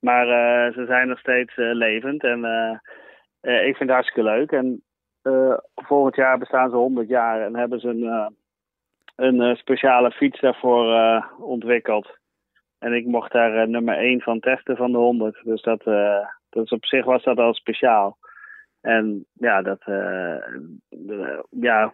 Maar 0.05 0.29
eh, 0.29 0.75
ze 0.75 0.85
zijn 0.87 1.09
nog 1.09 1.19
steeds 1.19 1.57
eh, 1.57 1.73
levend. 1.73 2.23
En 2.25 2.45
eh, 3.41 3.67
ik 3.67 3.77
vind 3.77 3.79
het 3.79 3.91
hartstikke 3.91 4.31
leuk. 4.31 4.53
En 4.53 4.83
volgend 5.75 6.17
jaar 6.17 6.39
bestaan 6.39 6.71
ze 6.71 6.77
100 6.77 7.09
jaar 7.09 7.41
en 7.43 7.57
hebben 7.57 7.81
ze 7.81 7.89
een, 7.89 8.37
een 9.17 9.57
speciale 9.57 10.11
fiets 10.11 10.41
daarvoor 10.41 10.87
ontwikkeld. 11.39 12.19
En 12.79 12.93
ik 12.93 13.07
mocht 13.07 13.33
daar 13.33 13.69
nummer 13.69 13.97
1 13.99 14.21
van 14.21 14.41
testen 14.41 14.77
van 14.77 14.93
de 14.93 14.99
100. 14.99 15.41
Dus 15.45 15.63
dat, 15.63 15.85
dat 16.49 16.73
op 16.73 16.85
zich 16.85 17.05
was 17.05 17.23
dat 17.23 17.39
al 17.39 17.55
speciaal. 17.55 18.19
En 18.81 19.27
ja, 19.33 19.63
dat, 19.63 19.81
de- 20.89 21.45
ja, 21.51 21.93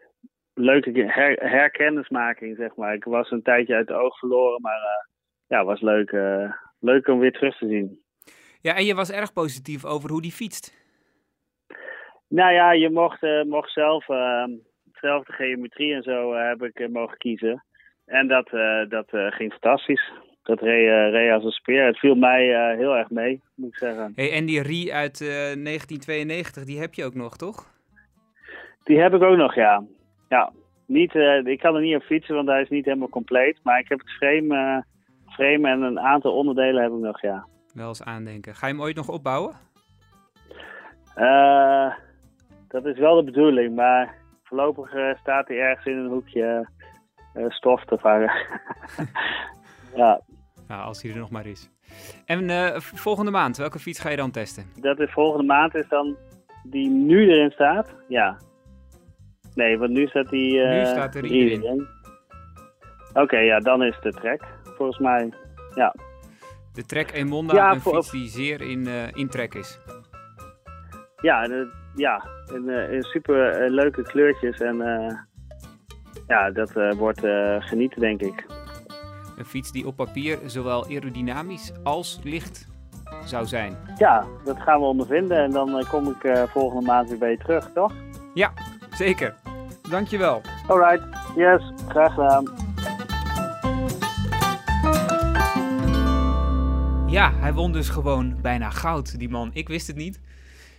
leuke 0.54 0.90
her- 0.90 1.48
herkennismaking, 1.50 2.56
zeg 2.56 2.76
maar. 2.76 2.94
Ik 2.94 3.04
was 3.04 3.30
een 3.30 3.42
tijdje 3.42 3.74
uit 3.74 3.86
de 3.86 3.94
oog 3.94 4.18
verloren, 4.18 4.60
maar 4.60 4.80
eh, 4.80 5.04
ja, 5.46 5.58
het 5.58 5.66
was 5.66 5.80
leuk, 5.80 6.10
leuk 6.80 7.08
om 7.08 7.18
weer 7.18 7.32
terug 7.32 7.58
te 7.58 7.66
zien. 7.66 8.00
Ja, 8.60 8.76
en 8.76 8.84
je 8.84 8.94
was 8.94 9.10
erg 9.10 9.32
positief 9.32 9.84
over 9.84 10.10
hoe 10.10 10.22
die 10.22 10.32
fietst. 10.32 10.78
Nou 12.28 12.52
ja, 12.52 12.72
je 12.72 12.90
mocht, 12.90 13.22
eh, 13.22 13.42
mocht 13.42 13.72
zelf, 13.72 14.08
eh, 14.08 14.44
zelf 15.00 15.24
de 15.24 15.32
geometrie 15.32 15.94
en 15.94 16.02
zo 16.02 16.32
eh, 16.32 16.48
heb 16.48 16.62
ik 16.62 16.78
eh, 16.78 16.88
mogen 16.88 17.18
kiezen. 17.18 17.64
En 18.06 18.28
dat, 18.28 18.50
dat 18.88 19.06
ging 19.10 19.50
fantastisch. 19.50 20.12
Dat 20.42 20.60
reed, 20.60 21.12
reed 21.12 21.32
als 21.32 21.44
een 21.44 21.50
speer. 21.50 21.86
Het 21.86 21.98
viel 21.98 22.14
mij 22.14 22.74
heel 22.76 22.96
erg 22.96 23.10
mee, 23.10 23.40
moet 23.54 23.68
ik 23.68 23.76
zeggen. 23.76 24.12
Hey, 24.14 24.32
en 24.32 24.46
die 24.46 24.62
Rie 24.62 24.94
uit 24.94 25.20
eh, 25.20 25.28
1992, 25.28 26.64
die 26.64 26.80
heb 26.80 26.94
je 26.94 27.04
ook 27.04 27.14
nog, 27.14 27.36
toch? 27.36 27.66
Die 28.84 29.00
heb 29.00 29.14
ik 29.14 29.22
ook 29.22 29.36
nog, 29.36 29.54
ja. 29.54 29.84
Ja, 30.28 30.52
niet, 30.86 31.14
ik 31.44 31.58
kan 31.58 31.74
er 31.74 31.80
niet 31.80 31.96
op 31.96 32.02
fietsen, 32.02 32.34
want 32.34 32.48
hij 32.48 32.62
is 32.62 32.68
niet 32.68 32.84
helemaal 32.84 33.08
compleet. 33.08 33.58
Maar 33.62 33.78
ik 33.78 33.88
heb 33.88 33.98
het 33.98 34.10
frame, 34.10 34.84
frame 35.30 35.68
en 35.68 35.82
een 35.82 36.00
aantal 36.00 36.32
onderdelen 36.32 36.82
heb 36.82 36.92
ik 36.92 36.98
nog, 36.98 37.20
ja. 37.20 37.46
Wel 37.74 37.88
eens 37.88 38.02
aandenken. 38.02 38.54
Ga 38.54 38.66
je 38.66 38.72
hem 38.72 38.82
ooit 38.82 38.96
nog 38.96 39.08
opbouwen? 39.08 39.54
Eh, 41.14 41.92
dat 42.68 42.86
is 42.86 42.98
wel 42.98 43.16
de 43.16 43.24
bedoeling, 43.24 43.74
maar 43.74 44.14
voorlopig 44.42 44.92
eh, 44.92 45.14
staat 45.20 45.48
hij 45.48 45.58
ergens 45.58 45.86
in 45.86 45.96
een 45.96 46.10
hoekje 46.10 46.68
eh, 47.34 47.44
stof 47.48 47.84
te 47.84 47.98
vangen. 47.98 48.32
ja, 49.96 50.20
Nou, 50.68 50.82
als 50.84 51.02
hij 51.02 51.10
er 51.10 51.18
nog 51.18 51.30
maar 51.30 51.46
is. 51.46 51.70
En 52.26 52.72
volgende 52.82 53.30
maand, 53.30 53.56
welke 53.56 53.78
fiets 53.78 54.00
ga 54.00 54.08
je 54.08 54.16
dan 54.16 54.30
testen? 54.30 54.64
dat 54.80 55.00
is 55.00 55.12
volgende 55.12 55.46
maand 55.46 55.74
is 55.74 55.88
dan 55.88 56.16
die 56.62 56.90
nu 56.90 57.30
erin 57.30 57.50
staat. 57.50 57.94
Ja. 58.08 58.36
Nee, 59.54 59.78
want 59.78 59.90
nu 59.90 60.06
staat 60.06 60.28
die... 60.28 60.60
Nu 60.60 60.84
staat 60.84 61.14
er 61.14 61.24
erin. 61.24 61.88
Oké, 63.12 63.38
ja, 63.38 63.58
dan 63.58 63.82
is 63.82 63.98
de 64.02 64.12
trek, 64.12 64.42
volgens 64.80 64.98
mij. 64.98 65.32
De 66.72 66.84
Trek 66.86 67.12
Emonda, 67.12 67.54
Ja, 67.54 67.72
een 67.72 67.80
fiets 67.80 68.10
die 68.10 68.28
zeer 68.28 68.60
in, 68.60 68.86
eh 68.86 69.08
in 69.12 69.28
trek 69.28 69.54
is. 69.54 69.78
Ja, 71.22 71.42
de- 71.46 71.70
ja, 71.94 72.24
in, 72.54 72.68
eh, 72.68 72.92
in 72.92 73.02
super 73.02 73.48
eh, 73.48 73.70
leuke 73.70 74.02
kleurtjes. 74.02 74.60
En 74.60 74.76
ja, 76.26 76.50
dat 76.50 76.72
wordt 76.96 77.20
genieten, 77.58 78.00
denk 78.00 78.20
ik. 78.20 78.46
Een 79.38 79.44
fiets 79.44 79.72
die 79.72 79.86
op 79.86 79.96
papier 79.96 80.38
zowel 80.46 80.84
aerodynamisch 80.86 81.72
als 81.82 82.20
licht 82.22 82.68
zou 83.24 83.46
zijn. 83.46 83.76
Ja, 83.96 84.24
dat 84.44 84.60
gaan 84.60 84.80
we 84.80 84.86
ondervinden. 84.86 85.38
En 85.38 85.50
dan 85.50 85.84
kom 85.90 86.08
ik 86.20 86.48
volgende 86.48 86.86
maand 86.86 87.08
weer 87.08 87.18
bij 87.18 87.30
je 87.30 87.36
terug, 87.38 87.70
toch? 87.74 87.92
Ja, 88.34 88.52
zeker. 88.90 89.34
Dankjewel. 89.90 90.40
Alright, 90.68 91.02
yes, 91.36 91.72
graag 91.88 92.14
gedaan. 92.14 92.44
Ja, 97.10 97.34
hij 97.34 97.52
won 97.52 97.72
dus 97.72 97.88
gewoon 97.88 98.40
bijna 98.40 98.70
goud, 98.70 99.18
die 99.18 99.28
man. 99.28 99.50
Ik 99.52 99.68
wist 99.68 99.86
het 99.86 99.96
niet. 99.96 100.20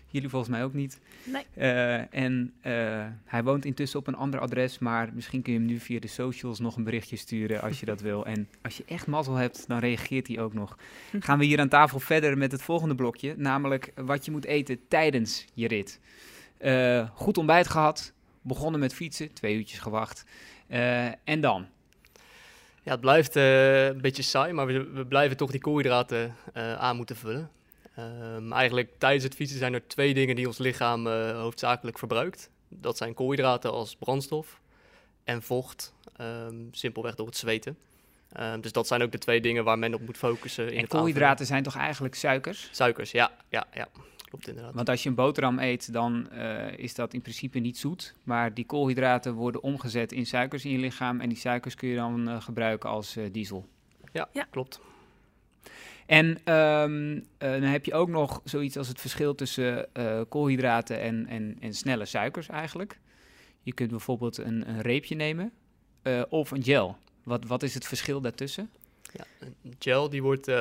Jullie 0.07 0.29
volgens 0.29 0.51
mij 0.51 0.63
ook 0.63 0.73
niet. 0.73 0.99
Nee. 1.23 1.45
Eh, 1.53 2.13
en 2.15 2.53
eh, 2.61 3.05
hij 3.25 3.43
woont 3.43 3.65
intussen 3.65 3.99
op 3.99 4.07
een 4.07 4.15
ander 4.15 4.39
adres, 4.39 4.79
maar 4.79 5.09
misschien 5.13 5.41
kun 5.41 5.53
je 5.53 5.59
hem 5.59 5.67
nu 5.67 5.79
via 5.79 5.99
de 5.99 6.07
socials 6.07 6.59
nog 6.59 6.75
een 6.75 6.83
berichtje 6.83 7.15
sturen 7.15 7.61
als 7.61 7.79
je 7.79 7.85
dat 7.85 8.01
wil. 8.09 8.25
En 8.25 8.49
als 8.61 8.77
je 8.77 8.83
echt 8.85 9.07
mazzel 9.07 9.35
hebt, 9.35 9.67
dan 9.67 9.79
reageert 9.79 10.27
hij 10.27 10.39
ook 10.39 10.53
nog. 10.53 10.77
Gaan 11.19 11.39
we 11.39 11.45
hier 11.45 11.59
aan 11.59 11.69
tafel 11.69 11.99
verder 11.99 12.37
met 12.37 12.51
het 12.51 12.61
volgende 12.61 12.95
blokje, 12.95 13.33
namelijk 13.37 13.91
wat 13.95 14.25
je 14.25 14.31
moet 14.31 14.45
eten 14.45 14.79
tijdens 14.87 15.45
je 15.53 15.67
rit. 15.67 15.99
Eh, 16.57 17.09
goed 17.13 17.37
ontbijt 17.37 17.67
gehad, 17.67 18.13
begonnen 18.41 18.79
met 18.79 18.93
fietsen, 18.93 19.33
twee 19.33 19.55
uurtjes 19.55 19.79
gewacht. 19.79 20.25
En 21.23 21.41
dan? 21.41 21.67
Ja, 22.83 22.91
het 22.91 23.01
blijft 23.01 23.35
eh, 23.35 23.85
een 23.85 24.01
beetje 24.01 24.23
saai, 24.23 24.53
maar 24.53 24.65
we, 24.65 24.83
we 24.83 25.05
blijven 25.05 25.37
toch 25.37 25.51
die 25.51 25.59
koolhydraten 25.59 26.35
eh, 26.53 26.73
aan 26.73 26.95
moeten 26.95 27.15
vullen. 27.15 27.51
Ehm, 27.95 28.51
eigenlijk 28.51 28.89
tijdens 28.97 29.23
het 29.23 29.35
fietsen 29.35 29.57
zijn 29.57 29.73
er 29.73 29.87
twee 29.87 30.13
dingen 30.13 30.35
die 30.35 30.47
ons 30.47 30.57
lichaam 30.57 31.07
eh, 31.07 31.31
hoofdzakelijk 31.39 31.97
verbruikt. 31.97 32.49
Dat 32.67 32.97
zijn 32.97 33.13
koolhydraten 33.13 33.71
als 33.71 33.95
brandstof 33.95 34.59
en 35.23 35.41
vocht, 35.41 35.93
ehm, 36.15 36.55
simpelweg 36.71 37.15
door 37.15 37.25
het 37.25 37.37
zweten. 37.37 37.77
Ehm, 38.31 38.61
dus 38.61 38.71
dat 38.71 38.87
zijn 38.87 39.01
ook 39.01 39.11
de 39.11 39.17
twee 39.17 39.41
dingen 39.41 39.63
waar 39.63 39.79
men 39.79 39.93
op 39.93 40.01
moet 40.01 40.17
focussen. 40.17 40.67
In 40.67 40.75
En 40.75 40.81
het 40.81 40.89
koolhydraten 40.89 41.45
zijn 41.45 41.63
toch 41.63 41.75
eigenlijk 41.75 42.15
suikers? 42.15 42.69
Suikers, 42.71 43.11
ja, 43.11 43.31
ja, 43.49 43.67
ja. 43.73 43.87
Klopt 44.31 44.47
inderdaad. 44.47 44.73
Want 44.73 44.89
als 44.89 45.03
je 45.03 45.09
een 45.09 45.15
boterham 45.15 45.59
eet, 45.59 45.93
dan 45.93 46.29
eh, 46.29 46.77
is 46.77 46.95
dat 46.95 47.13
in 47.13 47.21
principe 47.21 47.59
niet 47.59 47.77
zoet. 47.77 48.13
Maar 48.23 48.53
die 48.53 48.65
koolhydraten 48.65 49.33
worden 49.33 49.63
omgezet 49.63 50.11
in 50.11 50.25
suikers 50.25 50.65
in 50.65 50.71
je 50.71 50.77
lichaam. 50.77 51.19
En 51.19 51.29
die 51.29 51.37
suikers 51.37 51.75
kun 51.75 51.89
je 51.89 51.95
dan 51.95 52.29
eh, 52.29 52.41
gebruiken 52.41 52.89
als 52.89 53.15
eh, 53.15 53.23
diesel. 53.31 53.65
Ja, 54.11 54.29
Ja. 54.33 54.47
klopt. 54.49 54.79
En 56.05 56.39
ehm, 56.43 57.19
eh, 57.37 57.51
dan 57.51 57.61
heb 57.61 57.85
je 57.85 57.93
ook 57.93 58.09
nog 58.09 58.41
zoiets 58.43 58.77
als 58.77 58.87
het 58.87 58.99
verschil 59.01 59.35
tussen 59.35 59.93
eh, 59.93 60.21
koolhydraten 60.29 60.99
en, 61.01 61.27
en, 61.27 61.57
en 61.59 61.73
snelle 61.73 62.05
suikers 62.05 62.47
eigenlijk. 62.49 62.99
Je 63.61 63.73
kunt 63.73 63.89
bijvoorbeeld 63.89 64.37
een, 64.37 64.69
een 64.69 64.81
reepje 64.81 65.15
nemen 65.15 65.51
eh, 66.01 66.21
of 66.29 66.51
een 66.51 66.63
gel. 66.63 66.97
Wat, 67.23 67.45
wat 67.45 67.63
is 67.63 67.73
het 67.73 67.85
verschil 67.87 68.21
daartussen? 68.21 68.69
Ja, 69.13 69.25
een 69.39 69.75
gel 69.79 70.09
die 70.09 70.21
wordt, 70.21 70.47
eh, 70.47 70.55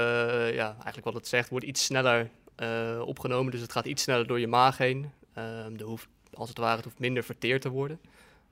ja, 0.54 0.72
eigenlijk 0.74 1.04
wat 1.04 1.14
het 1.14 1.28
zegt, 1.28 1.48
wordt 1.48 1.66
iets 1.66 1.84
sneller 1.84 2.30
eh, 2.60 3.02
opgenomen. 3.04 3.52
Dus 3.52 3.60
het 3.60 3.72
gaat 3.72 3.86
iets 3.86 4.02
sneller 4.02 4.26
door 4.26 4.40
je 4.40 4.46
maag 4.46 4.78
heen. 4.78 5.10
Er 5.78 5.82
hoeft, 5.82 6.08
als 6.32 6.48
het 6.48 6.58
ware, 6.58 6.76
het 6.76 6.84
hoeft 6.84 6.98
minder 6.98 7.24
verteerd 7.24 7.62
te 7.62 7.68
worden. 7.68 8.00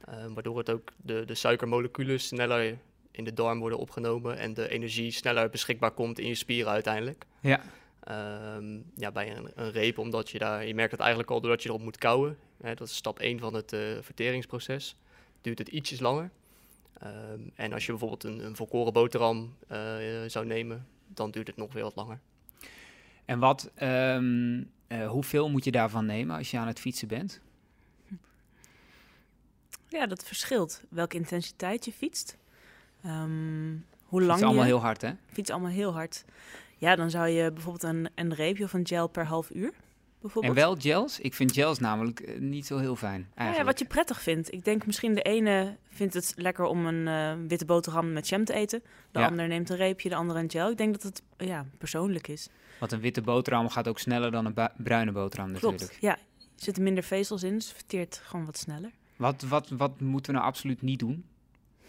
Ehm, 0.05 0.33
waardoor 0.33 0.59
het 0.59 0.71
ook 0.71 0.93
de, 0.97 1.25
de 1.25 1.35
suikermoleculen 1.35 2.21
sneller 2.21 2.79
in 3.11 3.25
de 3.25 3.35
darm 3.35 3.59
worden 3.59 3.79
opgenomen. 3.79 4.39
En 4.39 4.55
de 4.55 4.69
energie 4.69 5.11
sneller 5.11 5.51
beschikbaar 5.51 5.91
komt 5.91 6.19
in 6.19 6.27
je 6.27 6.35
spieren 6.35 6.73
uiteindelijk. 6.73 7.25
Ja. 7.41 7.61
Ehm, 8.01 8.79
ja, 8.95 9.13
bij 9.13 9.37
een, 9.37 9.51
een 9.55 9.71
reep, 9.71 9.99
omdat 9.99 10.31
je 10.31 10.39
daar, 10.39 10.67
je 10.67 10.75
merkt 10.75 10.91
het 10.91 11.01
eigenlijk 11.01 11.31
al 11.31 11.41
doordat 11.41 11.63
je 11.63 11.69
erop 11.69 11.83
moet 11.83 11.99
kouwen. 11.99 12.39
Hè, 12.61 12.75
dat 12.75 12.89
is 12.89 12.97
stap 12.97 13.19
1 13.19 13.39
van 13.39 13.55
het 13.55 13.73
eh, 13.73 13.81
verteringsproces. 14.01 14.97
Duurt 15.41 15.59
het 15.59 15.69
ietsjes 15.69 16.01
langer. 16.01 16.31
En 17.55 17.73
als 17.73 17.87
je 17.87 17.91
bijvoorbeeld 17.91 18.25
een, 18.25 18.45
een 18.45 18.57
volkoren 18.57 18.93
boterham 18.93 19.55
eh, 19.69 19.79
zou 20.27 20.47
nemen, 20.47 20.87
dan 21.07 21.31
duurt 21.31 21.47
het 21.47 21.57
nog 21.57 21.73
weer 21.73 21.83
wat 21.83 21.97
langer. 21.97 22.21
En 23.29 23.39
wat, 23.39 23.71
ehm, 23.75 24.63
eh, 24.87 25.09
hoeveel 25.09 25.51
moet 25.51 25.65
je 25.65 25.71
daarvan 25.71 26.07
nemen 26.07 26.37
als 26.37 26.51
je 26.51 26.59
aan 26.59 26.67
het 26.67 26.81
fietsen 26.81 27.09
bent? 27.09 27.41
Ja, 29.89 30.07
dat 30.07 30.25
verschilt. 30.25 30.83
Welke 30.89 31.17
intensiteit 31.17 31.85
je 31.85 31.93
fietst. 31.93 32.37
Ehm, 33.03 33.77
hoe 34.05 34.19
Het 34.19 34.29
lang 34.29 34.39
is 34.39 34.45
allemaal 34.45 34.65
je 34.65 34.71
heel 34.71 34.81
hard, 34.81 35.01
hè? 35.03 35.11
fietst 35.33 35.53
allemaal 35.53 35.71
heel 35.71 35.93
hard. 35.93 36.25
Ja, 36.77 36.97
dan 36.97 37.11
zou 37.11 37.29
je 37.29 37.53
bijvoorbeeld 37.53 37.83
een, 37.83 38.09
een 38.15 38.35
reepje 38.35 38.65
of 38.65 38.73
een 38.73 38.87
gel 38.87 39.07
per 39.07 39.25
half 39.27 39.51
uur. 39.51 39.73
En 40.41 40.55
wel 40.55 40.77
gels? 40.77 41.19
Ik 41.21 41.35
vind 41.35 41.53
gels 41.53 41.79
namelijk 41.79 42.21
eh, 42.21 42.39
niet 42.39 42.67
zo 42.67 42.79
heel 42.79 42.97
fijn. 42.97 43.29
Nou 43.37 43.55
ja, 43.55 43.65
wat 43.65 43.79
je 43.79 43.85
prettig 43.85 44.23
vindt. 44.23 44.53
Ik 44.53 44.65
denk 44.65 44.87
misschien 44.87 45.15
de 45.15 45.23
ene 45.23 45.77
vindt 45.89 46.15
het 46.15 46.33
lekker 46.37 46.65
om 46.65 46.87
een 46.87 47.09
eh, 47.09 47.49
witte 47.49 47.65
boterham 47.65 48.13
met 48.13 48.29
jam 48.29 48.45
te 48.45 48.53
eten. 48.53 48.83
De 49.11 49.19
Ja. 49.19 49.27
ander 49.27 49.49
neemt 49.49 49.71
een 49.71 49.77
reepje, 49.77 50.09
de 50.09 50.15
ander 50.15 50.37
een 50.37 50.51
gel. 50.51 50.71
Ik 50.71 50.77
denk 50.77 50.93
dat 50.93 51.03
het 51.03 51.23
ja, 51.49 51.67
persoonlijk 51.79 52.29
is. 52.29 52.49
Want 52.81 52.93
een 52.93 53.01
witte 53.01 53.21
boterham 53.23 53.69
gaat 53.69 53.89
ook 53.89 53.99
sneller 53.99 54.31
dan 54.31 54.45
een 54.47 54.55
bruine 54.77 55.13
boterham 55.13 55.51
natuurlijk. 55.51 55.79
Klopt. 55.79 55.97
Ja, 56.01 56.13
er 56.17 56.65
zitten 56.65 56.83
minder 56.83 57.03
vezels 57.03 57.43
in, 57.43 57.55
dus 57.55 57.73
verteert 57.73 58.21
gewoon 58.25 58.47
wat 58.47 58.59
sneller. 58.59 58.91
Wat, 59.17 59.43
wat, 59.43 59.69
wat 59.69 60.01
moeten 60.01 60.33
we 60.33 60.39
nou 60.39 60.51
absoluut 60.51 60.83
niet 60.83 60.99
doen 60.99 61.25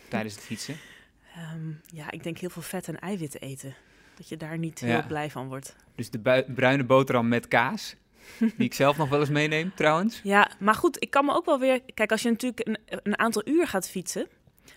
tijdens 0.07 0.35
het 0.35 0.43
fietsen? 0.43 0.75
Ehm, 1.35 1.71
ja, 1.85 2.11
ik 2.11 2.23
denk 2.23 2.37
heel 2.37 2.49
veel 2.49 2.61
vet 2.61 2.87
en 2.87 2.99
eiwitten 2.99 3.39
eten. 3.41 3.75
Dat 4.15 4.29
je 4.29 4.37
daar 4.37 4.57
niet 4.57 4.79
Ja. 4.79 4.85
heel 4.87 5.05
blij 5.07 5.29
van 5.31 5.47
wordt. 5.47 5.75
Dus 5.95 6.09
de 6.09 6.43
bruine 6.55 6.83
boterham 6.83 7.27
met 7.27 7.47
kaas, 7.47 7.95
die 8.39 8.65
ik 8.65 8.73
zelf 8.73 8.97
nog 8.97 9.09
wel 9.09 9.19
eens 9.19 9.29
meeneem 9.29 9.71
trouwens. 9.75 10.21
Ja, 10.33 10.51
maar 10.59 10.75
goed, 10.75 11.01
ik 11.03 11.09
kan 11.11 11.25
me 11.25 11.33
ook 11.33 11.45
wel 11.45 11.59
weer... 11.59 11.81
Kijk, 11.93 12.11
als 12.11 12.21
je 12.21 12.29
natuurlijk 12.29 12.67
een, 12.67 12.77
een 13.03 13.19
aantal 13.19 13.41
uur 13.45 13.67
gaat 13.67 13.89
fietsen... 13.89 14.27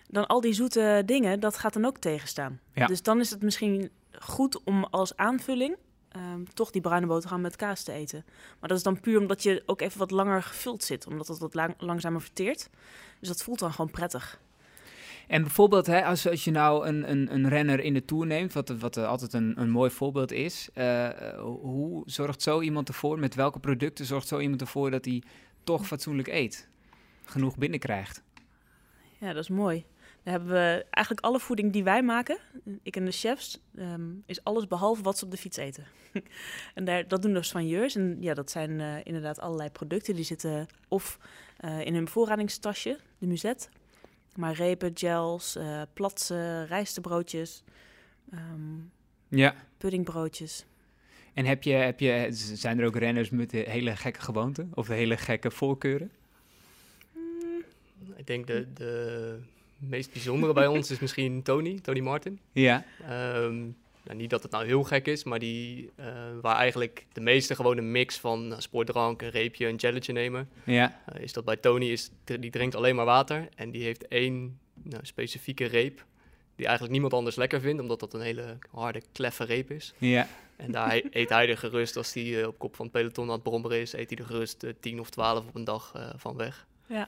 dan 0.07 0.27
al 0.27 0.41
die 0.41 0.53
zoete 0.53 1.03
dingen, 1.05 1.39
dat 1.39 1.57
gaat 1.57 1.73
dan 1.73 1.85
ook 1.85 1.97
tegenstaan. 1.97 2.59
Ja. 2.73 2.85
Dus 2.85 3.01
dan 3.01 3.19
is 3.19 3.29
het 3.29 3.41
misschien 3.41 3.89
goed 4.19 4.63
om 4.63 4.83
als 4.83 5.15
aanvulling... 5.17 5.75
ehm, 6.09 6.43
toch 6.53 6.71
die 6.71 6.81
bruine 6.81 7.07
boterham 7.07 7.41
met 7.41 7.55
kaas 7.55 7.83
te 7.83 7.91
eten. 7.91 8.23
Maar 8.59 8.69
dat 8.69 8.77
is 8.77 8.83
dan 8.83 8.99
puur 8.99 9.19
omdat 9.19 9.43
je 9.43 9.63
ook 9.65 9.81
even 9.81 9.99
wat 9.99 10.11
langer 10.11 10.43
gevuld 10.43 10.83
zit. 10.83 11.07
Omdat 11.07 11.27
het 11.27 11.39
wat 11.39 11.53
lang- 11.53 11.75
langzamer 11.77 12.21
verteert. 12.21 12.69
Dus 13.19 13.27
dat 13.27 13.43
voelt 13.43 13.59
dan 13.59 13.71
gewoon 13.71 13.91
prettig. 13.91 14.39
En 15.27 15.41
bijvoorbeeld, 15.41 15.85
hè, 15.85 16.05
als, 16.05 16.27
als 16.27 16.43
je 16.43 16.51
nou 16.51 16.87
een, 16.87 17.09
een, 17.09 17.33
een 17.33 17.49
renner 17.49 17.79
in 17.79 17.93
de 17.93 18.05
Tour 18.05 18.25
neemt, 18.25 18.53
wat, 18.53 18.69
wat 18.69 18.97
altijd 18.97 19.33
een, 19.33 19.53
een 19.61 19.69
mooi 19.69 19.91
voorbeeld 19.91 20.31
is. 20.31 20.69
eh, 20.73 21.05
eh, 21.05 21.39
hoe 21.39 22.03
zorgt 22.05 22.41
zo 22.41 22.61
iemand 22.61 22.87
ervoor, 22.87 23.19
met 23.19 23.35
welke 23.35 23.59
producten 23.59 24.05
zorgt 24.05 24.27
zo 24.27 24.39
iemand 24.39 24.61
ervoor 24.61 24.91
dat 24.91 25.05
hij 25.05 25.23
toch 25.63 25.87
fatsoenlijk 25.87 26.27
eet? 26.27 26.67
Genoeg 27.25 27.57
binnenkrijgt. 27.57 28.23
Ja, 29.19 29.33
dat 29.33 29.43
is 29.43 29.49
mooi. 29.49 29.85
Dan 30.23 30.33
hebben 30.33 30.51
we 30.51 30.85
eigenlijk 30.89 31.25
alle 31.25 31.39
voeding 31.39 31.73
die 31.73 31.83
wij 31.83 32.03
maken, 32.03 32.37
ik 32.83 32.95
en 32.95 33.05
de 33.05 33.11
chefs, 33.11 33.59
ehm, 33.75 34.09
is 34.25 34.43
alles 34.43 34.67
behalve 34.67 35.01
wat 35.01 35.17
ze 35.17 35.25
op 35.25 35.31
de 35.31 35.37
fiets 35.37 35.57
eten. 35.57 35.85
en 36.75 36.85
daar, 36.85 37.07
dat 37.07 37.21
doen 37.21 37.33
de 37.33 37.43
soigneurs. 37.43 37.95
En 37.95 38.17
ja, 38.19 38.33
dat 38.33 38.51
zijn 38.51 38.79
eh, 38.79 38.95
inderdaad 39.03 39.39
allerlei 39.39 39.69
producten. 39.69 40.15
Die 40.15 40.25
zitten 40.25 40.67
of 40.87 41.19
in 41.83 41.93
hun 41.93 42.03
bevoorradingstasje, 42.03 42.99
de 43.17 43.27
muzet. 43.27 43.69
Maar 44.35 44.53
repen, 44.53 44.91
gels, 44.93 45.55
eh 45.55 45.81
platsen, 45.93 46.67
rijstebroodjes, 46.67 47.63
ehm, 48.31 48.77
Ja. 49.27 49.55
puddingbroodjes. 49.77 50.65
En 51.33 51.45
heb 51.45 51.63
je, 51.63 51.73
heb 51.73 51.99
je, 51.99 52.27
zijn 52.31 52.79
er 52.79 52.85
ook 52.85 52.95
renners 52.95 53.29
met 53.29 53.51
hele 53.51 53.95
gekke 53.95 54.21
gewoonten 54.21 54.71
of 54.73 54.87
hele 54.87 55.17
gekke 55.17 55.51
voorkeuren? 55.51 56.11
Ik 58.15 58.27
denk 58.27 58.47
de, 58.47 58.67
de 58.73 59.39
meest 59.77 60.11
bijzondere 60.11 60.53
bij 60.53 60.67
ons 60.67 60.91
is 60.91 60.99
misschien 60.99 61.41
Tony, 61.43 61.79
Tony 61.81 61.99
Martin. 61.99 62.39
Ja. 62.51 62.85
Ehm, 63.07 63.65
nou, 64.03 64.17
niet 64.17 64.29
dat 64.29 64.43
het 64.43 64.51
nou 64.51 64.65
heel 64.65 64.83
gek 64.83 65.07
is, 65.07 65.23
maar 65.23 65.39
die, 65.39 65.91
eh, 65.95 66.05
waar 66.41 66.55
eigenlijk 66.55 67.05
de 67.13 67.21
meeste 67.21 67.55
gewoon 67.55 67.77
een 67.77 67.91
mix 67.91 68.17
van 68.17 68.47
nou, 68.47 68.61
sportdrank, 68.61 69.21
een 69.21 69.29
reepje, 69.29 69.67
een 69.67 69.79
gelletje 69.79 70.13
nemen. 70.13 70.49
Ja. 70.65 71.01
Eh, 71.05 71.21
is 71.21 71.33
dat 71.33 71.45
bij 71.45 71.57
Tony, 71.57 71.85
is, 71.85 72.11
die 72.23 72.51
drinkt 72.51 72.75
alleen 72.75 72.95
maar 72.95 73.05
water 73.05 73.47
en 73.55 73.71
die 73.71 73.83
heeft 73.83 74.07
één 74.07 74.59
nou, 74.83 75.05
specifieke 75.05 75.65
reep 75.65 76.05
die 76.55 76.65
eigenlijk 76.65 76.91
niemand 76.91 77.13
anders 77.13 77.35
lekker 77.35 77.61
vindt, 77.61 77.81
omdat 77.81 77.99
dat 77.99 78.13
een 78.13 78.21
hele 78.21 78.57
harde, 78.71 79.01
kleffe 79.11 79.43
reep 79.43 79.71
is. 79.71 79.93
Ja. 79.97 80.27
En 80.55 80.71
daar 80.71 81.01
eet 81.09 81.29
hij 81.29 81.49
er 81.49 81.57
gerust, 81.57 81.97
als 81.97 82.13
hij 82.13 82.41
eh, 82.41 82.47
op 82.47 82.59
kop 82.59 82.75
van 82.75 82.85
het 82.85 82.93
peloton 82.93 83.27
aan 83.27 83.33
het 83.33 83.43
brommeren 83.43 83.79
is, 83.79 83.93
eet 83.93 84.09
hij 84.09 84.17
er 84.17 84.25
gerust 84.25 84.63
eh, 84.63 84.73
10 84.79 84.99
of 84.99 85.09
12 85.09 85.47
op 85.47 85.55
een 85.55 85.63
dag 85.63 85.91
eh, 85.95 86.09
van 86.15 86.37
weg. 86.37 86.67
Ja. 86.87 87.07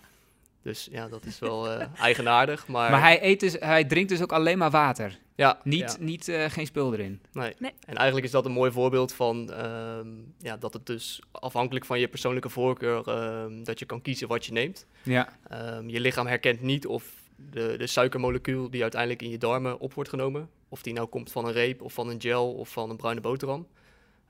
Dus 0.66 0.88
ja, 0.92 1.08
dat 1.08 1.26
is 1.26 1.40
wel 1.40 1.70
eh, 1.70 1.88
eigenaardig, 2.08 2.68
maar... 2.68 2.92
Maar 2.92 3.02
hij, 3.02 3.24
eet 3.24 3.40
dus, 3.40 3.56
hij 3.60 3.84
drinkt 3.86 4.10
dus 4.10 4.22
ook 4.22 4.32
alleen 4.32 4.58
maar 4.58 4.70
water. 4.72 5.18
ja, 5.36 5.60
Niet, 5.64 5.80
ja. 6.00 6.06
niet 6.06 6.28
eh, 6.28 6.46
geen 6.50 6.66
spul 6.66 6.94
erin. 6.94 7.22
Nee. 7.32 7.54
Nee. 7.58 7.72
En 7.86 7.96
eigenlijk 7.96 8.26
is 8.26 8.32
dat 8.32 8.46
een 8.46 8.52
mooi 8.52 8.72
voorbeeld 8.72 9.14
van 9.14 9.52
ehm, 9.54 10.08
ja, 10.40 10.58
dat 10.58 10.74
het 10.74 10.86
dus 10.86 11.22
afhankelijk 11.32 11.86
van 11.86 12.00
je 12.00 12.08
persoonlijke 12.08 12.50
voorkeur 12.50 13.08
ehm, 13.08 13.64
dat 13.64 13.80
je 13.80 13.86
kan 13.86 14.02
kiezen 14.02 14.28
wat 14.28 14.46
je 14.46 14.52
neemt. 14.52 14.86
Ja. 15.04 15.30
Ehm, 15.50 15.90
je 15.90 16.00
lichaam 16.00 16.28
herkent 16.28 16.62
niet 16.62 16.86
of 16.88 17.14
de, 17.36 17.76
de 17.78 17.88
suikermolecuul 17.88 18.70
die 18.70 18.82
uiteindelijk 18.82 19.22
in 19.22 19.30
je 19.30 19.38
darmen 19.38 19.80
op 19.80 19.94
wordt 19.94 20.10
genomen, 20.10 20.50
of 20.70 20.82
die 20.82 20.94
nou 20.94 21.08
komt 21.08 21.32
van 21.32 21.46
een 21.46 21.54
reep 21.54 21.82
of 21.82 21.94
van 21.94 22.10
een 22.10 22.22
gel 22.22 22.54
of 22.54 22.70
van 22.70 22.90
een 22.90 22.98
bruine 22.98 23.22
boterham. 23.22 23.68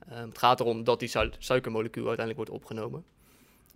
Ehm, 0.10 0.28
het 0.28 0.38
gaat 0.38 0.60
erom 0.60 0.84
dat 0.84 1.00
die 1.00 1.10
su- 1.10 1.30
suikermolecuul 1.38 2.08
uiteindelijk 2.08 2.48
wordt 2.48 2.64
opgenomen. 2.64 3.04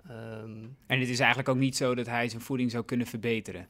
Ehm, 0.07 0.63
En 0.87 0.99
het 0.99 1.09
is 1.09 1.19
eigenlijk 1.19 1.49
ook 1.49 1.57
niet 1.57 1.77
zo 1.77 1.95
dat 1.95 2.05
hij 2.05 2.29
zijn 2.29 2.41
voeding 2.41 2.71
zou 2.71 2.85
kunnen 2.85 3.07
verbeteren. 3.07 3.67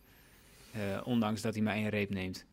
eh, 0.72 1.02
ondanks 1.04 1.42
dat 1.42 1.54
hij 1.54 1.64
maar 1.64 1.76
één 1.76 1.90
reep 1.90 2.10
neemt. 2.10 2.46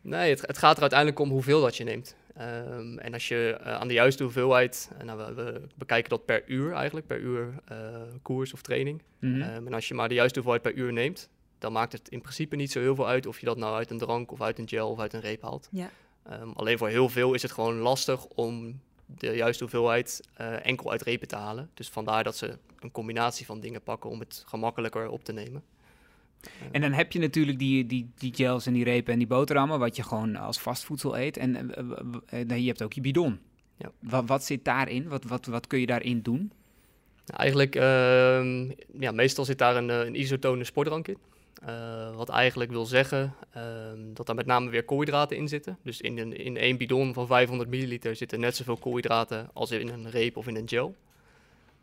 Nee, 0.00 0.30
het, 0.30 0.40
het 0.40 0.58
gaat 0.58 0.74
er 0.74 0.80
uiteindelijk 0.80 1.20
om 1.20 1.30
hoeveel 1.30 1.60
dat 1.60 1.76
je 1.76 1.84
neemt. 1.84 2.16
Ehm, 2.34 2.98
en 2.98 3.12
als 3.12 3.28
je 3.28 3.58
eh, 3.62 3.74
aan 3.74 3.88
de 3.88 3.94
juiste 3.94 4.22
hoeveelheid, 4.22 4.90
eh, 4.98 5.04
nou, 5.04 5.18
we, 5.18 5.42
we 5.42 5.60
bekijken 5.74 6.10
dat 6.10 6.24
per 6.24 6.42
uur 6.46 6.72
eigenlijk, 6.72 7.06
per 7.06 7.18
uur 7.20 7.54
eh, 7.64 7.76
koers 8.22 8.52
of 8.52 8.62
training. 8.62 9.02
Mhm. 9.18 9.40
Ehm, 9.42 9.66
en 9.66 9.74
als 9.74 9.88
je 9.88 9.94
maar 9.94 10.08
de 10.08 10.14
juiste 10.14 10.40
hoeveelheid 10.40 10.74
per 10.74 10.82
uur 10.84 10.92
neemt, 10.92 11.28
dan 11.58 11.72
maakt 11.72 11.92
het 11.92 12.08
in 12.08 12.20
principe 12.20 12.56
niet 12.56 12.72
zo 12.72 12.80
heel 12.80 12.94
veel 12.94 13.08
uit 13.08 13.26
of 13.26 13.40
je 13.40 13.46
dat 13.46 13.56
nou 13.56 13.74
uit 13.76 13.90
een 13.90 13.98
drank 13.98 14.32
of 14.32 14.40
uit 14.40 14.58
een 14.58 14.68
gel 14.68 14.90
of 14.90 14.98
uit 14.98 15.12
een 15.12 15.20
reep 15.20 15.42
haalt. 15.42 15.68
Ja. 15.70 15.90
Ehm, 16.22 16.50
alleen 16.50 16.78
voor 16.78 16.88
heel 16.88 17.08
veel 17.08 17.34
is 17.34 17.42
het 17.42 17.52
gewoon 17.52 17.76
lastig 17.76 18.24
om 18.26 18.80
de 19.16 19.36
juiste 19.36 19.62
hoeveelheid 19.62 20.28
eh, 20.34 20.66
enkel 20.66 20.90
uit 20.90 21.02
repen 21.02 21.28
te 21.28 21.36
halen. 21.36 21.70
Dus 21.74 21.88
vandaar 21.88 22.24
dat 22.24 22.36
ze 22.36 22.58
een 22.80 22.90
combinatie 22.90 23.46
van 23.46 23.60
dingen 23.60 23.82
pakken 23.82 24.10
om 24.10 24.18
het 24.18 24.44
gemakkelijker 24.46 25.08
op 25.08 25.24
te 25.24 25.32
nemen. 25.32 25.62
En 26.72 26.80
dan 26.80 26.92
heb 26.92 27.12
je 27.12 27.18
natuurlijk 27.18 27.58
die, 27.58 27.86
die, 27.86 28.10
die 28.18 28.34
gels 28.34 28.66
en 28.66 28.72
die 28.72 28.84
repen 28.84 29.12
en 29.12 29.18
die 29.18 29.28
boterhammen, 29.28 29.78
wat 29.78 29.96
je 29.96 30.02
gewoon 30.02 30.36
als 30.36 30.60
vastvoedsel 30.60 31.18
eet. 31.18 31.36
En 31.36 31.74
eh, 31.74 32.40
eh, 32.40 32.58
je 32.58 32.66
hebt 32.66 32.82
ook 32.82 32.92
je 32.92 33.00
bidon. 33.00 33.40
Ja. 33.76 33.90
Wat, 34.00 34.26
wat 34.26 34.44
zit 34.44 34.64
daarin? 34.64 35.08
Wat, 35.08 35.24
wat, 35.24 35.46
wat 35.46 35.66
kun 35.66 35.80
je 35.80 35.86
daarin 35.86 36.22
doen? 36.22 36.52
Nou, 37.26 37.40
eigenlijk, 37.40 37.74
ehm, 37.74 38.70
ja, 39.00 39.12
meestal 39.12 39.44
zit 39.44 39.58
daar 39.58 39.76
een, 39.76 39.90
eh, 39.90 39.98
een 39.98 40.20
isotone 40.20 40.64
sportdrank 40.64 41.08
in. 41.08 41.18
Eh, 41.64 42.14
wat 42.16 42.28
eigenlijk 42.28 42.70
wil 42.70 42.86
zeggen 42.86 43.34
ehm, 43.50 44.12
dat 44.14 44.26
daar 44.26 44.34
met 44.34 44.46
name 44.46 44.70
weer 44.70 44.84
koolhydraten 44.84 45.36
in 45.36 45.48
zitten. 45.48 45.78
Dus 45.82 46.00
in, 46.00 46.18
een, 46.18 46.36
in 46.36 46.56
één 46.56 46.76
bidon 46.76 47.14
van 47.14 47.26
500 47.26 47.70
milliliter 47.70 48.16
zitten 48.16 48.40
net 48.40 48.56
zoveel 48.56 48.76
koolhydraten 48.76 49.50
als 49.52 49.70
in 49.70 49.88
een 49.88 50.10
reep 50.10 50.36
of 50.36 50.46
in 50.46 50.56
een 50.56 50.68
gel. 50.68 50.94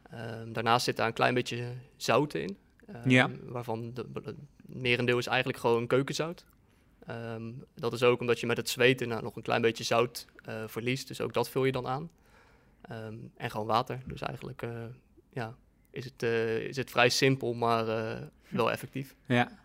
Ehm, 0.09 0.51
daarnaast 0.51 0.85
zit 0.85 0.95
daar 0.97 1.07
een 1.07 1.13
klein 1.13 1.33
beetje 1.33 1.67
zout 1.97 2.33
in. 2.33 2.57
ehm, 2.87 3.09
Ja. 3.09 3.29
Waarvan 3.43 3.93
de, 3.93 4.05
het 4.23 4.35
merendeel 4.65 5.17
is 5.17 5.27
eigenlijk 5.27 5.59
gewoon 5.59 5.87
keukenzout. 5.87 6.45
Dat 7.75 7.93
is 7.93 8.03
ook 8.03 8.19
omdat 8.19 8.39
je 8.39 8.45
met 8.45 8.57
het 8.57 8.69
zweten 8.69 9.07
nou, 9.07 9.23
nog 9.23 9.35
een 9.35 9.41
klein 9.41 9.61
beetje 9.61 9.83
zout 9.83 10.25
eh, 10.43 10.63
verliest. 10.67 11.07
Dus 11.07 11.21
ook 11.21 11.33
dat 11.33 11.49
vul 11.49 11.65
je 11.65 11.71
dan 11.71 11.87
aan. 11.87 12.09
En 13.37 13.51
gewoon 13.51 13.67
water. 13.67 14.01
Dus 14.05 14.21
eigenlijk 14.21 14.61
eh, 14.61 14.69
ja, 15.33 15.55
is, 15.89 16.05
het, 16.05 16.23
is 16.69 16.75
het 16.75 16.91
vrij 16.91 17.09
simpel, 17.09 17.53
maar 17.53 17.85
wel 18.49 18.71
effectief. 18.71 19.15
Ja. 19.25 19.63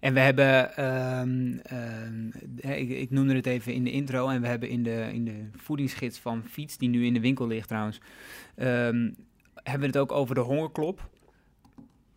En 0.00 0.14
we 0.14 0.20
hebben, 0.20 0.76
ehm, 0.76 1.58
ehm, 1.62 2.28
ik, 2.72 2.88
ik 2.88 3.10
noemde 3.10 3.34
het 3.34 3.46
even 3.46 3.72
in 3.72 3.84
de 3.84 3.90
intro, 3.90 4.28
en 4.28 4.40
we 4.40 4.46
hebben 4.46 4.68
in 4.68 4.82
de, 4.82 5.10
in 5.12 5.24
de 5.24 5.48
voedingsgids 5.56 6.18
van 6.18 6.44
Fiets, 6.44 6.76
die 6.76 6.88
nu 6.88 7.04
in 7.04 7.14
de 7.14 7.20
winkel 7.20 7.46
ligt 7.46 7.68
trouwens, 7.68 8.00
ehm, 8.54 9.10
hebben 9.54 9.80
we 9.80 9.86
het 9.86 9.98
ook 9.98 10.12
over 10.12 10.34
de 10.34 10.40
hongerklop. 10.40 11.08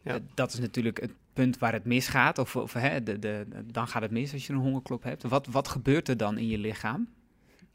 Ja. 0.04 0.14
Eh, 0.14 0.22
dat 0.34 0.54
is 0.54 0.60
natuurlijk 0.60 1.02
het 1.02 1.14
punt 1.34 1.58
waar 1.58 1.74
het 1.74 1.86
misgaat, 1.86 2.38
of, 2.38 2.56
of 2.56 2.74
hè, 2.74 3.04
de, 3.04 3.20
de, 3.20 3.46
dan 3.66 3.88
gaat 3.88 4.02
het 4.02 4.12
mis 4.12 4.34
als 4.34 4.48
je 4.48 4.54
een 4.54 4.60
hongerklop 4.60 5.04
hebt. 5.04 5.24
Wat, 5.24 5.48
wat 5.48 5.68
gebeurt 5.68 6.10
er 6.10 6.18
dan 6.18 6.38
in 6.38 6.48
je 6.48 6.58
lichaam? 6.58 7.08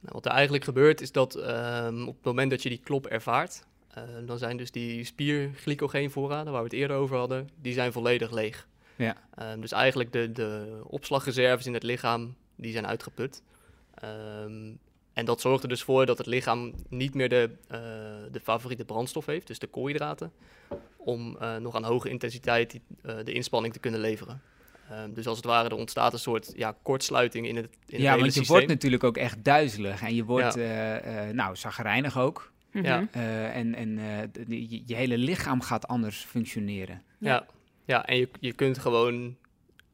Nou, 0.01 0.15
wat 0.15 0.27
er 0.27 0.33
eigenlijk 0.33 0.65
gebeurt 0.65 1.01
is 1.01 1.13
dat 1.13 1.37
op 2.07 2.15
het 2.17 2.25
moment 2.25 2.51
dat 2.51 2.63
je 2.63 2.69
die 2.69 2.81
klop 2.83 3.07
ervaart, 3.07 3.67
eh, 3.89 4.27
dan 4.27 4.39
zijn 4.39 4.57
dus 4.57 4.71
die 4.71 5.05
spierglycogeenvoorraden 5.05 6.53
waar 6.53 6.63
we 6.63 6.69
het 6.69 6.79
eerder 6.79 6.97
over 6.97 7.17
hadden, 7.17 7.49
die 7.61 7.73
zijn 7.73 7.93
volledig 7.93 8.31
leeg. 8.31 8.68
Ja. 8.99 9.17
Ehm, 9.35 9.61
dus 9.61 9.73
eigenlijk 9.73 10.13
de, 10.13 10.33
de 10.33 10.81
opslagreserves 10.85 11.67
in 11.67 11.75
het 11.75 11.83
lichaam, 11.83 12.35
die 12.57 12.73
zijn 12.73 12.87
uitgeput. 12.87 13.43
Ehm, 13.95 14.71
en 15.13 15.25
dat 15.25 15.41
zorgt 15.41 15.63
er 15.63 15.69
dus 15.69 15.83
voor 15.83 16.07
dat 16.07 16.19
het 16.19 16.27
lichaam 16.27 16.75
niet 16.89 17.15
meer 17.15 17.29
de, 17.29 17.51
eh, 17.69 17.79
de 18.33 18.41
favoriete 18.43 18.85
brandstof 18.85 19.27
heeft, 19.27 19.47
dus 19.47 19.59
de 19.59 19.67
koolhydraten, 19.67 20.33
om 20.97 21.37
eh, 21.41 21.57
nog 21.57 21.75
aan 21.75 21.85
hoge 21.85 22.09
intensiteit 22.11 22.71
die, 22.71 22.83
eh, 23.03 23.17
de 23.25 23.33
inspanning 23.33 23.73
te 23.73 23.79
kunnen 23.81 24.01
leveren. 24.01 24.43
Ehm, 24.91 25.13
dus 25.13 25.27
als 25.27 25.37
het 25.37 25.47
ware, 25.47 25.69
er 25.69 25.75
ontstaat 25.75 26.13
een 26.13 26.19
soort 26.19 26.53
ja, 26.57 26.77
kortsluiting 26.83 27.47
in 27.47 27.57
het, 27.57 27.65
in 27.65 27.73
het 27.87 28.01
ja, 28.03 28.11
hele 28.11 28.21
want 28.21 28.25
je 28.35 28.39
systeem. 28.39 28.57
wordt 28.57 28.73
natuurlijk 28.73 29.05
ook 29.05 29.17
echt 29.17 29.45
duizelig 29.45 30.03
en 30.03 30.15
je 30.15 30.25
wordt, 30.25 30.55
Ja. 30.55 30.61
eh, 30.61 31.29
eh, 31.29 31.35
nou, 31.35 31.57
zagrijnig 31.57 32.19
ook. 32.19 32.53
Mhm. 32.73 32.85
Ja. 32.85 33.07
Eh, 33.11 33.57
en 33.57 33.75
en 33.75 33.99
eh, 33.99 34.47
je, 34.71 34.83
je 34.87 34.95
hele 34.95 35.19
lichaam 35.19 35.61
gaat 35.61 35.89
anders 35.89 36.25
functioneren. 36.25 37.03
Ja, 37.19 37.31
ja 37.33 37.47
en 37.89 38.17
je, 38.17 38.29
je 38.41 38.53
kunt 38.53 38.79
gewoon 38.79 39.37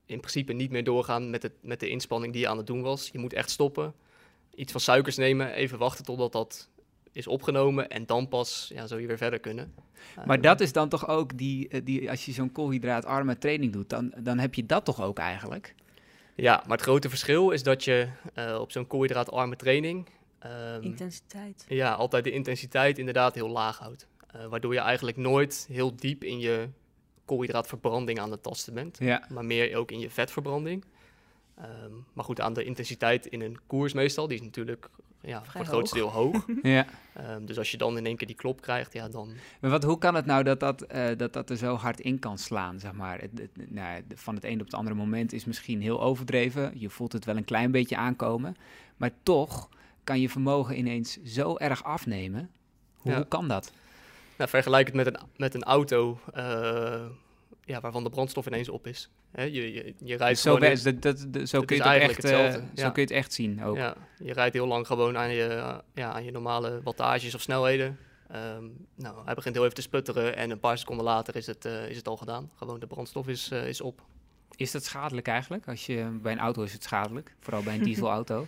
in 0.06 0.18
principe 0.20 0.52
niet 0.52 0.70
meer 0.70 0.84
doorgaan 0.84 1.30
met, 1.30 1.42
het, 1.42 1.52
met 1.60 1.80
de 1.80 1.88
inspanning 1.88 2.32
die 2.32 2.42
je 2.42 2.48
aan 2.48 2.56
het 2.56 2.66
doen 2.66 2.82
was. 2.82 3.08
Je 3.12 3.18
moet 3.18 3.32
echt 3.32 3.50
stoppen, 3.50 3.94
iets 4.54 4.72
van 4.72 4.80
suikers 4.80 5.16
nemen, 5.16 5.52
even 5.52 5.78
wachten 5.78 6.04
totdat 6.04 6.32
dat 6.32 6.68
is 7.12 7.26
opgenomen 7.26 7.88
en 7.90 8.06
dan 8.06 8.28
pas 8.28 8.70
ja, 8.74 8.86
zou 8.86 9.00
je 9.00 9.06
weer 9.06 9.16
verder 9.16 9.38
kunnen. 9.38 9.74
Maar 10.26 10.36
Eh, 10.36 10.42
dat 10.42 10.60
is 10.60 10.72
dan 10.72 10.88
toch 10.88 11.08
ook 11.08 11.38
die, 11.38 11.68
eh, 11.68 11.80
die 11.84 12.10
als 12.10 12.24
je 12.24 12.32
zo'n 12.32 12.52
koolhydraatarme 12.52 13.38
training 13.38 13.72
doet, 13.72 13.88
dan, 13.88 14.12
dan 14.18 14.38
heb 14.38 14.54
je 14.54 14.66
dat 14.66 14.84
toch 14.84 15.02
ook 15.02 15.18
eigenlijk? 15.18 15.74
Ja, 16.34 16.62
maar 16.66 16.76
het 16.76 16.86
grote 16.86 17.08
verschil 17.08 17.50
is 17.50 17.62
dat 17.62 17.84
je 17.84 18.08
eh, 18.34 18.58
op 18.60 18.72
zo'n 18.72 18.86
koolhydraatarme 18.86 19.56
training 19.56 20.08
ehm, 20.38 20.82
Intensiteit. 20.82 21.64
ja, 21.68 21.92
altijd 21.92 22.24
de 22.24 22.30
intensiteit 22.30 22.98
inderdaad 22.98 23.34
heel 23.34 23.48
laag 23.48 23.78
houdt. 23.78 24.06
Eh, 24.30 24.46
waardoor 24.46 24.72
je 24.72 24.80
eigenlijk 24.80 25.16
nooit 25.16 25.66
heel 25.70 25.96
diep 25.96 26.24
in 26.24 26.38
je 26.38 26.68
koolhydraatverbranding 27.24 28.18
aan 28.20 28.30
het 28.30 28.42
tasten 28.42 28.74
bent. 28.74 28.96
Ja. 28.98 29.26
maar 29.28 29.44
meer 29.44 29.76
ook 29.76 29.90
in 29.90 29.98
je 30.00 30.10
vetverbranding. 30.10 30.84
Ehm, 31.58 31.92
maar 32.12 32.24
goed, 32.24 32.40
aan 32.40 32.52
de 32.52 32.64
intensiteit 32.64 33.26
in 33.26 33.40
een 33.40 33.58
koers 33.66 33.92
meestal, 33.92 34.28
die 34.28 34.38
is 34.38 34.44
natuurlijk 34.44 34.88
ja, 35.20 35.44
voor 35.44 35.60
het 35.60 35.68
grootste 35.68 35.96
deel 35.96 36.10
hoog. 36.10 36.46
ja. 36.62 36.86
Ehm, 37.14 37.44
dus 37.44 37.58
als 37.58 37.70
je 37.70 37.76
dan 37.76 37.96
in 37.96 38.06
één 38.06 38.16
keer 38.16 38.26
die 38.26 38.36
klop 38.36 38.60
krijgt, 38.60 38.92
ja, 38.92 39.08
dan... 39.08 39.34
Maar 39.60 39.70
wat, 39.70 39.82
hoe 39.84 39.98
kan 39.98 40.14
het 40.14 40.26
nou 40.26 40.42
dat 40.42 40.60
dat, 40.60 40.82
eh, 40.82 41.06
dat 41.16 41.32
dat 41.32 41.50
er 41.50 41.56
zo 41.56 41.74
hard 41.74 42.00
in 42.00 42.18
kan 42.18 42.38
slaan, 42.38 42.78
zeg 42.80 42.92
maar? 42.92 43.20
Het, 43.20 43.30
het- 43.34 43.70
nou, 43.70 44.02
van 44.14 44.34
het 44.34 44.44
een 44.44 44.60
op 44.60 44.66
het 44.66 44.74
andere 44.74 44.96
moment 44.96 45.32
is 45.32 45.44
misschien 45.44 45.80
heel 45.80 46.02
overdreven. 46.02 46.72
Je 46.80 46.90
voelt 46.90 47.12
het 47.12 47.24
wel 47.24 47.36
een 47.36 47.44
klein 47.44 47.70
beetje 47.70 47.96
aankomen. 47.96 48.56
Maar 48.96 49.10
toch 49.22 49.68
kan 50.04 50.20
je 50.20 50.28
vermogen 50.28 50.78
ineens 50.78 51.22
zo 51.22 51.56
erg 51.56 51.84
afnemen. 51.84 52.50
Hoe, 52.96 53.10
Ja. 53.12 53.16
hoe 53.18 53.28
kan 53.28 53.48
dat? 53.48 53.72
Nou, 54.38 54.50
vergelijk 54.50 54.86
het 54.86 54.96
met 54.96 55.06
een, 55.06 55.16
met 55.36 55.54
een 55.54 55.62
auto 55.62 56.18
eh, 56.34 57.04
ja, 57.64 57.80
waarvan 57.80 58.04
de 58.04 58.10
brandstof 58.10 58.46
ineens 58.46 58.68
op 58.68 58.86
is. 58.86 59.10
Hè, 59.30 59.42
je, 59.42 59.72
je, 59.72 59.94
je 59.98 60.16
rijdt 60.16 60.38
zo 60.38 60.54
gewoon... 60.54 60.76
dat, 60.82 61.02
dat, 61.02 61.26
dat- 61.28 61.48
zo 61.48 61.60
kun 61.62 61.76
je 61.76 61.82
het 61.82 61.92
echt, 62.02 62.10
eh, 62.10 62.16
hetzelfde, 62.16 62.58
zo 62.74 62.82
ja. 62.82 62.90
kun 62.90 63.02
je 63.02 63.08
het 63.08 63.16
echt 63.16 63.32
zien 63.32 63.64
ook. 63.64 63.76
Ja, 63.76 63.94
je 64.18 64.32
rijdt 64.32 64.54
heel 64.54 64.66
lang 64.66 64.86
gewoon 64.86 65.18
aan 65.18 65.30
je, 65.30 65.80
ja, 65.94 66.12
aan 66.12 66.24
je 66.24 66.30
normale 66.30 66.80
wattages 66.82 67.34
of 67.34 67.40
snelheden. 67.40 67.98
Ehm, 68.28 68.64
nou, 68.94 69.24
hij 69.24 69.34
begint 69.34 69.54
heel 69.54 69.64
even 69.64 69.76
te 69.76 69.82
sputteren 69.82 70.36
en 70.36 70.50
een 70.50 70.60
paar 70.60 70.78
seconden 70.78 71.04
later 71.04 71.36
is 71.36 71.46
het, 71.46 71.64
eh, 71.64 71.88
is 71.88 71.96
het 71.96 72.08
al 72.08 72.16
gedaan. 72.16 72.50
Gewoon 72.56 72.80
de 72.80 72.86
brandstof 72.86 73.28
is, 73.28 73.48
is 73.50 73.80
op. 73.80 74.02
Is 74.56 74.70
dat 74.70 74.84
schadelijk 74.84 75.28
eigenlijk? 75.28 75.68
Als 75.68 75.86
je, 75.86 76.18
bij 76.22 76.32
een 76.32 76.38
auto 76.38 76.62
is 76.62 76.72
het 76.72 76.82
schadelijk, 76.82 77.34
vooral 77.40 77.62
bij 77.62 77.74
een 77.74 77.82
dieselauto. 77.92 78.46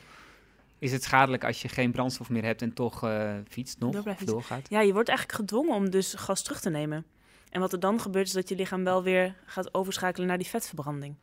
Is 0.79 0.93
het 0.93 1.03
schadelijk 1.03 1.45
als 1.45 1.63
je 1.63 1.69
geen 1.69 1.91
brandstof 1.91 2.31
meer 2.31 2.45
hebt 2.45 2.63
en 2.63 2.73
toch 2.73 3.05
eh, 3.05 3.35
fietst 3.49 3.79
nog 3.79 3.93
Door 3.93 4.17
doorgaat? 4.25 4.69
Ja, 4.69 4.81
je 4.81 4.93
wordt 4.93 5.09
eigenlijk 5.09 5.39
gedwongen 5.39 5.75
om 5.75 5.91
dus 5.91 6.15
gas 6.15 6.43
terug 6.43 6.61
te 6.61 6.71
nemen. 6.71 7.05
En 7.51 7.61
wat 7.61 7.73
er 7.73 7.81
dan 7.81 8.01
gebeurt 8.01 8.27
is 8.27 8.33
dat 8.33 8.49
je 8.49 8.57
lichaam 8.57 8.85
wel 8.85 9.03
weer 9.03 9.35
gaat 9.45 9.75
overschakelen 9.75 10.29
naar 10.29 10.39
die 10.39 10.47
vetverbranding. 10.47 11.15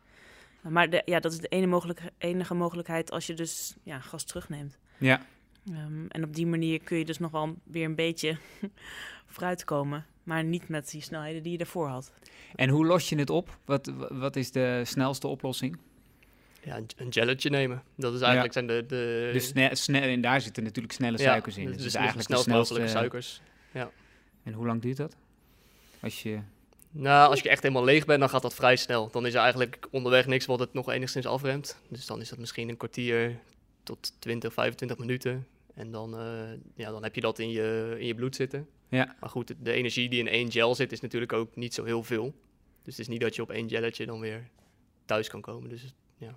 Maar 0.60 0.90
de, 0.90 1.02
ja, 1.04 1.20
dat 1.20 1.32
is 1.32 1.38
de 1.38 1.48
ene 1.48 1.96
enige 2.18 2.54
mogelijkheid 2.54 3.10
als 3.10 3.26
je 3.26 3.34
dus 3.34 3.74
ja, 3.82 4.00
gas 4.00 4.24
terugneemt. 4.24 4.78
Ja. 4.98 5.26
Ehm, 5.66 6.06
en 6.08 6.24
op 6.24 6.34
die 6.34 6.46
manier 6.46 6.80
kun 6.80 6.98
je 6.98 7.04
dus 7.04 7.18
nog 7.18 7.30
wel 7.30 7.54
weer 7.64 7.84
een 7.84 7.94
beetje 7.94 8.36
vooruitkomen. 9.32 10.06
Maar 10.22 10.44
niet 10.44 10.68
met 10.68 10.90
die 10.90 11.02
snelheden 11.02 11.42
die 11.42 11.52
je 11.52 11.58
daarvoor 11.58 11.88
had. 11.88 12.12
En 12.54 12.68
hoe 12.68 12.86
los 12.86 13.08
je 13.08 13.16
het 13.16 13.30
op? 13.30 13.58
Wat, 13.64 13.92
wat 14.10 14.36
is 14.36 14.50
de 14.50 14.82
snelste 14.84 15.26
oplossing? 15.26 15.78
Ja, 16.64 16.80
een, 16.96 17.12
gelletje 17.12 17.50
nemen. 17.50 17.82
Dat 17.96 18.14
is 18.14 18.20
eigenlijk 18.20 18.52
zijn 18.52 18.66
de... 18.66 18.84
de 18.86 19.30
Dus 19.32 19.82
snel, 19.82 20.02
en 20.02 20.20
daar 20.20 20.40
zitten 20.40 20.62
natuurlijk 20.62 20.94
snelle 20.94 21.18
ja, 21.18 21.24
suikers 21.24 21.56
in. 21.56 21.66
dus 21.66 21.82
Dus, 21.82 21.94
eigenlijk 21.94 22.28
de 22.28 22.34
mogelijke 22.34 22.64
snelste... 22.64 22.98
suikers. 22.98 23.40
En 24.44 24.52
hoe 24.52 24.66
lang 24.66 24.82
duurt 24.82 24.96
dat? 24.96 25.16
Als 26.00 26.22
je... 26.22 26.38
Nou, 26.90 27.30
als 27.30 27.40
je 27.40 27.48
echt 27.48 27.62
helemaal 27.62 27.84
leeg 27.84 28.04
bent, 28.04 28.20
dan 28.20 28.28
gaat 28.28 28.42
dat 28.42 28.54
vrij 28.54 28.76
snel. 28.76 29.10
Dan 29.10 29.26
is 29.26 29.34
er 29.34 29.40
eigenlijk 29.40 29.88
onderweg 29.90 30.26
niks 30.26 30.46
wat 30.46 30.58
het 30.58 30.72
nog 30.72 30.90
enigszins 30.90 31.26
afremt. 31.26 31.80
Dus 31.88 32.06
dan 32.06 32.20
is 32.20 32.28
dat 32.28 32.38
misschien 32.38 32.68
een 32.68 32.76
kwartier 32.76 33.38
tot 33.82 34.12
20, 34.18 34.52
25 34.52 34.98
minuten. 34.98 35.46
En 35.74 35.90
dan, 35.90 36.18
eh, 36.18 36.58
ja, 36.74 36.90
dan 36.90 37.02
heb 37.02 37.14
je 37.14 37.20
dat 37.20 37.38
in 37.38 37.50
je, 37.50 37.96
in 37.98 38.06
je 38.06 38.14
bloed 38.14 38.36
zitten. 38.36 38.68
Ja. 38.88 39.16
Maar 39.20 39.30
goed, 39.30 39.54
de 39.58 39.72
energie 39.72 40.08
die 40.08 40.18
in 40.18 40.28
één 40.28 40.52
gel 40.52 40.74
zit, 40.74 40.92
is 40.92 41.00
natuurlijk 41.00 41.32
ook 41.32 41.56
niet 41.56 41.74
zo 41.74 41.84
heel 41.84 42.02
veel. 42.02 42.34
Dus 42.82 42.96
het 42.96 42.98
is 42.98 43.08
niet 43.08 43.20
dat 43.20 43.34
je 43.34 43.42
op 43.42 43.50
één 43.50 43.68
gelletje 43.68 44.06
dan 44.06 44.20
weer 44.20 44.48
thuis 45.04 45.28
kan 45.28 45.40
komen. 45.40 45.68
Dus 45.68 45.94
ja, 46.16 46.34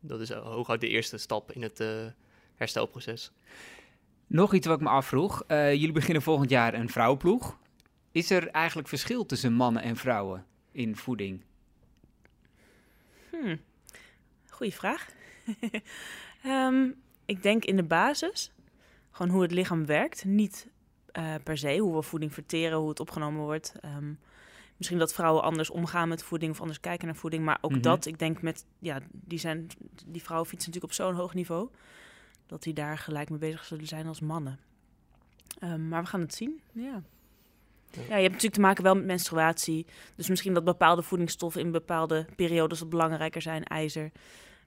dat 0.00 0.20
is 0.20 0.30
eh, 0.30 0.42
hooguit 0.42 0.80
de 0.80 0.88
eerste 0.88 1.18
stap 1.18 1.52
in 1.52 1.62
het 1.62 1.80
eh, 1.80 2.06
herstelproces. 2.54 3.32
Nog 4.26 4.54
iets 4.54 4.66
wat 4.66 4.76
ik 4.76 4.82
me 4.82 4.90
afvroeg. 4.90 5.44
Eh, 5.46 5.72
jullie 5.72 5.92
beginnen 5.92 6.22
volgend 6.22 6.50
jaar 6.50 6.74
een 6.74 6.88
vrouwenploeg. 6.88 7.58
Is 8.12 8.30
er 8.30 8.48
eigenlijk 8.48 8.88
verschil 8.88 9.26
tussen 9.26 9.52
mannen 9.52 9.82
en 9.82 9.96
vrouwen 9.96 10.46
in 10.72 10.96
voeding? 10.96 11.42
Hmm. 13.30 13.60
Goeie 14.48 14.74
vraag. 14.74 15.08
Ehm, 16.42 16.90
ik 17.24 17.42
denk 17.42 17.64
in 17.64 17.76
de 17.76 17.82
basis, 17.82 18.52
gewoon 19.10 19.32
hoe 19.32 19.42
het 19.42 19.50
lichaam 19.50 19.86
werkt, 19.86 20.24
niet 20.24 20.68
eh, 21.12 21.34
per 21.42 21.58
se, 21.58 21.78
hoe 21.78 21.94
we 21.94 22.02
voeding 22.02 22.32
verteren, 22.32 22.78
hoe 22.78 22.88
het 22.88 23.00
opgenomen 23.00 23.42
wordt. 23.42 23.74
Ehm, 23.80 24.12
misschien 24.76 24.98
dat 24.98 25.14
vrouwen 25.14 25.42
anders 25.42 25.70
omgaan 25.70 26.08
met 26.08 26.22
voeding 26.22 26.52
of 26.52 26.60
anders 26.60 26.80
kijken 26.80 27.06
naar 27.06 27.16
voeding. 27.16 27.44
Maar 27.44 27.58
ook 27.60 27.70
Mhm. 27.70 27.80
dat, 27.80 28.06
ik 28.06 28.18
denk 28.18 28.42
met, 28.42 28.66
ja, 28.78 29.00
die, 29.12 29.38
zijn, 29.38 29.66
die 30.06 30.22
vrouwen 30.22 30.48
fietsen 30.48 30.70
natuurlijk 30.72 30.98
op 31.00 31.06
zo'n 31.06 31.14
hoog 31.14 31.34
niveau. 31.34 31.68
Dat 32.46 32.62
die 32.62 32.74
daar 32.74 32.98
gelijk 32.98 33.30
mee 33.30 33.38
bezig 33.38 33.64
zullen 33.64 33.86
zijn 33.86 34.06
als 34.06 34.20
mannen. 34.20 34.58
Ehm, 35.58 35.88
maar 35.88 36.02
we 36.02 36.08
gaan 36.08 36.20
het 36.20 36.34
zien, 36.34 36.60
ja. 36.72 37.02
Ja, 37.90 38.02
je 38.02 38.10
hebt 38.12 38.22
natuurlijk 38.24 38.54
te 38.54 38.60
maken 38.60 38.82
wel 38.82 38.94
met 38.94 39.04
menstruatie. 39.04 39.86
Dus 40.16 40.28
misschien 40.28 40.54
dat 40.54 40.64
bepaalde 40.64 41.02
voedingsstoffen 41.02 41.60
in 41.60 41.70
bepaalde 41.70 42.26
periodes 42.36 42.80
wat 42.80 42.88
belangrijker 42.88 43.42
zijn. 43.42 43.64
IJzer. 43.64 44.10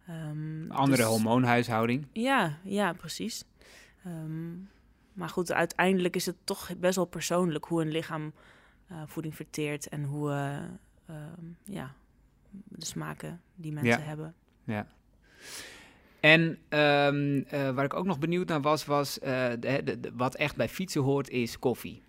Ehm, 0.08 0.72
Andere 0.72 1.02
dus- 1.02 1.06
hormoonhuishouding. 1.12 2.08
Ja, 2.14 2.58
ja, 2.64 2.94
precies. 2.94 3.44
Ehm, 4.04 4.52
maar 5.14 5.30
goed, 5.30 5.52
uiteindelijk 5.52 6.16
is 6.16 6.26
het 6.26 6.36
toch 6.44 6.70
best 6.78 6.96
wel 6.96 7.06
persoonlijk 7.06 7.66
hoe 7.66 7.82
een 7.82 7.92
lichaam 7.92 8.34
eh, 8.90 9.02
voeding 9.06 9.36
verteert 9.36 9.88
en 9.88 10.04
hoe 10.04 10.32
eh, 10.32 10.58
ehm, 11.16 11.46
ja, 11.64 11.94
de 12.52 12.86
smaken 12.86 13.42
die 13.56 13.72
mensen 13.72 14.00
Ja. 14.00 14.06
hebben. 14.06 14.34
Ja. 14.64 14.88
En 16.20 16.58
ehm, 16.70 17.42
eh, 17.48 17.70
waar 17.72 17.86
ik 17.86 17.94
ook 17.94 18.06
nog 18.06 18.20
benieuwd 18.20 18.48
naar 18.48 18.62
was, 18.62 18.86
was 18.86 19.20
eh, 19.20 19.50
de, 19.60 19.82
de- 19.84 20.00
de- 20.00 20.12
wat 20.14 20.36
echt 20.36 20.56
bij 20.56 20.70
fietsen 20.70 21.02
hoort, 21.02 21.30
is 21.30 21.60
koffie. 21.60 22.02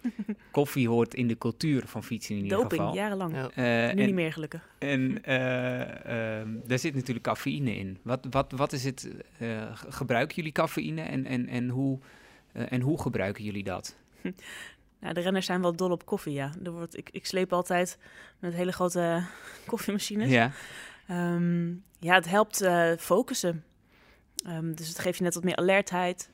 koffie 0.50 0.88
hoort 0.88 1.14
in 1.14 1.28
de 1.28 1.38
cultuur 1.38 1.82
van 1.86 2.04
fietsen 2.04 2.36
in 2.36 2.42
ieder 2.42 2.58
Doping, 2.58 2.80
geval. 2.80 2.94
jarenlang. 2.94 3.34
Ja. 3.34 3.50
Eh, 3.50 3.94
Nu 3.94 4.00
en, 4.00 4.06
niet 4.06 4.14
meer 4.14 4.32
gelukkig. 4.32 4.68
En 4.78 5.22
eh, 5.24 6.40
ehm, 6.40 6.56
daar 6.66 6.78
zit 6.78 6.94
natuurlijk 6.94 7.24
cafeïne 7.26 7.76
in. 7.76 7.98
Wat, 8.02 8.26
wat, 8.30 8.52
wat 8.52 8.72
is 8.72 8.84
het? 8.84 9.08
eh, 9.38 9.76
ge- 9.76 9.92
gebruiken 9.92 10.36
jullie 10.36 10.52
cafeïne 10.52 11.02
en, 11.02 11.26
en, 11.26 11.48
en, 11.48 11.68
hoe, 11.68 11.98
en 12.52 12.80
hoe 12.80 13.00
gebruiken 13.00 13.44
jullie 13.44 13.64
dat? 13.64 13.96
Nou, 15.04 15.16
de 15.16 15.22
renners 15.22 15.46
zijn 15.46 15.60
wel 15.60 15.76
dol 15.76 15.90
op 15.90 16.06
koffie, 16.06 16.32
ja. 16.32 16.50
Er 16.64 16.70
wordt, 16.70 16.96
ik, 16.96 17.08
ik 17.12 17.26
sleep 17.26 17.52
altijd 17.52 17.98
met 18.38 18.54
hele 18.54 18.72
grote 18.72 19.24
koffiemachines. 19.66 20.30
Ja, 20.30 20.50
Ehm, 21.06 21.68
ja, 21.98 22.14
het 22.14 22.28
helpt 22.28 22.60
eh, 22.60 22.92
focussen. 22.98 23.64
Ehm, 24.46 24.74
dus 24.74 24.88
het 24.88 24.98
geeft 24.98 25.18
je 25.18 25.24
net 25.24 25.34
wat 25.34 25.44
meer 25.44 25.56
alertheid. 25.56 26.30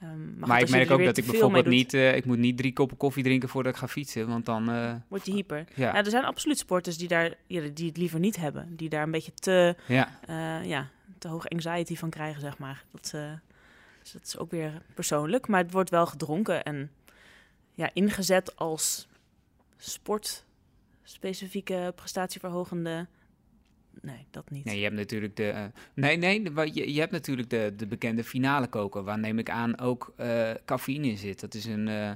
Ehm, 0.00 0.38
maar 0.38 0.60
ik 0.60 0.70
merk 0.70 0.88
er 0.88 0.94
ook 0.94 1.04
dat 1.04 1.16
ik 1.16 1.26
bijvoorbeeld 1.26 1.66
niet, 1.66 1.94
eh, 1.94 2.16
ik 2.16 2.24
moet 2.24 2.38
niet 2.38 2.56
drie 2.56 2.72
koppen 2.72 2.96
koffie 2.96 3.22
drinken 3.22 3.48
voordat 3.48 3.72
ik 3.72 3.78
ga 3.78 3.88
fietsen, 3.88 4.28
want 4.28 4.46
dan, 4.46 4.70
eh, 4.70 4.94
Word 5.08 5.26
je 5.26 5.32
hyper. 5.32 5.64
ja, 5.74 5.86
Ja, 5.86 5.94
er 5.94 6.10
zijn 6.10 6.24
absoluut 6.24 6.58
sporters 6.58 6.98
die, 6.98 7.08
daar, 7.08 7.34
ja, 7.46 7.62
die 7.74 7.88
het 7.88 7.96
liever 7.96 8.18
niet 8.20 8.36
hebben. 8.36 8.76
Die 8.76 8.88
daar 8.88 9.02
een 9.02 9.10
beetje 9.10 9.34
te, 9.34 9.76
ja, 9.86 10.18
ja, 10.62 10.88
te 11.18 11.28
hoog 11.28 11.48
anxiety 11.48 11.96
van 11.96 12.10
krijgen, 12.10 12.40
zeg 12.40 12.58
maar. 12.58 12.84
Dat, 12.92 13.14
dus 14.02 14.12
dat 14.12 14.22
is 14.22 14.38
ook 14.38 14.50
weer 14.50 14.82
persoonlijk. 14.94 15.48
Maar 15.48 15.62
het 15.62 15.72
wordt 15.72 15.90
wel 15.90 16.06
gedronken 16.06 16.62
en 16.62 16.90
ja, 17.80 17.90
ingezet 17.92 18.56
als 18.56 19.08
sportspecifieke 19.76 21.92
prestatieverhogende... 21.96 23.06
Nee, 24.00 24.26
dat 24.30 24.50
niet. 24.50 24.64
Nee, 24.64 24.76
je 24.76 24.82
hebt 24.82 24.96
natuurlijk 24.96 25.36
de. 25.36 25.48
eh, 25.48 25.64
nee, 25.94 26.16
nee, 26.16 26.42
je, 26.74 26.92
je 26.92 27.00
hebt 27.00 27.12
natuurlijk 27.12 27.50
de, 27.50 27.72
de 27.76 27.86
bekende 27.86 28.24
finale 28.24 28.66
koken, 28.66 29.04
waar 29.04 29.18
neem 29.18 29.38
ik 29.38 29.50
aan 29.50 29.78
ook 29.78 30.12
eh, 30.16 30.50
cafeïne 30.64 31.06
in 31.06 31.16
zit. 31.16 31.40
Dat 31.40 31.54
is 31.54 31.64
een, 31.64 31.88
eh, 31.88 32.10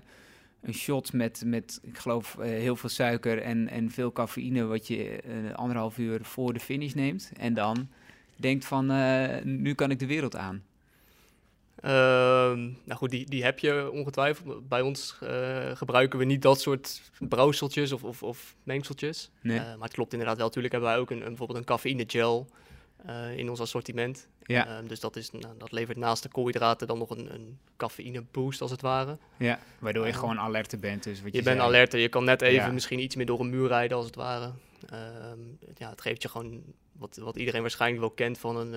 een 0.61 0.75
shot 0.75 1.13
met, 1.13 1.43
met 1.47 1.81
ik 1.83 1.99
geloof, 1.99 2.37
heel 2.41 2.77
veel 2.77 2.89
suiker 2.89 3.43
en, 3.43 3.69
en 3.69 3.91
veel 3.91 4.13
cafeïne, 4.13 4.65
wat 4.65 4.87
je 4.87 5.23
anderhalf 5.55 5.99
uur 5.99 6.25
voor 6.25 6.53
de 6.53 6.61
finish 6.61 6.93
neemt. 6.93 7.33
En 7.37 7.55
dan 7.55 7.89
denkt 8.37 8.65
van, 8.65 8.87
nu 9.45 9.75
kan 9.75 9.91
ik 9.91 9.99
de 9.99 10.07
wereld 10.07 10.37
aan. 10.37 10.63
Ehm, 11.85 12.61
nou 12.85 12.95
goed, 12.99 13.11
die, 13.11 13.27
die 13.29 13.45
heb 13.45 13.59
je 13.59 13.91
ongetwijfeld. 13.93 14.69
Bij 14.69 14.81
ons 14.81 15.17
eh, 15.21 15.71
gebruiken 15.75 16.19
we 16.19 16.25
niet 16.25 16.43
dat 16.43 16.61
soort 16.61 17.01
brouwseltjes 17.19 17.93
of, 17.93 18.05
of, 18.05 18.23
of 18.23 18.55
mengseltjes. 18.63 19.31
Nee. 19.43 19.59
Eh, 19.59 19.65
maar 19.65 19.85
het 19.89 19.93
klopt 19.95 20.13
inderdaad 20.13 20.37
wel. 20.37 20.47
Natuurlijk 20.47 20.73
hebben 20.73 20.91
wij 20.91 20.99
ook 21.01 21.11
een, 21.11 21.21
een, 21.21 21.27
bijvoorbeeld 21.29 21.59
een 21.59 21.65
cafeïne 21.65 22.05
gel 22.07 22.47
eh, 23.07 23.37
in 23.39 23.51
ons 23.51 23.61
assortiment. 23.61 24.29
Ja. 24.43 24.67
Ehm, 24.67 24.87
dus 24.87 25.01
dat, 25.01 25.17
is, 25.17 25.31
nou, 25.31 25.55
dat 25.59 25.73
levert 25.73 25.97
naast 25.99 26.23
de 26.23 26.29
koolhydraten 26.29 26.87
dan 26.87 26.99
nog 26.99 27.11
een, 27.11 27.35
een 27.35 27.59
cafeïne 27.77 28.23
boost 28.31 28.61
als 28.61 28.71
het 28.71 28.81
ware. 28.81 29.19
Ja, 29.37 29.59
waardoor 29.79 30.07
je 30.07 30.13
Eh, 30.13 30.19
gewoon 30.19 30.39
alerter 30.39 30.79
bent. 30.79 31.03
Dus 31.03 31.23
wat 31.23 31.33
je, 31.33 31.39
Je 31.39 31.45
bent 31.45 31.61
alerter, 31.61 31.99
je 31.99 32.09
kan 32.09 32.25
net 32.25 32.43
even 32.43 32.67
Ja. 32.67 32.73
misschien 32.73 33.01
iets 33.01 33.17
meer 33.17 33.27
door 33.27 33.41
een 33.41 33.51
muur 33.51 33.69
rijden 33.69 33.97
als 33.97 34.07
het 34.07 34.17
ware. 34.17 34.53
Ehm, 34.91 35.39
ja, 35.77 35.91
het 35.91 36.01
geeft 36.01 36.23
je 36.23 36.29
gewoon 36.29 36.63
wat, 36.93 37.17
wat 37.17 37.37
iedereen 37.37 37.61
waarschijnlijk 37.61 38.01
wel 38.01 38.11
kent 38.11 38.39
van 38.39 38.57
een, 38.57 38.73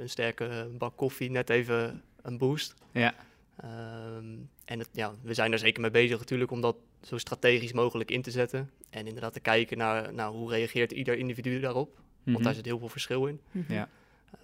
een 0.00 0.08
sterke 0.08 0.68
bak 0.78 0.96
koffie, 0.96 1.30
net 1.30 1.50
even 1.50 2.02
een 2.22 2.38
boost. 2.38 2.74
Ja, 2.92 3.14
Ehm, 3.56 4.36
en 4.64 4.78
het, 4.78 4.88
ja, 4.92 5.14
we 5.22 5.34
zijn 5.34 5.52
er 5.52 5.58
zeker 5.58 5.80
mee 5.80 5.90
bezig 5.90 6.18
natuurlijk 6.18 6.50
om 6.50 6.60
dat 6.60 6.76
zo 7.02 7.18
strategisch 7.18 7.72
mogelijk 7.72 8.10
in 8.10 8.22
te 8.22 8.30
zetten. 8.30 8.70
En 8.90 9.06
inderdaad 9.06 9.32
te 9.32 9.40
kijken 9.40 9.78
naar 9.78 10.14
nou, 10.14 10.36
hoe 10.36 10.50
reageert 10.50 10.92
ieder 10.92 11.18
individu 11.18 11.60
daarop. 11.60 11.94
Want 12.22 12.36
mhm. 12.36 12.44
daar 12.44 12.54
zit 12.54 12.64
heel 12.64 12.78
veel 12.78 12.88
verschil 12.88 13.26
in. 13.26 13.40
Mhm. 13.50 13.72
Ja. 13.72 13.88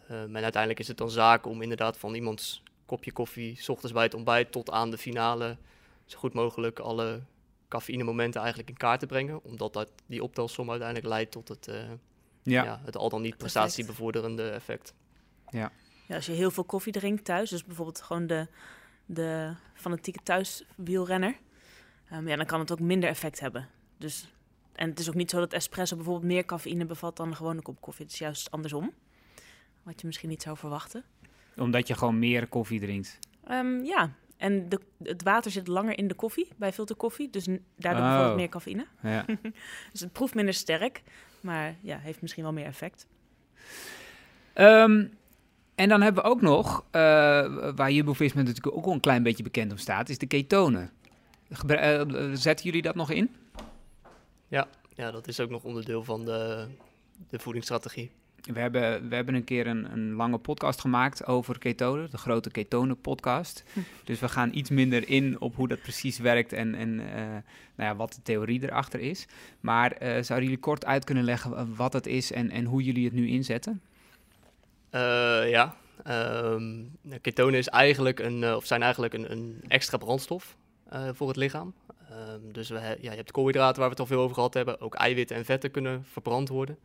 Ehm, 0.09 0.37
en 0.37 0.43
uiteindelijk 0.43 0.81
is 0.81 0.89
het 0.89 0.97
dan 0.97 1.11
zaak 1.11 1.47
om 1.47 1.62
inderdaad 1.62 1.99
van 1.99 2.14
iemands 2.14 2.62
kopje 2.87 3.12
koffie, 3.12 3.62
s 3.62 3.68
ochtends 3.68 3.93
bij 3.93 4.03
het 4.03 4.14
ontbijt 4.14 4.53
tot 4.53 4.70
aan 4.70 4.91
de 4.91 4.99
finale, 4.99 5.57
zo 6.05 6.18
goed 6.18 6.33
mogelijk 6.33 6.79
alle 6.79 7.20
cafeïne 7.68 8.05
momenten 8.05 8.41
eigenlijk 8.41 8.70
in 8.70 8.76
kaart 8.76 9.01
te 9.01 9.07
brengen. 9.07 9.43
Omdat 9.43 9.72
dat, 9.72 9.91
die 10.07 10.22
optelsom 10.22 10.70
uiteindelijk 10.70 11.09
leidt 11.09 11.31
tot 11.31 11.49
het, 11.49 11.68
eh, 11.68 11.74
ja. 12.43 12.64
ja. 12.64 12.81
het 12.85 12.97
al 12.97 13.09
dan 13.09 13.22
niet 13.22 13.37
prestatiebevorderende 13.37 14.51
effect. 14.51 14.95
Ja, 15.51 15.72
als 16.15 16.27
je 16.27 16.33
heel 16.33 16.51
veel 16.51 16.65
koffie 16.65 16.93
drinkt 16.93 17.25
thuis, 17.25 17.51
dus 17.51 17.65
bijvoorbeeld 17.65 18.01
gewoon 18.03 18.27
de, 18.27 18.47
de 19.07 19.53
fanatieke 19.75 20.19
thuiswielrenner, 20.23 21.37
ehm, 22.11 22.29
ja, 22.29 22.37
dan 22.37 22.47
kan 22.47 22.61
het 22.61 22.73
ook 22.73 22.81
minder 22.81 23.09
effect 23.09 23.41
hebben. 23.41 23.69
Dus, 23.97 24.33
en 24.73 24.89
het 24.91 24.99
is 24.99 25.09
ook 25.09 25.15
niet 25.15 25.31
zo 25.31 25.39
dat 25.39 25.53
espresso 25.53 25.97
bijvoorbeeld 25.97 26.27
meer 26.33 26.45
cafeïne 26.45 26.85
bevat 26.85 27.17
dan 27.17 27.29
een 27.29 27.37
gewone 27.37 27.63
kop 27.63 27.81
koffie. 27.81 28.05
Het 28.05 28.13
is 28.13 28.19
juist 28.21 28.51
andersom, 28.51 28.93
wat 29.83 30.01
je 30.01 30.07
misschien 30.07 30.29
niet 30.29 30.43
zou 30.43 30.57
verwachten. 30.57 31.05
omdat 31.57 31.89
je 31.89 31.95
gewoon 31.95 32.19
meer 32.19 32.47
koffie 32.47 32.81
drinkt. 32.81 33.19
Ehm, 33.45 33.85
ja, 33.85 34.13
en 34.37 34.69
de, 34.69 34.81
het 35.03 35.23
water 35.23 35.51
zit 35.51 35.67
langer 35.69 35.99
in 35.99 36.09
de 36.09 36.15
koffie, 36.15 36.49
bij 36.57 36.73
filterkoffie, 36.73 37.31
dus 37.31 37.45
daardoor 37.77 38.03
Oh. 38.03 38.09
bijvoorbeeld 38.09 38.37
meer 38.37 38.49
cafeïne. 38.49 38.87
Ja. 39.03 39.25
Dus 39.93 40.01
het 40.01 40.13
proeft 40.13 40.35
minder 40.35 40.55
sterk, 40.55 41.03
maar 41.41 41.75
ja, 41.81 41.99
heeft 41.99 42.21
misschien 42.21 42.43
wel 42.43 42.53
meer 42.53 42.65
effect. 42.67 43.07
Ehm, 44.53 45.07
en 45.79 45.89
dan 45.89 46.03
hebben 46.03 46.22
we 46.22 46.29
ook 46.29 46.41
nog, 46.41 46.85
eh, 46.91 47.01
waar 47.74 47.91
Jumbo-Visma 47.91 48.43
natuurlijk 48.43 48.76
ook 48.76 48.85
wel 48.85 48.95
een 48.95 49.01
klein 49.01 49.22
beetje 49.22 49.43
bekend 49.43 49.70
om 49.70 49.79
staat, 49.79 50.09
is 50.09 50.18
de 50.18 50.26
ketonen. 50.26 50.91
Eh, 51.66 52.03
zetten 52.33 52.64
jullie 52.64 52.83
dat 52.83 52.95
nog 52.95 53.11
in? 53.11 53.31
Ja, 54.99 55.11
dat 55.11 55.29
is 55.29 55.41
ook 55.41 55.51
nog 55.51 55.64
onderdeel 55.64 56.05
van 56.05 56.24
de, 56.24 56.66
de 57.29 57.39
voedingsstrategie. 57.39 58.11
We 58.53 58.61
hebben, 58.61 59.09
we 59.09 59.14
hebben 59.14 59.35
een 59.35 59.45
keer 59.45 59.66
een, 59.66 59.93
een 59.93 60.12
lange 60.12 60.39
podcast 60.39 60.81
gemaakt 60.81 61.26
over 61.26 61.59
ketonen, 61.59 62.11
de 62.11 62.18
grote 62.18 62.51
ketonen-podcast. 62.51 63.64
Dus 64.05 64.20
we 64.20 64.29
gaan 64.29 64.51
iets 64.55 64.70
minder 64.70 65.09
in 65.09 65.41
op 65.41 65.55
hoe 65.55 65.68
dat 65.68 65.83
precies 65.83 66.18
werkt 66.18 66.53
en, 66.53 66.74
en 66.74 67.01
eh, 67.01 67.20
nou 67.74 67.91
ja, 67.91 67.97
wat 67.97 68.12
de 68.12 68.22
theorie 68.22 68.62
erachter 68.62 69.01
is. 69.01 69.26
Maar 69.61 69.93
eh, 69.93 70.09
zouden 70.09 70.49
jullie 70.49 70.59
kort 70.59 70.85
uit 70.85 71.05
kunnen 71.05 71.24
leggen 71.24 71.76
wat 71.76 71.93
het 71.93 72.07
is 72.07 72.33
en, 72.33 72.51
en 72.51 72.64
hoe 72.64 72.83
jullie 72.83 73.05
het 73.05 73.14
nu 73.14 73.29
inzetten? 73.29 73.81
Eh, 74.91 75.51
ja, 75.51 75.74
ehm, 76.05 76.84
ketonen 77.20 77.59
is 77.59 77.68
eigenlijk 77.68 78.18
een, 78.20 78.45
eh, 78.45 78.55
of 78.55 78.66
zijn 78.66 78.82
eigenlijk 78.82 79.14
een, 79.14 79.32
een 79.32 79.61
extra 79.68 79.97
brandstof 79.97 80.57
eh, 80.89 81.09
voor 81.12 81.28
het 81.28 81.36
lichaam. 81.36 81.74
Ehm, 82.11 82.53
dus 82.53 82.68
we, 82.68 82.78
ja, 83.01 83.11
je 83.11 83.16
hebt 83.16 83.30
koolhydraten 83.30 83.76
waar 83.76 83.84
we 83.84 83.91
het 83.91 84.01
al 84.01 84.07
veel 84.07 84.20
over 84.20 84.34
gehad 84.34 84.55
hebben. 84.55 84.80
Ook 84.80 84.95
eiwitten 84.95 85.36
en 85.36 85.45
vetten 85.45 85.70
kunnen 85.70 86.05
verbrand 86.05 86.49
worden. 86.49 86.78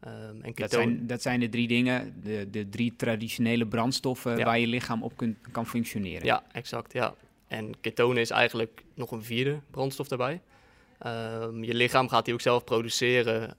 Ehm, 0.00 0.14
en 0.14 0.40
Dat 0.42 0.54
ketonen, 0.54 0.96
zijn, 0.96 1.06
dat 1.06 1.22
zijn 1.22 1.40
de 1.40 1.48
drie 1.48 1.68
dingen, 1.68 2.20
de, 2.22 2.50
de 2.50 2.68
drie 2.68 2.94
traditionele 2.96 3.66
brandstoffen 3.66 4.36
Ja. 4.38 4.44
waar 4.44 4.58
je 4.58 4.66
lichaam 4.66 5.02
op 5.02 5.16
kunt, 5.16 5.36
kan 5.52 5.66
functioneren. 5.66 6.24
Ja, 6.26 6.42
exact, 6.52 6.92
ja. 6.92 7.14
En 7.48 7.80
ketonen 7.80 8.18
is 8.22 8.30
eigenlijk 8.30 8.84
nog 8.94 9.10
een 9.10 9.22
vierde 9.22 9.60
brandstof 9.70 10.08
daarbij. 10.08 10.40
Je 11.60 11.74
lichaam 11.74 12.08
gaat 12.08 12.24
die 12.24 12.34
ook 12.34 12.40
zelf 12.40 12.64
produceren. 12.64 13.56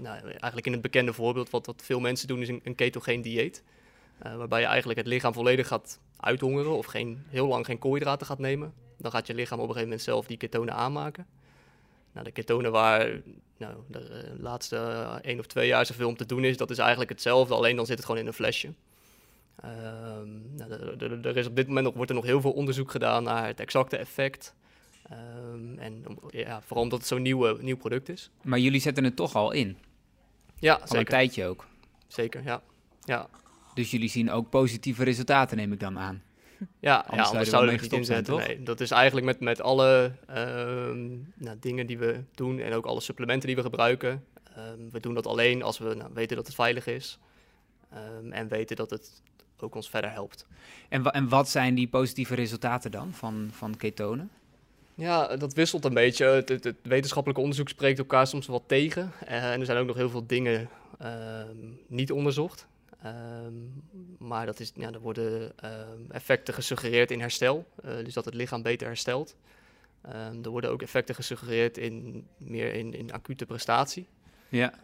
Nou, 0.00 0.20
eigenlijk 0.30 0.66
in 0.66 0.72
het 0.72 0.82
bekende 0.82 1.12
voorbeeld, 1.12 1.50
wat, 1.50 1.66
wat 1.66 1.82
veel 1.82 2.00
mensen 2.00 2.28
doen, 2.28 2.40
is 2.40 2.48
een, 2.48 2.60
een 2.64 2.74
ketogeen 2.74 3.22
dieet. 3.22 3.62
Eh, 4.18 4.36
waarbij 4.36 4.60
je 4.60 4.66
eigenlijk 4.66 4.98
het 4.98 5.08
lichaam 5.08 5.32
volledig 5.32 5.66
gaat 5.66 6.00
uithongeren 6.16 6.76
of 6.76 6.86
geen, 6.86 7.24
heel 7.28 7.46
lang 7.46 7.66
geen 7.66 7.78
koolhydraten 7.78 8.26
gaat 8.26 8.38
nemen. 8.38 8.74
Dan 8.98 9.10
gaat 9.10 9.26
je 9.26 9.34
lichaam 9.34 9.58
op 9.58 9.68
een 9.68 9.74
gegeven 9.74 9.88
moment 9.88 10.08
zelf 10.08 10.26
die 10.26 10.36
ketonen 10.36 10.74
aanmaken. 10.74 11.26
Nou, 12.12 12.24
de 12.24 12.32
ketonen 12.32 12.72
waar 12.72 13.20
nou, 13.56 13.74
de 13.86 13.98
eh, 13.98 14.40
laatste 14.40 14.76
eh, 14.76 15.14
één 15.22 15.38
of 15.38 15.46
twee 15.46 15.66
jaar 15.66 15.86
zoveel 15.86 16.08
om 16.08 16.16
te 16.16 16.26
doen 16.26 16.44
is, 16.44 16.56
dat 16.56 16.70
is 16.70 16.78
eigenlijk 16.78 17.10
hetzelfde, 17.10 17.54
alleen 17.54 17.76
dan 17.76 17.86
zit 17.86 17.96
het 17.96 18.06
gewoon 18.06 18.20
in 18.20 18.26
een 18.26 18.32
flesje. 18.32 18.72
Ehm, 19.62 20.56
nou, 20.56 20.70
er 21.22 21.36
is 21.36 21.46
op 21.46 21.56
dit 21.56 21.66
moment 21.66 21.86
nog, 21.86 21.94
wordt 21.94 22.10
er 22.10 22.16
nog 22.16 22.24
heel 22.24 22.40
veel 22.40 22.52
onderzoek 22.52 22.90
gedaan 22.90 23.22
naar 23.22 23.46
het 23.46 23.60
exacte 23.60 23.96
effect. 23.96 24.54
Ehm, 25.08 25.78
en 25.78 26.04
ja, 26.28 26.60
vooral 26.62 26.82
omdat 26.82 26.98
het 26.98 27.08
zo'n 27.08 27.22
nieuw, 27.22 27.56
nieuw 27.60 27.76
product 27.76 28.08
is. 28.08 28.30
Maar 28.42 28.58
jullie 28.58 28.80
zetten 28.80 29.04
het 29.04 29.16
toch 29.16 29.34
al 29.34 29.52
in, 29.52 29.76
Ja, 30.58 30.74
al 30.74 30.80
een 30.80 30.88
zeker. 30.88 31.06
tijdje 31.06 31.46
ook. 31.46 31.66
Zeker, 32.06 32.42
ja. 32.44 32.62
ja. 33.04 33.28
Dus 33.74 33.90
jullie 33.90 34.08
zien 34.08 34.30
ook 34.30 34.50
positieve 34.50 35.04
resultaten, 35.04 35.56
neem 35.56 35.72
ik 35.72 35.80
dan 35.80 35.98
aan. 35.98 36.22
Ja, 36.80 36.96
Anders 36.96 37.16
ja, 37.16 37.22
anders 37.22 37.38
er 37.40 37.46
zouden 37.46 37.74
we 37.74 37.82
het 37.82 37.90
niet 37.92 38.06
zijn, 38.06 38.18
inzetten. 38.18 38.34
toch? 38.34 38.46
Nee, 38.56 38.62
dat 38.62 38.80
is 38.80 38.90
eigenlijk 38.90 39.26
met, 39.26 39.40
met 39.40 39.60
alle 39.60 40.12
ehm, 40.26 41.08
nou, 41.34 41.56
dingen 41.60 41.86
die 41.86 41.98
we 41.98 42.20
doen 42.34 42.58
en 42.58 42.72
ook 42.72 42.86
alle 42.86 43.00
supplementen 43.00 43.46
die 43.46 43.56
we 43.56 43.62
gebruiken. 43.62 44.24
Ehm, 44.54 44.90
we 44.90 45.00
doen 45.00 45.14
dat 45.14 45.26
alleen 45.26 45.62
als 45.62 45.78
we 45.78 45.94
nou, 45.94 46.10
weten 46.14 46.36
dat 46.36 46.46
het 46.46 46.54
veilig 46.54 46.86
is 46.86 47.18
en 48.30 48.48
weten 48.48 48.76
dat 48.76 48.90
het 48.90 49.22
ook 49.60 49.74
ons 49.74 49.90
verder 49.90 50.10
helpt. 50.12 50.46
En, 50.88 51.04
en 51.04 51.28
wat 51.28 51.48
zijn 51.48 51.74
die 51.74 51.88
positieve 51.88 52.34
resultaten 52.34 52.90
dan 52.90 53.12
van, 53.12 53.48
van 53.52 53.76
ketonen? 53.76 54.30
Ja, 54.96 55.36
dat 55.36 55.54
wisselt 55.54 55.84
een 55.84 55.94
beetje. 55.94 56.24
Het, 56.24 56.48
het, 56.48 56.64
het 56.64 56.76
wetenschappelijk 56.82 57.40
onderzoek 57.40 57.68
spreekt 57.68 57.98
elkaar 57.98 58.26
soms 58.26 58.46
wel 58.46 58.66
tegen. 58.66 59.12
Eh, 59.26 59.52
en 59.52 59.60
er 59.60 59.66
zijn 59.66 59.78
ook 59.78 59.86
nog 59.86 59.96
heel 59.96 60.10
veel 60.10 60.26
dingen 60.26 60.68
ehm, 60.98 61.56
niet 61.86 62.12
onderzocht. 62.12 62.66
Ehm, 63.02 63.54
maar 64.18 64.46
dat 64.46 64.60
is, 64.60 64.72
ja, 64.74 64.92
er 64.92 65.00
worden 65.00 65.52
ehm, 65.58 66.10
effecten 66.10 66.54
gesuggereerd 66.54 67.10
in 67.10 67.20
herstel, 67.20 67.66
eh, 67.82 67.96
dus 68.04 68.14
dat 68.14 68.24
het 68.24 68.34
lichaam 68.34 68.62
beter 68.62 68.86
herstelt. 68.86 69.36
Er 70.42 70.48
worden 70.50 70.70
ook 70.70 70.82
effecten 70.82 71.14
gesuggereerd 71.14 71.78
in 71.78 72.26
meer 72.36 72.74
in, 72.74 72.94
in 72.94 73.12
acute 73.12 73.46
prestatie. 73.46 74.06
Ja. 74.48 74.74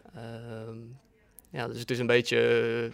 Ja, 1.49 1.67
dus 1.67 1.79
het 1.79 1.91
is 1.91 1.99
een 1.99 2.07
beetje 2.07 2.91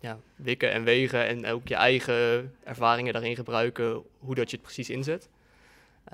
ja, 0.00 0.18
wikken 0.36 0.72
en 0.72 0.84
wegen 0.84 1.26
en 1.26 1.46
ook 1.46 1.68
je 1.68 1.74
eigen 1.74 2.54
ervaringen 2.64 3.12
daarin 3.12 3.36
gebruiken, 3.36 4.02
hoe 4.18 4.34
dat 4.34 4.50
je 4.50 4.56
het 4.56 4.64
precies 4.64 4.90
inzet. 4.90 5.28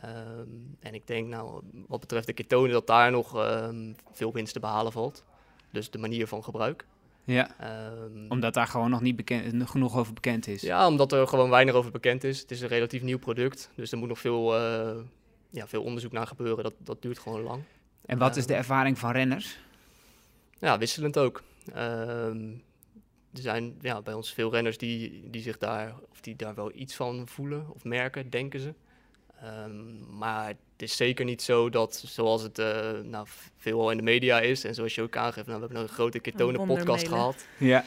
Ehm, 0.00 0.48
en 0.80 0.94
ik 0.94 1.06
denk, 1.06 1.28
nou, 1.28 1.62
wat 1.86 2.00
betreft 2.00 2.26
de 2.26 2.32
ketonen, 2.32 2.70
dat 2.72 2.86
daar 2.86 3.10
nog 3.10 3.36
ehm, 3.36 3.92
veel 4.12 4.32
winst 4.32 4.52
te 4.52 4.60
behalen 4.60 4.92
valt. 4.92 5.24
Dus 5.70 5.90
de 5.90 5.98
manier 5.98 6.26
van 6.26 6.44
gebruik. 6.44 6.86
Ja, 7.24 7.54
Ehm, 7.58 8.26
omdat 8.28 8.54
daar 8.54 8.66
gewoon 8.66 8.90
nog 8.90 9.00
niet 9.00 9.16
bekend, 9.16 9.70
genoeg 9.70 9.96
over 9.96 10.12
bekend 10.14 10.46
is. 10.46 10.62
ja, 10.62 10.86
omdat 10.86 11.12
er 11.12 11.28
gewoon 11.28 11.50
weinig 11.50 11.74
over 11.74 11.90
bekend 11.90 12.24
is. 12.24 12.40
Het 12.40 12.50
is 12.50 12.60
een 12.60 12.68
relatief 12.68 13.02
nieuw 13.02 13.18
product, 13.18 13.70
dus 13.74 13.92
er 13.92 13.98
moet 13.98 14.08
nog 14.08 14.18
veel, 14.18 14.56
eh, 14.56 14.96
ja, 15.50 15.66
veel 15.66 15.82
onderzoek 15.82 16.12
naar 16.12 16.26
gebeuren. 16.26 16.64
Dat, 16.64 16.74
dat 16.78 17.02
duurt 17.02 17.18
gewoon 17.18 17.40
lang. 17.42 17.62
En 18.06 18.18
wat 18.18 18.36
is 18.36 18.46
de 18.46 18.54
ervaring 18.54 18.98
van 18.98 19.10
renners? 19.12 19.58
Ja, 20.58 20.78
wisselend 20.78 21.18
ook. 21.18 21.42
Er 21.72 23.40
zijn 23.42 23.76
ja, 23.80 24.02
bij 24.02 24.14
ons 24.14 24.32
veel 24.32 24.50
renners 24.50 24.78
die, 24.78 25.30
die 25.30 25.42
zich 25.42 25.58
daar, 25.58 25.94
of 26.10 26.20
die 26.20 26.36
daar 26.36 26.54
wel 26.54 26.70
iets 26.74 26.94
van 26.94 27.28
voelen 27.28 27.66
of 27.74 27.84
merken, 27.84 28.30
denken 28.30 28.60
ze. 28.60 28.74
Ehm, 29.44 30.16
maar 30.18 30.46
het 30.46 30.56
is 30.82 30.96
zeker 30.96 31.24
niet 31.24 31.42
zo 31.42 31.70
dat, 31.70 32.02
zoals 32.06 32.42
het 32.42 32.58
eh 32.58 32.90
nou, 33.02 33.26
veelal 33.58 33.90
in 33.90 33.96
de 33.96 34.02
media 34.02 34.40
is, 34.40 34.64
en 34.64 34.74
zoals 34.74 34.94
je 34.94 35.02
ook 35.02 35.16
aangeeft, 35.16 35.46
nou, 35.46 35.58
we 35.60 35.64
hebben 35.66 35.82
een 35.82 35.88
grote 35.94 36.18
ketonen-podcast 36.18 36.86
wondermelen. 37.08 37.18
gehad. 37.18 37.46
Ja, 37.58 37.84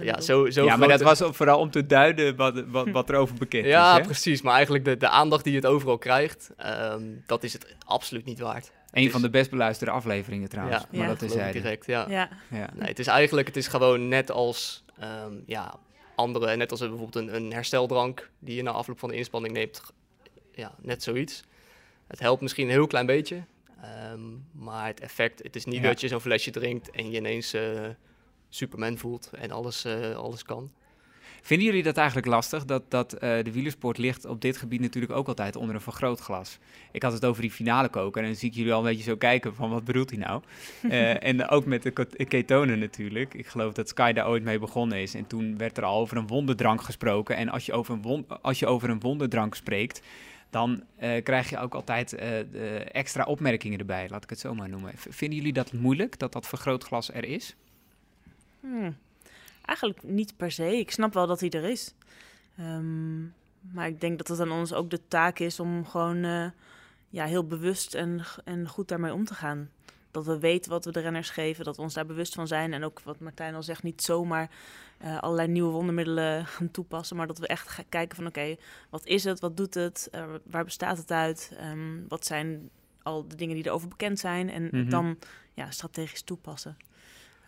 Ja, 0.00 0.20
zo, 0.20 0.50
zo 0.50 0.64
ja 0.64 0.76
maar 0.76 0.88
dat 0.88 1.00
was 1.00 1.20
vooral 1.36 1.58
om 1.58 1.70
te 1.70 1.86
duiden 1.86 2.36
wat, 2.36 2.64
wat, 2.66 2.88
wat 2.90 3.08
er 3.08 3.16
over 3.16 3.34
bekend 3.34 3.66
Ja, 3.66 3.92
is. 3.92 3.98
Hè? 3.98 4.04
precies. 4.04 4.42
Maar 4.42 4.54
eigenlijk 4.54 4.84
de, 4.84 4.96
de 4.96 5.08
aandacht 5.08 5.44
die 5.44 5.54
het 5.54 5.66
overal 5.66 5.98
krijgt, 5.98 6.50
ehm, 6.56 7.02
dat 7.26 7.42
is 7.42 7.52
het 7.52 7.74
absoluut 7.86 8.24
niet 8.24 8.38
waard. 8.38 8.72
Een 8.90 9.02
is- 9.04 9.10
van 9.10 9.22
de 9.22 9.30
best 9.30 9.50
beluisterde 9.50 9.92
afleveringen 9.92 10.48
trouwens. 10.48 10.80
Ja, 10.82 10.86
maar 10.98 11.00
Ja. 11.08 11.14
dat 11.14 11.22
is 11.22 11.32
direct, 11.52 11.86
ja. 11.86 12.06
Ja, 12.08 12.28
Ja. 12.50 12.68
Nee, 12.74 12.88
het 12.88 12.98
is 12.98 13.06
eigenlijk, 13.06 13.46
het 13.46 13.56
is 13.56 13.66
gewoon 13.66 14.08
net 14.08 14.30
als 14.30 14.84
ehm, 14.98 15.34
ja, 15.46 15.74
andere, 16.14 16.56
net 16.56 16.70
als 16.70 16.80
bijvoorbeeld 16.80 17.16
een, 17.16 17.34
een 17.34 17.52
hersteldrank 17.52 18.30
die 18.38 18.56
je 18.56 18.62
na 18.62 18.70
afloop 18.70 18.98
van 18.98 19.08
de 19.08 19.16
inspanning 19.16 19.54
neemt, 19.54 19.82
ja, 20.54 20.74
net 20.80 21.02
zoiets. 21.02 21.42
Het 22.06 22.18
helpt 22.20 22.42
misschien 22.42 22.64
een 22.66 22.70
heel 22.72 22.86
klein 22.86 23.06
beetje, 23.06 23.42
ehm, 23.82 24.20
maar 24.52 24.86
het 24.86 25.00
effect, 25.00 25.42
het 25.42 25.56
is 25.56 25.64
niet 25.64 25.74
Ja. 25.82 25.88
dat 25.88 26.00
je 26.00 26.08
zo'n 26.08 26.20
flesje 26.20 26.50
drinkt 26.50 26.90
en 26.90 27.10
je 27.10 27.16
ineens 27.16 27.52
eh, 27.52 27.88
Superman 28.48 28.98
voelt 28.98 29.30
en 29.38 29.50
alles, 29.50 29.84
eh, 29.84 30.16
alles 30.16 30.42
kan. 30.42 30.70
Vinden 31.44 31.66
jullie 31.66 31.82
dat 31.82 31.96
eigenlijk 31.96 32.26
lastig? 32.26 32.64
Dat, 32.64 32.90
dat 32.90 33.12
eh, 33.12 33.44
de 33.44 33.52
wielersport 33.52 33.98
ligt 33.98 34.24
op 34.24 34.40
dit 34.40 34.56
gebied 34.56 34.80
natuurlijk 34.80 35.12
ook 35.12 35.28
altijd 35.28 35.56
onder 35.56 35.74
een 35.74 35.80
vergrootglas. 35.80 36.58
Ik 36.92 37.02
had 37.02 37.12
het 37.12 37.24
over 37.24 37.42
die 37.42 37.50
finale 37.50 37.88
koken 37.88 38.20
en 38.22 38.26
dan 38.26 38.36
zie 38.36 38.48
ik 38.48 38.54
jullie 38.54 38.72
al 38.72 38.78
een 38.78 38.84
beetje 38.84 39.02
zo 39.02 39.16
kijken 39.16 39.54
van 39.54 39.70
wat 39.70 39.84
bedoelt 39.84 40.10
hij 40.10 40.18
nou? 40.18 40.42
En 41.18 41.48
ook 41.48 41.64
met 41.64 41.82
de 41.82 41.90
ketonen 42.28 42.78
natuurlijk. 42.78 43.34
Ik 43.34 43.46
geloof 43.46 43.72
dat 43.72 43.88
Sky 43.88 44.12
daar 44.12 44.28
ooit 44.28 44.42
mee 44.42 44.58
begonnen 44.58 44.98
is. 45.02 45.14
En 45.14 45.26
toen 45.26 45.58
werd 45.58 45.76
er 45.76 45.84
al 45.84 46.00
over 46.00 46.16
een 46.16 46.26
wonderdrank 46.26 46.82
gesproken. 46.82 47.36
En 47.36 47.48
als 47.48 47.66
je 47.66 47.72
over 47.72 47.94
een, 47.94 48.02
won- 48.02 48.26
als 48.42 48.58
je 48.58 48.66
over 48.66 48.90
een 48.90 49.00
wonderdrank 49.00 49.54
spreekt, 49.54 50.02
dan 50.52 50.82
eh, 50.96 51.22
krijg 51.22 51.50
je 51.50 51.58
ook 51.58 51.74
altijd 51.74 52.12
eh, 52.12 52.28
de 52.28 52.84
extra 52.92 53.24
opmerkingen 53.24 53.78
erbij, 53.78 54.08
laat 54.08 54.22
ik 54.22 54.30
het 54.30 54.38
zo 54.38 54.54
maar 54.54 54.68
noemen. 54.68 54.92
Vinden 54.96 55.38
jullie 55.38 55.52
dat 55.52 55.72
moeilijk, 55.72 56.18
dat 56.18 56.32
dat 56.32 56.46
vergrootglas 56.46 57.12
er 57.12 57.24
is? 57.24 57.56
Hmm. 58.60 58.96
Eigenlijk 59.64 60.02
niet 60.02 60.36
per 60.36 60.50
se. 60.50 60.78
Ik 60.78 60.90
snap 60.90 61.14
wel 61.14 61.26
dat 61.26 61.40
hij 61.40 61.50
er 61.50 61.64
is. 61.64 61.94
Ehm, 62.58 63.22
maar 63.60 63.86
ik 63.86 64.00
denk 64.00 64.18
dat 64.18 64.28
het 64.28 64.40
aan 64.40 64.50
ons 64.50 64.72
ook 64.72 64.90
de 64.90 65.00
taak 65.08 65.38
is 65.38 65.60
om 65.60 65.86
gewoon 65.86 66.24
eh, 66.24 66.46
ja, 67.08 67.24
heel 67.24 67.46
bewust 67.46 67.94
en, 67.94 68.20
en 68.44 68.68
goed 68.68 68.88
daarmee 68.88 69.12
om 69.12 69.24
te 69.24 69.34
gaan. 69.34 69.70
Dat 70.12 70.26
we 70.26 70.38
weten 70.38 70.70
wat 70.70 70.84
we 70.84 70.92
de 70.92 71.00
renners 71.00 71.30
geven, 71.30 71.64
dat 71.64 71.76
we 71.76 71.82
ons 71.82 71.94
daar 71.94 72.06
bewust 72.06 72.34
van 72.34 72.46
zijn. 72.46 72.72
En 72.72 72.84
ook 72.84 73.00
wat 73.04 73.18
Martijn 73.20 73.54
al 73.54 73.62
zegt, 73.62 73.82
niet 73.82 74.02
zomaar 74.02 74.50
eh, 74.98 75.18
allerlei 75.18 75.48
nieuwe 75.48 75.70
wondermiddelen 75.72 76.46
gaan 76.54 76.70
toepassen. 76.70 77.16
Maar 77.16 77.26
dat 77.26 77.38
we 77.38 77.46
echt 77.46 77.68
gaan 77.68 77.84
kijken 77.88 78.16
van 78.16 78.26
oké, 78.26 78.56
wat 78.90 79.06
is 79.06 79.24
het, 79.24 79.40
wat 79.40 79.56
doet 79.56 79.74
het, 79.74 80.08
Eh, 80.12 80.24
waar 80.44 80.64
bestaat 80.64 80.98
het 80.98 81.10
uit? 81.10 81.52
Ehm, 81.58 82.06
wat 82.08 82.26
zijn 82.26 82.70
al 83.02 83.28
de 83.28 83.36
dingen 83.36 83.54
die 83.54 83.66
erover 83.66 83.88
bekend 83.88 84.18
zijn? 84.18 84.50
En 84.50 84.68
Mhm. 84.72 84.88
dan 84.88 85.18
ja, 85.54 85.70
strategisch 85.70 86.22
toepassen. 86.22 86.76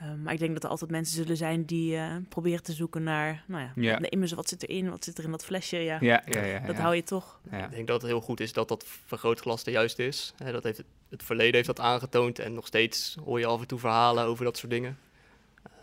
Ehm, 0.01 0.23
maar 0.23 0.33
ik 0.33 0.39
denk 0.39 0.53
dat 0.55 0.65
er 0.65 0.69
altijd 0.71 0.91
mensen 0.91 1.15
zullen 1.17 1.37
zijn 1.37 1.65
die 1.65 1.97
eh, 1.97 2.17
proberen 2.29 2.63
te 2.63 2.73
zoeken 2.73 3.03
naar, 3.03 3.45
nou 3.47 3.63
ja, 3.63 3.73
Ja. 3.75 3.99
nemen 4.11 4.29
ze 4.29 4.35
wat 4.35 4.49
zit 4.49 4.69
erin, 4.69 4.91
wat 4.91 5.05
zit 5.05 5.19
er 5.19 5.25
in 5.25 5.31
dat 5.31 5.45
flesje, 5.45 5.77
ja, 5.77 5.99
Ja, 6.01 6.23
ja, 6.27 6.43
ja. 6.45 6.59
dat 6.59 6.77
ja. 6.77 6.83
hou 6.83 6.95
je 6.95 7.03
toch. 7.03 7.41
Ja. 7.51 7.65
Ik 7.65 7.71
denk 7.71 7.87
dat 7.87 8.03
het 8.03 8.11
heel 8.11 8.21
goed 8.21 8.41
is 8.41 8.53
dat 8.53 8.69
dat 8.69 8.85
vergrootglas 9.07 9.65
de 9.65 9.71
juiste 9.71 10.07
is. 10.07 10.35
Hè, 10.37 10.53
dat 10.53 10.63
heeft 10.63 10.83
het, 11.15 11.23
verleden 11.23 11.55
heeft 11.55 11.67
dat 11.67 11.81
aangetoond 11.81 12.39
en 12.39 12.55
nog 12.55 12.67
steeds 12.67 13.17
hoor 13.25 13.39
je 13.39 13.47
af 13.47 13.61
en 13.61 13.67
toe 13.67 13.79
verhalen 13.79 14.25
over 14.25 14.45
dat 14.45 14.57
soort 14.57 14.73
dingen. 14.73 14.99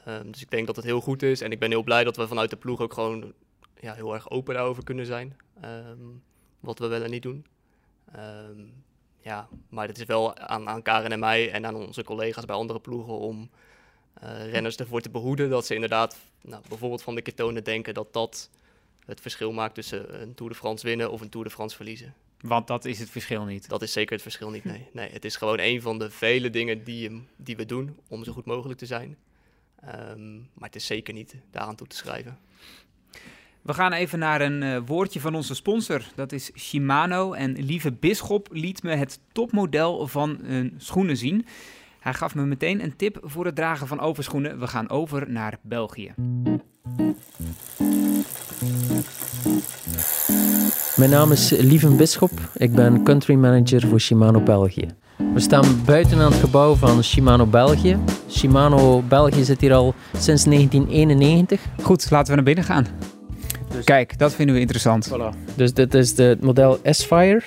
Ehm, 0.05 0.31
dus 0.31 0.41
ik 0.41 0.49
denk 0.51 0.67
dat 0.67 0.75
het 0.75 0.85
heel 0.85 1.01
goed 1.01 1.23
is 1.23 1.41
en 1.41 1.51
ik 1.51 1.59
ben 1.59 1.69
heel 1.69 1.83
blij 1.83 2.03
dat 2.03 2.17
we 2.17 2.27
vanuit 2.27 2.49
de 2.49 2.55
ploeg 2.55 2.79
ook 2.79 2.93
gewoon 2.93 3.33
ja, 3.79 3.93
heel 3.93 4.13
erg 4.13 4.29
open 4.29 4.53
daarover 4.53 4.83
kunnen 4.83 5.05
zijn. 5.05 5.37
Ehm, 5.61 5.97
wat 6.59 6.79
we 6.79 6.87
wel 6.87 7.03
en 7.03 7.09
niet 7.09 7.21
doen. 7.21 7.45
Ehm, 8.11 8.59
ja, 9.21 9.47
maar 9.69 9.87
het 9.87 9.97
is 9.97 10.05
wel 10.05 10.37
aan, 10.37 10.69
aan 10.69 10.81
Karen 10.81 11.11
en 11.11 11.19
mij 11.19 11.51
en 11.51 11.65
aan 11.65 11.75
onze 11.75 12.03
collega's 12.03 12.45
bij 12.45 12.55
andere 12.55 12.79
ploegen 12.79 13.17
om 13.17 13.49
eh, 14.13 14.51
renners 14.51 14.75
ervoor 14.75 15.01
te 15.01 15.09
behoeden 15.09 15.49
dat 15.49 15.65
ze 15.65 15.73
inderdaad 15.73 16.17
nou, 16.41 16.63
bijvoorbeeld 16.69 17.01
van 17.01 17.15
de 17.15 17.21
ketonen 17.21 17.63
denken 17.63 17.93
dat 17.93 18.13
dat 18.13 18.49
het 19.05 19.21
verschil 19.21 19.51
maakt 19.51 19.75
tussen 19.75 20.21
een 20.21 20.33
Tour 20.33 20.51
de 20.51 20.57
France 20.57 20.85
winnen 20.85 21.11
of 21.11 21.21
een 21.21 21.29
Tour 21.29 21.45
de 21.45 21.53
France 21.53 21.75
verliezen. 21.75 22.13
Want 22.41 22.67
dat 22.67 22.85
is 22.85 22.99
het 22.99 23.09
verschil 23.09 23.45
niet. 23.45 23.69
Dat 23.69 23.81
is 23.81 23.91
zeker 23.91 24.13
het 24.13 24.21
verschil 24.21 24.49
niet, 24.49 24.63
nee. 24.63 24.87
nee 24.93 25.09
het 25.11 25.25
is 25.25 25.35
gewoon 25.35 25.59
een 25.59 25.81
van 25.81 25.99
de 25.99 26.09
vele 26.09 26.49
dingen 26.49 26.83
die, 26.83 27.01
je- 27.01 27.21
die 27.35 27.55
we 27.55 27.65
doen 27.65 27.95
om 28.07 28.23
zo 28.23 28.31
goed 28.33 28.45
mogelijk 28.45 28.79
te 28.79 28.85
zijn. 28.85 29.17
Ehm, 29.81 30.35
maar 30.35 30.43
het 30.69 30.75
is 30.75 30.85
zeker 30.85 31.13
niet 31.13 31.35
daaraan 31.51 31.75
toe 31.75 31.87
te 31.87 31.95
schrijven. 31.95 32.37
We 33.61 33.73
gaan 33.73 33.91
even 33.93 34.19
naar 34.19 34.41
een 34.41 34.63
eh, 34.63 34.77
woordje 34.85 35.19
van 35.19 35.35
onze 35.35 35.55
sponsor. 35.55 36.01
Dat 36.15 36.31
is 36.31 36.51
Shimano. 36.57 37.33
En 37.33 37.63
lieve 37.63 37.91
Bisschop 37.91 38.47
liet 38.51 38.83
me 38.83 38.95
het 38.95 39.19
topmodel 39.31 40.07
van 40.07 40.39
hun 40.43 40.73
schoenen 40.77 41.17
zien. 41.17 41.45
Hij 41.99 42.13
gaf 42.13 42.35
me 42.35 42.45
meteen 42.45 42.83
een 42.83 42.95
tip 42.95 43.19
voor 43.21 43.45
het 43.45 43.55
dragen 43.55 43.87
van 43.87 43.99
overschoenen. 43.99 44.59
We 44.59 44.67
gaan 44.67 44.89
over 44.89 45.31
naar 45.31 45.59
België. 45.61 46.13
Mijn 50.95 51.09
naam 51.09 51.31
is 51.31 51.49
Lieven 51.49 51.97
Bisschop. 51.97 52.31
Ik 52.53 52.73
ben 52.73 53.03
country 53.03 53.35
manager 53.35 53.87
voor 53.87 53.99
Shimano 53.99 54.41
België. 54.41 54.87
We 55.33 55.39
staan 55.39 55.81
buiten 55.85 56.19
aan 56.19 56.31
het 56.31 56.39
gebouw 56.39 56.75
van 56.75 57.03
Shimano 57.03 57.45
België. 57.45 57.97
Shimano 58.29 59.01
België 59.01 59.43
zit 59.43 59.61
hier 59.61 59.73
al 59.73 59.93
sinds 60.17 60.43
1991. 60.43 61.61
Goed, 61.81 62.11
laten 62.11 62.29
we 62.29 62.35
naar 62.35 62.43
binnen 62.43 62.63
gaan. 62.63 62.87
Dus- 63.71 63.85
Kijk, 63.85 64.17
dat 64.17 64.33
vinden 64.33 64.55
we 64.55 64.61
interessant. 64.61 65.09
Voilà. 65.09 65.55
Dus 65.55 65.73
dit 65.73 65.93
is 65.93 66.15
de, 66.15 66.23
het 66.23 66.41
model 66.41 66.79
S-Fire. 66.83 67.41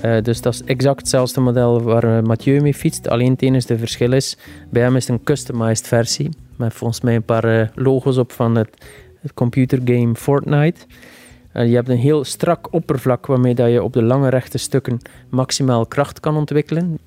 Eh, 0.00 0.22
dus 0.22 0.40
dat 0.40 0.54
is 0.54 0.62
exact 0.64 0.98
hetzelfde 0.98 1.40
model 1.40 1.82
waar 1.82 2.16
eh, 2.16 2.22
Mathieu 2.22 2.60
mee 2.60 2.74
fietst. 2.74 3.08
Alleen 3.08 3.30
het 3.30 3.42
enige 3.42 3.78
verschil 3.78 4.12
is, 4.12 4.36
bij 4.70 4.82
hem 4.82 4.96
is 4.96 5.06
het 5.06 5.18
een 5.18 5.24
customized 5.24 5.86
versie. 5.86 6.28
Met 6.56 6.74
volgens 6.74 7.00
mij 7.00 7.14
een 7.14 7.22
paar 7.22 7.44
eh, 7.44 7.66
logo's 7.74 8.16
op 8.16 8.32
van 8.32 8.54
het, 8.54 8.70
het 9.20 9.34
computergame 9.34 10.14
Fortnite. 10.14 10.80
Eh, 11.52 11.68
je 11.68 11.74
hebt 11.74 11.88
een 11.88 11.96
heel 11.96 12.24
strak 12.24 12.72
oppervlak 12.72 13.26
waarmee 13.26 13.54
dat 13.54 13.70
je 13.70 13.82
op 13.82 13.92
de 13.92 14.02
lange 14.02 14.28
rechte 14.28 14.58
stukken 14.58 14.98
maximaal 15.30 15.86
kracht 15.86 16.20
kan 16.20 16.36
ontwikkelen. 16.36 16.98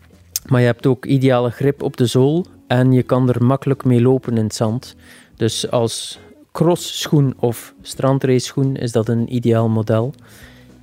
Maar 0.47 0.59
je 0.59 0.65
hebt 0.65 0.85
ook 0.85 1.05
ideale 1.05 1.49
grip 1.49 1.81
op 1.83 1.97
de 1.97 2.05
zool 2.05 2.45
en 2.67 2.91
je 2.91 3.03
kan 3.03 3.29
er 3.29 3.43
makkelijk 3.43 3.83
mee 3.83 4.01
lopen 4.01 4.37
in 4.37 4.43
het 4.43 4.55
zand. 4.55 4.95
Dus 5.35 5.71
als 5.71 6.19
crossschoen 6.51 7.33
of 7.39 7.73
strandrace 7.81 8.45
schoen 8.45 8.75
is 8.75 8.91
dat 8.91 9.07
een 9.07 9.35
ideaal 9.35 9.69
model. 9.69 10.13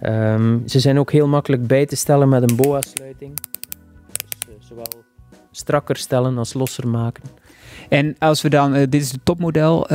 Ehm, 0.00 0.58
ze 0.66 0.80
zijn 0.80 0.98
ook 0.98 1.12
heel 1.12 1.28
makkelijk 1.28 1.66
bij 1.66 1.86
te 1.86 1.96
stellen 1.96 2.28
met 2.28 2.50
een 2.50 2.56
BOA-sluiting. 2.56 3.32
Dus 3.36 4.48
eh, 4.48 4.68
zowel 4.68 5.04
strakker 5.50 5.96
stellen 5.96 6.38
als 6.38 6.54
losser 6.54 6.88
maken. 6.88 7.22
En 7.88 8.16
als 8.18 8.42
we 8.42 8.48
dan, 8.48 8.74
eh, 8.74 8.80
dit 8.88 9.02
is 9.02 9.12
het 9.12 9.24
topmodel, 9.24 9.86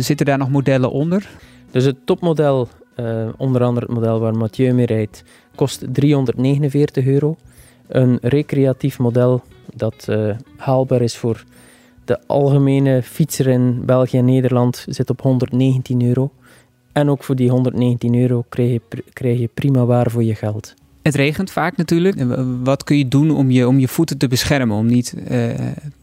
zitten 0.00 0.26
daar 0.26 0.38
nog 0.38 0.50
modellen 0.50 0.90
onder? 0.90 1.28
Dus 1.70 1.84
het 1.84 2.06
topmodel 2.06 2.68
eh, 2.94 3.28
onder 3.36 3.62
andere 3.62 3.86
het 3.86 3.94
model 3.94 4.20
waar 4.20 4.36
Mathieu 4.36 4.72
mee 4.72 4.86
rijdt, 4.86 5.24
kost 5.54 5.84
349 5.92 7.06
euro. 7.06 7.36
Een 7.88 8.18
recreatief 8.22 8.98
model 8.98 9.42
dat 9.74 10.06
eh, 10.08 10.30
haalbaar 10.56 11.02
is 11.02 11.16
voor 11.16 11.44
de 12.04 12.18
algemene 12.26 13.02
fietser 13.02 13.46
in 13.46 13.82
België 13.84 14.18
en 14.18 14.24
Nederland 14.24 14.84
zit 14.88 15.10
op 15.10 15.20
119 15.20 16.02
euro. 16.02 16.30
En 16.92 17.10
ook 17.10 17.24
voor 17.24 17.36
die 17.36 17.50
119 17.50 18.20
euro 18.20 18.44
krijg 18.48 18.70
je, 18.70 18.80
pr- 18.88 19.10
krijg 19.12 19.38
je 19.38 19.48
prima 19.54 19.84
waar 19.84 20.10
voor 20.10 20.24
je 20.24 20.34
geld. 20.34 20.74
Het 21.02 21.14
regent 21.14 21.50
vaak 21.50 21.76
natuurlijk. 21.76 22.24
Wat 22.62 22.84
kun 22.84 22.98
je 22.98 23.08
doen 23.08 23.30
om 23.30 23.50
je, 23.50 23.68
om 23.68 23.78
je 23.78 23.88
voeten 23.88 24.18
te 24.18 24.28
beschermen, 24.28 24.76
om 24.76 24.86
niet 24.86 25.14
eh 25.28 25.50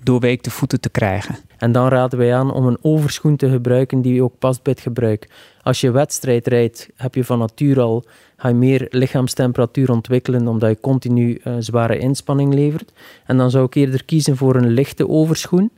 doorweekte 0.04 0.52
voeten 0.52 0.80
te 0.82 0.90
krijgen? 0.90 1.36
En 1.58 1.72
dan 1.72 1.88
raden 1.88 2.20
wij 2.20 2.36
aan 2.36 2.54
om 2.54 2.68
een 2.68 2.78
overschoen 2.82 3.36
te 3.36 3.50
gebruiken 3.50 4.02
die 4.02 4.24
ook 4.24 4.34
past 4.40 4.64
bij 4.64 4.74
het 4.74 4.82
gebruik. 4.82 5.28
Als 5.70 5.82
je 5.82 5.92
wedstrijd 5.92 6.48
rijdt, 6.48 6.90
heb 6.96 7.16
je 7.16 7.24
van 7.24 7.40
nature 7.40 7.82
al 7.82 8.04
ga 8.38 8.54
meer 8.54 8.88
lichaamstemperatuur 8.90 9.92
ontwikkelen 9.92 10.48
omdat 10.48 10.70
je 10.70 10.80
continu 10.80 11.40
eh, 11.44 11.56
zware 11.60 11.98
inspanning 11.98 12.54
levert. 12.54 12.92
En 13.26 13.38
dan 13.38 13.52
zou 13.52 13.66
ik 13.66 13.76
eerder 13.76 14.06
kiezen 14.06 14.38
voor 14.38 14.56
een 14.56 14.70
lichte 14.70 15.08
overschoen 15.08 15.72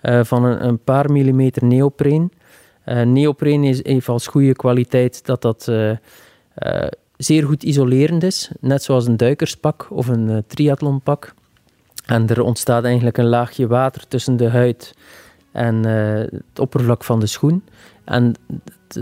eh, 0.00 0.24
van 0.24 0.44
een, 0.44 0.78
paar 0.78 1.12
millimeter 1.12 1.64
neopreen. 1.64 2.32
Eh 2.84 3.02
neopreen 3.02 3.64
is, 3.64 3.84
heeft 3.84 4.08
als 4.08 4.26
goede 4.26 4.52
kwaliteit 4.52 5.26
dat 5.26 5.42
dat 5.42 5.70
zeer 7.16 7.44
goed 7.44 7.62
isolerend 7.62 8.22
is, 8.22 8.50
net 8.60 8.82
zoals 8.82 9.06
een 9.06 9.16
duikerspak 9.16 9.86
of 9.90 10.06
een 10.06 10.44
triathlonpak. 10.46 11.34
En 12.06 12.28
er 12.28 12.42
ontstaat 12.42 12.84
eigenlijk 12.84 13.18
een 13.18 13.28
laagje 13.28 13.66
water 13.66 14.08
tussen 14.08 14.36
de 14.36 14.48
huid 14.48 14.94
en 15.52 15.84
het 15.84 16.58
oppervlak 16.58 17.04
van 17.04 17.20
de 17.20 17.26
schoen. 17.26 17.62
En 18.06 18.34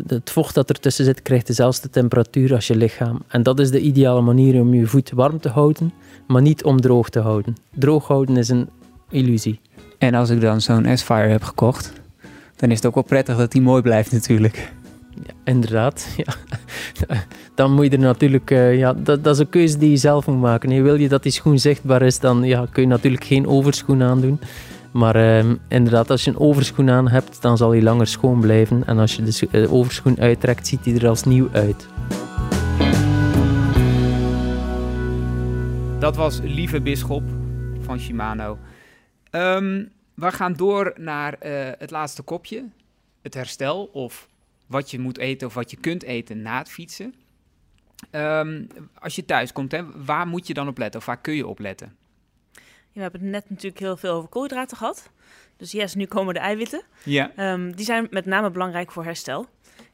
het, 0.06 0.30
vocht 0.30 0.54
dat 0.54 0.68
ertussen 0.68 1.04
zit, 1.04 1.22
krijgt 1.22 1.46
dezelfde 1.46 1.90
temperatuur 1.90 2.54
als 2.54 2.66
je 2.66 2.76
lichaam. 2.76 3.22
En 3.28 3.42
dat 3.42 3.60
is 3.60 3.70
de 3.70 3.80
ideale 3.80 4.20
manier 4.20 4.60
om 4.60 4.74
je 4.74 4.86
voet 4.86 5.10
warm 5.10 5.40
te 5.40 5.48
houden, 5.48 5.92
maar 6.26 6.42
niet 6.42 6.64
om 6.64 6.80
droog 6.80 7.08
te 7.08 7.20
houden. 7.20 7.54
Droog 7.74 8.06
houden 8.06 8.36
is 8.36 8.48
een 8.48 8.68
illusie. 9.10 9.60
En 9.98 10.14
als 10.14 10.30
ik 10.30 10.40
dan 10.40 10.60
zo'n 10.60 10.96
S-Fire 10.96 11.28
heb 11.28 11.42
gekocht, 11.42 11.92
dan 12.56 12.70
is 12.70 12.76
het 12.76 12.86
ook 12.86 12.94
wel 12.94 13.02
prettig 13.02 13.36
dat 13.36 13.52
die 13.52 13.62
mooi 13.62 13.82
blijft 13.82 14.12
natuurlijk. 14.12 14.72
Ja, 15.10 15.32
inderdaad. 15.44 16.06
Ja. 16.16 16.34
Dan 17.54 17.72
moet 17.72 17.84
je 17.84 17.90
er 17.90 17.98
natuurlijk... 17.98 18.50
eh, 18.50 18.78
ja, 18.78 18.92
dat, 18.92 19.24
dat 19.24 19.34
is 19.34 19.40
een 19.40 19.48
keuze 19.48 19.78
die 19.78 19.90
je 19.90 19.96
zelf 19.96 20.26
moet 20.26 20.40
maken. 20.40 20.70
hè. 20.70 20.82
Wil 20.82 20.94
je 20.94 21.08
dat 21.08 21.22
die 21.22 21.32
schoen 21.32 21.58
zichtbaar 21.58 22.02
is, 22.02 22.18
dan 22.18 22.42
ja, 22.42 22.66
kun 22.72 22.82
je 22.82 22.88
natuurlijk 22.88 23.24
geen 23.24 23.46
overschoen 23.46 24.02
aandoen. 24.02 24.38
Maar 24.94 25.16
ehm, 25.16 25.56
inderdaad, 25.68 26.10
als 26.10 26.24
je 26.24 26.30
een 26.30 26.38
overschoen 26.38 26.90
aan 26.90 27.08
hebt, 27.08 27.42
dan 27.42 27.56
zal 27.56 27.70
hij 27.70 27.82
langer 27.82 28.06
schoon 28.06 28.40
blijven. 28.40 28.86
En 28.86 28.98
als 28.98 29.16
je 29.16 29.22
de 29.22 29.48
eh, 29.50 29.72
overschoen 29.72 30.20
uittrekt, 30.20 30.66
ziet 30.66 30.84
hij 30.84 30.94
er 30.94 31.08
als 31.08 31.24
nieuw 31.24 31.48
uit. 31.52 31.88
Dat 35.98 36.16
was 36.16 36.40
Lieve 36.42 36.80
Bisschop 36.80 37.22
van 37.80 37.98
Shimano. 37.98 38.58
Ehm, 39.30 39.84
we 40.14 40.32
gaan 40.32 40.52
door 40.52 40.92
naar 40.96 41.32
eh, 41.32 41.70
het 41.78 41.90
laatste 41.90 42.22
kopje. 42.22 42.64
Het 43.22 43.34
herstel 43.34 43.84
of 43.92 44.28
wat 44.66 44.90
je 44.90 44.98
moet 44.98 45.18
eten 45.18 45.46
of 45.46 45.54
wat 45.54 45.70
je 45.70 45.76
kunt 45.76 46.02
eten 46.02 46.42
na 46.42 46.58
het 46.58 46.70
fietsen. 46.70 47.14
Ehm, 48.10 48.62
als 48.98 49.16
je 49.16 49.24
thuis 49.24 49.52
komt, 49.52 49.72
hè, 49.72 49.82
waar 50.04 50.26
moet 50.26 50.46
je 50.46 50.54
dan 50.54 50.68
op 50.68 50.78
letten 50.78 51.00
of 51.00 51.06
waar 51.06 51.20
kun 51.20 51.34
je 51.34 51.46
op 51.46 51.58
letten? 51.58 51.96
We 52.94 53.00
hebben 53.00 53.20
het 53.20 53.30
net 53.30 53.50
natuurlijk 53.50 53.78
heel 53.78 53.96
veel 53.96 54.14
over 54.14 54.28
koolhydraten 54.28 54.76
gehad. 54.76 55.10
Dus 55.56 55.72
yes, 55.72 55.94
nu 55.94 56.06
komen 56.06 56.34
de 56.34 56.40
eiwitten. 56.40 56.82
Ja. 57.04 57.32
Ehm, 57.36 57.72
die 57.72 57.84
zijn 57.84 58.06
met 58.10 58.26
name 58.26 58.50
belangrijk 58.50 58.92
voor 58.92 59.04
herstel. 59.04 59.46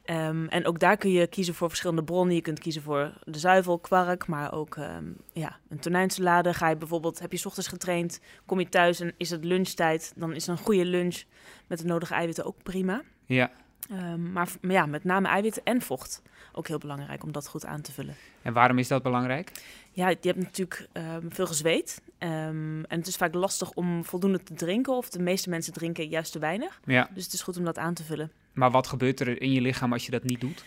Ehm, 0.05 0.47
en 0.47 0.67
ook 0.67 0.79
daar 0.79 0.97
kun 0.97 1.11
je 1.11 1.27
kiezen 1.27 1.55
voor 1.55 1.69
verschillende 1.69 2.05
bronnen. 2.05 2.35
Je 2.35 2.41
kunt 2.41 2.59
kiezen 2.59 2.83
voor 2.83 3.13
de 3.25 3.39
zuivel, 3.39 3.79
kwark, 3.79 4.27
maar 4.27 4.53
ook 4.53 4.77
ehm, 4.77 5.05
ja, 5.33 5.59
een 5.69 5.79
tonijnsalade. 5.79 6.55
Ga 6.55 6.69
je 6.69 6.77
bijvoorbeeld, 6.77 7.21
heb 7.21 7.33
je 7.33 7.39
's 7.39 7.47
ochtends 7.47 7.69
getraind, 7.69 8.21
kom 8.47 8.59
je 8.59 8.69
thuis 8.69 9.01
en 9.01 9.15
is 9.17 9.31
het 9.31 9.45
lunchtijd, 9.45 10.13
dan 10.17 10.35
is 10.35 10.47
een 10.47 10.59
goede 10.59 10.85
lunch 10.85 11.23
met 11.67 11.79
de 11.79 11.85
nodige 11.85 12.15
eiwitten 12.15 12.45
ook 12.45 12.63
prima. 12.63 13.03
Ja. 13.27 13.51
Ehm, 13.91 14.33
maar, 14.33 14.49
ja, 14.61 14.87
met 14.87 15.05
name 15.05 15.29
eiwitten 15.29 15.63
en 15.65 15.83
vocht. 15.83 16.23
Ook 16.53 16.69
heel 16.69 16.79
belangrijk 16.79 17.23
om 17.23 17.33
dat 17.33 17.49
goed 17.49 17.67
aan 17.67 17.81
te 17.81 17.93
vullen. 17.93 18.15
En 18.43 18.53
waarom 18.53 18.79
is 18.79 18.89
dat 18.89 19.03
belangrijk? 19.03 19.53
Ja, 19.91 20.09
je 20.09 20.17
hebt 20.21 20.39
natuurlijk 20.39 20.89
ehm, 20.93 21.29
veel 21.29 21.47
gezweet. 21.47 22.03
Ehm, 22.19 22.85
en 22.85 22.99
het 22.99 23.07
is 23.07 23.17
vaak 23.17 23.35
lastig 23.35 23.73
om 23.73 24.05
voldoende 24.05 24.43
te 24.43 24.55
drinken. 24.55 24.93
Of 24.93 25.09
de 25.09 25.23
meeste 25.23 25.49
mensen 25.49 25.73
drinken 25.73 26.09
juist 26.09 26.33
te 26.33 26.39
weinig. 26.39 26.81
Ja. 26.85 27.09
Dus 27.15 27.25
het 27.25 27.33
is 27.33 27.43
goed 27.43 27.57
om 27.57 27.65
dat 27.65 27.79
aan 27.79 27.95
te 27.95 28.05
vullen. 28.05 28.33
Maar 28.53 28.71
wat 28.71 28.87
gebeurt 28.87 29.21
er 29.21 29.43
in 29.43 29.53
je 29.53 29.61
lichaam 29.61 29.93
als 29.93 30.05
je 30.05 30.11
dat 30.11 30.25
niet 30.25 30.41
doet? 30.41 30.65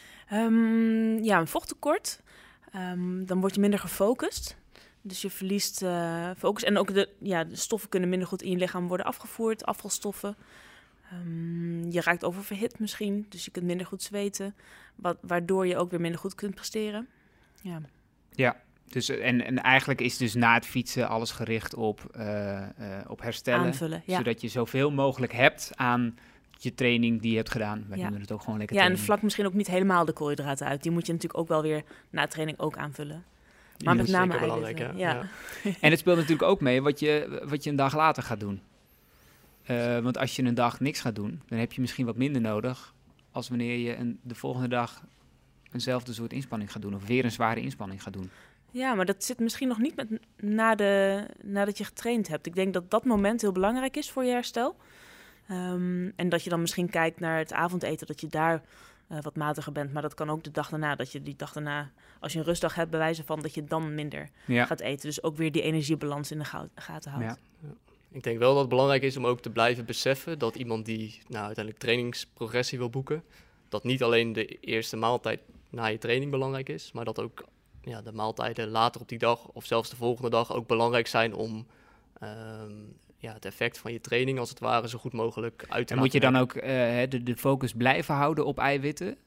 Ja, 1.25 1.39
een 1.39 1.47
vochttekort. 1.47 2.21
Dan 3.25 3.39
word 3.39 3.55
je 3.55 3.61
minder 3.61 3.79
gefocust. 3.79 4.57
Dus 5.05 5.21
je 5.21 5.29
verliest 5.29 5.81
eh, 5.81 6.29
focus. 6.37 6.63
En 6.63 6.77
ook 6.77 6.93
de, 6.93 7.09
ja, 7.19 7.43
de 7.43 7.55
stoffen 7.55 7.89
kunnen 7.89 8.09
minder 8.09 8.27
goed 8.27 8.41
in 8.41 8.51
je 8.51 8.57
lichaam 8.57 8.87
worden 8.87 9.05
afgevoerd. 9.05 9.65
Afvalstoffen. 9.65 10.35
Ehm, 11.13 11.91
je 11.91 12.01
raakt 12.01 12.23
oververhit 12.23 12.79
misschien. 12.79 13.25
Dus 13.29 13.45
je 13.45 13.51
kunt 13.51 13.65
minder 13.65 13.85
goed 13.85 14.03
zweten. 14.03 14.55
Wat, 14.95 15.17
waardoor 15.21 15.67
je 15.67 15.77
ook 15.77 15.91
weer 15.91 16.01
minder 16.01 16.19
goed 16.19 16.35
kunt 16.35 16.55
presteren. 16.55 17.07
Ja. 17.61 17.81
Ja, 18.31 18.61
dus, 18.89 19.09
eh, 19.09 19.27
en, 19.27 19.45
en 19.45 19.61
eigenlijk 19.61 20.01
is 20.01 20.17
dus 20.17 20.33
na 20.33 20.53
het 20.53 20.65
fietsen 20.65 21.07
alles 21.07 21.31
gericht 21.31 21.75
op, 21.75 22.05
eh, 22.11 22.61
eh, 22.61 22.69
op 23.07 23.21
herstellen. 23.21 23.65
Aanvullen, 23.65 24.03
ja. 24.05 24.17
Zodat 24.17 24.41
je 24.41 24.47
zoveel 24.47 24.91
mogelijk 24.91 25.33
hebt 25.33 25.71
aan 25.75 26.17
je 26.57 26.73
training 26.73 27.21
die 27.21 27.31
je 27.31 27.37
hebt 27.37 27.51
gedaan. 27.51 27.85
Wij 27.87 27.97
Ja. 27.97 28.03
noemen 28.03 28.21
het 28.21 28.31
ook 28.31 28.41
gewoon 28.41 28.57
lekker 28.57 28.75
Ja, 28.75 28.83
en 28.83 28.99
vlak 28.99 29.21
misschien 29.21 29.45
ook 29.45 29.53
niet 29.53 29.67
helemaal 29.67 30.05
de 30.05 30.13
koolhydraten 30.13 30.67
uit. 30.67 30.83
Die 30.83 30.91
moet 30.91 31.05
je 31.05 31.11
natuurlijk 31.13 31.39
ook 31.39 31.47
wel 31.47 31.61
weer 31.61 31.83
na 32.09 32.27
training 32.27 32.59
ook 32.59 32.77
aanvullen. 32.77 33.23
Maar 33.83 33.95
met 33.95 34.07
name 34.07 34.39
belangrijk, 34.39 34.95
Ja. 34.95 35.25
En 35.81 35.89
het 35.89 35.99
speelt 35.99 36.15
natuurlijk 36.17 36.49
ook 36.49 36.61
mee 36.61 36.81
wat 36.81 36.99
je, 36.99 37.41
wat 37.45 37.63
je 37.63 37.69
een 37.69 37.75
dag 37.75 37.95
later 37.95 38.23
gaat 38.23 38.39
doen. 38.39 38.61
Eh, 39.63 39.99
want 39.99 40.17
als 40.17 40.35
je 40.35 40.43
een 40.43 40.53
dag 40.53 40.79
niks 40.79 40.99
gaat 41.01 41.15
doen, 41.15 41.41
dan 41.47 41.59
heb 41.59 41.71
je 41.73 41.81
misschien 41.81 42.05
wat 42.05 42.17
minder 42.17 42.41
nodig... 42.41 42.93
als 43.31 43.49
wanneer 43.49 43.77
je 43.77 43.95
een, 43.95 44.19
de 44.21 44.35
volgende 44.35 44.67
dag 44.67 45.03
eenzelfde 45.71 46.13
soort 46.13 46.33
inspanning 46.33 46.71
gaat 46.71 46.81
doen... 46.81 46.95
of 46.95 47.05
weer 47.07 47.23
een 47.25 47.31
zware 47.31 47.59
inspanning 47.61 48.03
gaat 48.03 48.13
doen. 48.13 48.29
ja, 48.71 48.93
maar 48.93 49.05
dat 49.05 49.23
zit 49.23 49.39
misschien 49.39 49.67
nog 49.67 49.77
niet 49.79 49.95
met, 49.95 50.07
na 50.39 50.75
de, 50.75 51.23
nadat 51.43 51.77
je 51.77 51.83
getraind 51.83 52.27
hebt. 52.27 52.45
Ik 52.45 52.55
denk 52.55 52.73
dat 52.73 52.91
dat 52.91 53.05
moment 53.05 53.41
heel 53.41 53.51
belangrijk 53.51 53.97
is 53.97 54.11
voor 54.11 54.23
je 54.23 54.31
herstel. 54.31 54.75
Ehm, 55.47 56.09
en 56.15 56.29
dat 56.29 56.43
je 56.43 56.49
dan 56.49 56.61
misschien 56.61 56.89
kijkt 56.89 57.19
naar 57.19 57.37
het 57.37 57.53
avondeten, 57.53 58.07
dat 58.07 58.21
je 58.21 58.27
daar 58.27 58.61
eh, 59.07 59.21
wat 59.21 59.35
matiger 59.35 59.71
bent. 59.71 59.93
Maar 59.93 60.01
dat 60.01 60.13
kan 60.13 60.29
ook 60.29 60.43
de 60.43 60.51
dag 60.51 60.69
daarna, 60.69 60.95
dat 60.95 61.11
je 61.11 61.21
die 61.21 61.35
dag 61.35 61.53
daarna, 61.53 61.91
als 62.19 62.33
je 62.33 62.39
een 62.39 62.45
rustdag 62.45 62.75
hebt, 62.75 62.91
bewijzen 62.91 63.25
van 63.25 63.41
dat 63.41 63.53
je 63.53 63.63
dan 63.63 63.95
minder 63.95 64.29
Ja. 64.45 64.65
gaat 64.65 64.79
eten. 64.79 65.07
Dus 65.07 65.23
ook 65.23 65.35
weer 65.37 65.51
die 65.51 65.61
energiebalans 65.61 66.31
in 66.31 66.39
de 66.39 66.45
gaten 66.75 67.11
houdt. 67.11 67.25
Ja. 67.25 67.37
Ik 68.13 68.23
denk 68.23 68.39
wel 68.39 68.51
dat 68.51 68.59
het 68.59 68.69
belangrijk 68.69 69.03
is 69.03 69.17
om 69.17 69.25
ook 69.25 69.39
te 69.39 69.49
blijven 69.49 69.85
beseffen 69.85 70.39
dat 70.39 70.55
iemand 70.55 70.85
die 70.85 71.21
nou, 71.27 71.45
uiteindelijk 71.45 71.83
trainingsprogressie 71.83 72.77
wil 72.77 72.89
boeken, 72.89 73.23
dat 73.69 73.83
niet 73.83 74.03
alleen 74.03 74.33
de 74.33 74.45
eerste 74.45 74.95
maaltijd 74.95 75.39
na 75.69 75.85
je 75.85 75.97
training 75.97 76.31
belangrijk 76.31 76.69
is, 76.69 76.91
maar 76.91 77.05
dat 77.05 77.19
ook 77.19 77.43
ja, 77.81 78.01
de 78.01 78.11
maaltijden 78.11 78.69
later 78.69 79.01
op 79.01 79.09
die 79.09 79.17
dag 79.17 79.47
of 79.47 79.65
zelfs 79.65 79.89
de 79.89 79.95
volgende 79.95 80.29
dag 80.29 80.53
ook 80.53 80.67
belangrijk 80.67 81.07
zijn 81.07 81.33
om 81.33 81.67
ehm, 82.19 82.71
ja, 83.17 83.33
het 83.33 83.45
effect 83.45 83.77
van 83.77 83.91
je 83.91 84.01
training 84.01 84.39
als 84.39 84.49
het 84.49 84.59
ware 84.59 84.89
zo 84.89 84.97
goed 84.97 85.13
mogelijk 85.13 85.65
uit 85.69 85.87
te 85.87 85.93
En 85.93 85.99
moet 85.99 86.11
je 86.11 86.19
dan 86.19 86.35
ook 86.35 86.53
eh, 86.53 87.03
de 87.09 87.37
focus 87.37 87.73
blijven 87.73 88.15
houden 88.15 88.45
op 88.45 88.57
eiwitten? 88.57 89.17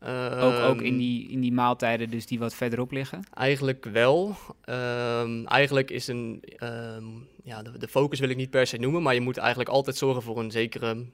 Ook 0.00 0.58
ook 0.58 0.80
in, 0.80 0.86
Ehm, 0.90 0.96
die, 0.96 1.28
in 1.28 1.40
die 1.40 1.52
maaltijden 1.52 2.10
dus 2.10 2.26
die 2.26 2.38
wat 2.38 2.54
verderop 2.54 2.90
liggen? 2.90 3.22
Eigenlijk 3.34 3.84
wel. 3.84 4.36
Ehm, 4.64 5.44
eigenlijk 5.44 5.90
is 5.90 6.06
een. 6.06 6.42
ehm, 6.56 7.04
ja, 7.42 7.62
de, 7.62 7.78
de 7.78 7.88
focus 7.88 8.20
wil 8.20 8.28
ik 8.28 8.36
niet 8.36 8.50
per 8.50 8.66
se 8.66 8.76
noemen, 8.76 9.02
maar 9.02 9.14
je 9.14 9.20
moet 9.20 9.36
eigenlijk 9.36 9.68
altijd 9.68 9.96
zorgen 9.96 10.22
voor 10.22 10.38
een 10.38 10.50
zekere 10.50 11.04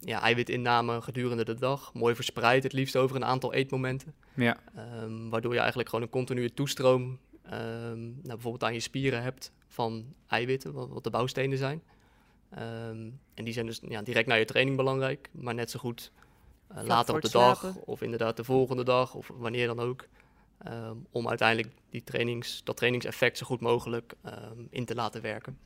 ja, 0.00 0.20
eiwitinname 0.20 1.00
gedurende 1.00 1.44
de 1.44 1.54
dag. 1.54 1.94
Mooi 1.94 2.14
verspreid, 2.14 2.62
het 2.62 2.72
liefst 2.72 2.96
over 2.96 3.16
een 3.16 3.24
aantal 3.24 3.54
eetmomenten. 3.54 4.14
Ja. 4.34 4.56
Waardoor 5.30 5.52
je 5.52 5.58
eigenlijk 5.58 5.88
gewoon 5.88 6.04
een 6.04 6.10
continue 6.10 6.54
toestroom 6.54 7.18
nou, 7.50 8.22
bijvoorbeeld 8.22 8.64
aan 8.64 8.74
je 8.74 8.80
spieren 8.80 9.22
hebt 9.22 9.52
van 9.68 10.04
eiwitten, 10.26 10.72
wat, 10.72 10.88
wat 10.88 11.04
de 11.04 11.10
bouwstenen 11.10 11.58
zijn. 11.58 11.82
En 13.34 13.44
die 13.44 13.52
zijn 13.52 13.66
dus 13.66 13.80
ja, 13.88 14.02
direct 14.02 14.26
na 14.28 14.34
je 14.34 14.44
training 14.44 14.76
belangrijk, 14.76 15.28
maar 15.32 15.54
net 15.54 15.70
zo 15.70 15.78
goed 15.78 16.12
later 16.68 17.06
voor 17.06 17.14
op 17.14 17.22
de 17.22 17.30
dag 17.30 17.74
of 17.76 18.02
inderdaad 18.02 18.36
de 18.36 18.44
volgende 18.44 18.84
dag 18.84 19.14
of 19.14 19.30
wanneer 19.34 19.66
dan 19.66 19.80
ook. 19.80 20.06
ehm, 20.64 20.96
om 21.10 21.28
uiteindelijk 21.28 21.74
die 21.90 22.04
trainings, 22.04 22.60
dat 22.64 22.76
trainingseffect 22.76 23.38
zo 23.38 23.46
goed 23.46 23.60
mogelijk 23.60 24.14
ehm, 24.22 24.58
in 24.70 24.84
te 24.84 24.94
laten 24.94 25.22
werken. 25.22 25.58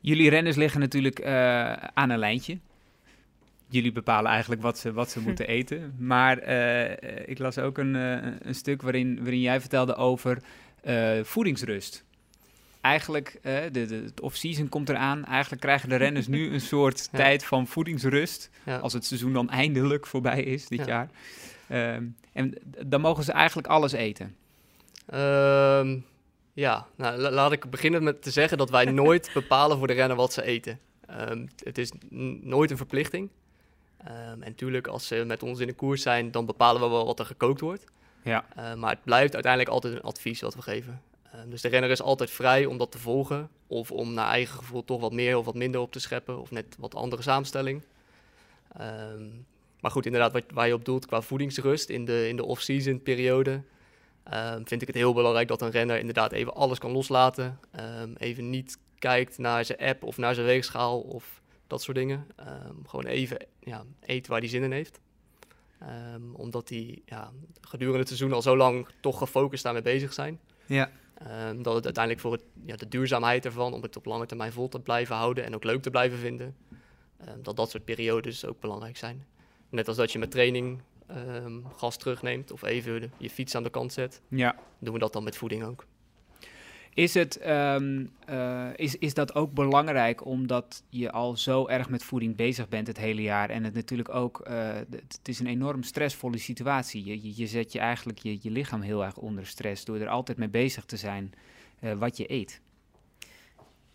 Jullie 0.00 0.30
renners 0.30 0.56
liggen 0.56 0.80
natuurlijk 0.80 1.18
eh, 1.18 1.72
aan 1.72 2.10
een 2.10 2.18
lijntje. 2.18 2.58
Jullie 3.68 3.92
bepalen 3.92 4.30
eigenlijk 4.30 4.62
wat 4.62 4.78
ze, 4.78 4.92
wat 4.92 5.10
ze 5.10 5.20
moeten 5.26 5.46
eten. 5.46 5.94
Maar 5.98 6.38
eh, 6.38 7.28
ik 7.28 7.38
las 7.38 7.58
ook 7.58 7.78
een, 7.78 7.96
eh, 7.96 8.32
een 8.38 8.54
stuk 8.54 8.82
waarin, 8.82 9.16
waarin 9.16 9.40
jij 9.40 9.60
vertelde 9.60 9.94
over 9.94 10.42
eh, 10.82 11.20
voedingsrust. 11.22 12.04
Eigenlijk, 12.80 13.38
eh, 13.42 13.54
de, 13.72 13.86
de, 13.86 13.94
het 13.94 14.20
off-season 14.20 14.68
komt 14.68 14.88
eraan. 14.88 15.24
Eigenlijk 15.24 15.62
krijgen 15.62 15.88
de 15.88 15.96
renners 15.96 16.26
nu 16.26 16.50
een 16.52 16.60
soort 16.60 17.08
Ja. 17.12 17.18
tijd 17.18 17.44
van 17.44 17.66
voedingsrust. 17.66 18.50
Ja. 18.64 18.78
Als 18.78 18.92
het 18.92 19.04
seizoen 19.04 19.32
dan 19.32 19.50
eindelijk 19.50 20.06
voorbij 20.06 20.42
is 20.42 20.68
dit 20.68 20.78
Ja. 20.78 20.86
jaar. 20.86 21.10
Ehm, 21.68 22.04
en 22.32 22.54
dan 22.86 23.00
mogen 23.00 23.24
ze 23.24 23.32
eigenlijk 23.32 23.68
alles 23.68 23.92
eten. 23.92 24.36
Ehm, 25.06 25.98
ja, 26.52 26.86
nou, 26.96 27.18
la- 27.18 27.30
laat 27.30 27.52
ik 27.52 27.70
beginnen 27.70 28.02
met 28.02 28.22
te 28.22 28.30
zeggen 28.30 28.58
dat 28.58 28.70
wij 28.70 28.84
nooit 29.02 29.30
bepalen 29.34 29.78
voor 29.78 29.86
de 29.86 29.92
renner 29.92 30.16
wat 30.16 30.32
ze 30.32 30.42
eten. 30.42 30.78
Ehm, 31.06 31.46
het 31.64 31.78
is 31.78 31.92
nooit 32.40 32.70
een 32.70 32.76
verplichting. 32.76 33.28
En 33.96 34.38
natuurlijk, 34.38 34.86
als 34.86 35.06
ze 35.06 35.24
met 35.26 35.42
ons 35.42 35.60
in 35.60 35.66
de 35.66 35.72
koers 35.74 36.02
zijn, 36.02 36.30
dan 36.30 36.46
bepalen 36.46 36.80
we 36.82 36.88
wel 36.88 37.06
wat 37.06 37.18
er 37.18 37.24
gekookt 37.26 37.60
wordt. 37.60 37.84
Ja. 38.22 38.44
Maar 38.76 38.90
het 38.90 39.04
blijft 39.04 39.34
uiteindelijk 39.34 39.72
altijd 39.72 39.94
een 39.94 40.02
advies 40.02 40.40
wat 40.40 40.54
we 40.54 40.62
geven. 40.62 41.00
Ehm, 41.40 41.50
dus 41.50 41.60
de 41.60 41.68
renner 41.68 41.90
is 41.90 42.02
altijd 42.02 42.30
vrij 42.30 42.66
om 42.66 42.78
dat 42.78 42.92
te 42.92 42.98
volgen. 42.98 43.48
Of 43.66 43.90
om 43.90 44.14
naar 44.14 44.28
eigen 44.28 44.58
gevoel 44.58 44.84
toch 44.84 45.00
wat 45.00 45.12
meer 45.12 45.36
of 45.36 45.44
wat 45.44 45.54
minder 45.54 45.80
op 45.80 45.92
te 45.92 46.00
scheppen. 46.00 46.40
Of 46.40 46.50
net 46.50 46.76
wat 46.78 46.94
andere 46.94 47.22
samenstelling. 47.22 47.82
Ehm, 48.76 49.28
maar 49.80 49.90
goed, 49.90 50.06
inderdaad, 50.06 50.32
wat, 50.32 50.44
waar 50.52 50.66
je 50.66 50.74
op 50.74 50.84
doelt 50.84 51.06
qua 51.06 51.22
voedingsrust 51.22 51.88
in 51.88 52.04
de, 52.04 52.28
in 52.28 52.36
de 52.36 52.44
off-season 52.44 53.02
periode. 53.02 53.62
ehm, 54.24 54.64
vind 54.64 54.82
ik 54.82 54.86
het 54.86 54.96
heel 54.96 55.12
belangrijk 55.14 55.48
dat 55.48 55.62
een 55.62 55.70
renner 55.70 55.98
inderdaad 55.98 56.32
even 56.32 56.54
alles 56.54 56.78
kan 56.78 56.90
loslaten. 56.90 57.58
Ehm, 57.70 58.12
even 58.16 58.50
niet 58.50 58.78
kijkt 58.98 59.38
naar 59.38 59.64
zijn 59.64 59.78
app 59.78 60.02
of 60.04 60.16
naar 60.16 60.34
zijn 60.34 60.46
weegschaal 60.46 61.00
of 61.00 61.40
dat 61.66 61.82
soort 61.82 61.96
dingen. 61.96 62.26
Gewoon 62.86 63.06
even 63.06 63.46
ja, 63.60 63.84
eet 64.00 64.26
waar 64.26 64.38
hij 64.38 64.48
zin 64.48 64.62
in 64.62 64.72
heeft. 64.72 65.00
Omdat 66.32 66.68
die 66.68 67.02
ja, 67.06 67.30
gedurende 67.60 67.98
het 67.98 68.08
seizoen 68.08 68.32
al 68.32 68.42
zo 68.42 68.56
lang 68.56 68.86
toch 69.00 69.18
gefocust 69.18 69.62
daarmee 69.62 69.82
bezig 69.82 70.12
zijn. 70.12 70.40
Ja. 70.66 70.90
Ehm, 71.26 71.62
dat 71.62 71.74
het 71.74 71.84
uiteindelijk 71.84 72.22
voor 72.24 72.32
het, 72.32 72.42
ja, 72.64 72.76
de 72.76 72.88
duurzaamheid 72.88 73.44
ervan, 73.44 73.72
om 73.74 73.82
het 73.82 73.96
op 73.96 74.04
lange 74.04 74.26
termijn 74.26 74.52
vol 74.52 74.68
te 74.68 74.80
blijven 74.80 75.16
houden 75.16 75.44
en 75.44 75.54
ook 75.54 75.64
leuk 75.64 75.82
te 75.82 75.90
blijven 75.90 76.18
vinden, 76.18 76.56
ehm, 77.18 77.42
dat 77.42 77.56
dat 77.56 77.70
soort 77.70 77.84
periodes 77.84 78.44
ook 78.46 78.60
belangrijk 78.60 78.96
zijn. 78.96 79.26
Net 79.68 79.88
als 79.88 79.96
dat 79.96 80.12
je 80.12 80.18
met 80.18 80.30
training 80.30 80.80
ehm, 81.06 81.60
gas 81.76 81.96
terugneemt 81.96 82.50
of 82.50 82.62
even 82.62 83.12
je 83.16 83.30
fiets 83.30 83.54
aan 83.54 83.62
de 83.62 83.70
kant 83.70 83.92
zet, 83.92 84.20
Ja. 84.28 84.56
doen 84.78 84.92
we 84.94 84.98
dat 85.00 85.12
dan 85.12 85.24
met 85.24 85.36
voeding 85.36 85.64
ook. 85.64 85.86
Is, 86.94 87.14
het, 87.14 87.38
ehm, 87.38 88.04
eh, 88.26 88.68
is, 88.76 88.96
is 88.96 89.14
dat 89.14 89.34
ook 89.34 89.52
belangrijk 89.52 90.26
omdat 90.26 90.82
je 90.88 91.10
al 91.10 91.36
zo 91.36 91.66
erg 91.66 91.88
met 91.88 92.04
voeding 92.04 92.36
bezig 92.36 92.68
bent 92.68 92.86
het 92.86 92.98
hele 92.98 93.22
jaar? 93.22 93.50
En 93.50 93.64
het 93.64 93.74
natuurlijk 93.74 94.14
ook, 94.14 94.40
eh, 94.40 94.72
het, 94.74 94.88
het 94.90 95.28
is 95.28 95.40
een 95.40 95.46
enorm 95.46 95.82
stressvolle 95.82 96.38
situatie. 96.38 97.04
Je, 97.04 97.22
je, 97.22 97.32
je 97.36 97.46
zet 97.46 97.72
je 97.72 97.78
eigenlijk 97.78 98.18
je, 98.18 98.38
je 98.42 98.50
lichaam 98.50 98.80
heel 98.80 99.04
erg 99.04 99.16
onder 99.16 99.46
stress 99.46 99.84
door 99.84 99.98
er 99.98 100.08
altijd 100.08 100.38
mee 100.38 100.48
bezig 100.48 100.84
te 100.84 100.96
zijn 100.96 101.32
eh, 101.80 101.92
wat 101.92 102.16
je 102.16 102.32
eet. 102.32 102.60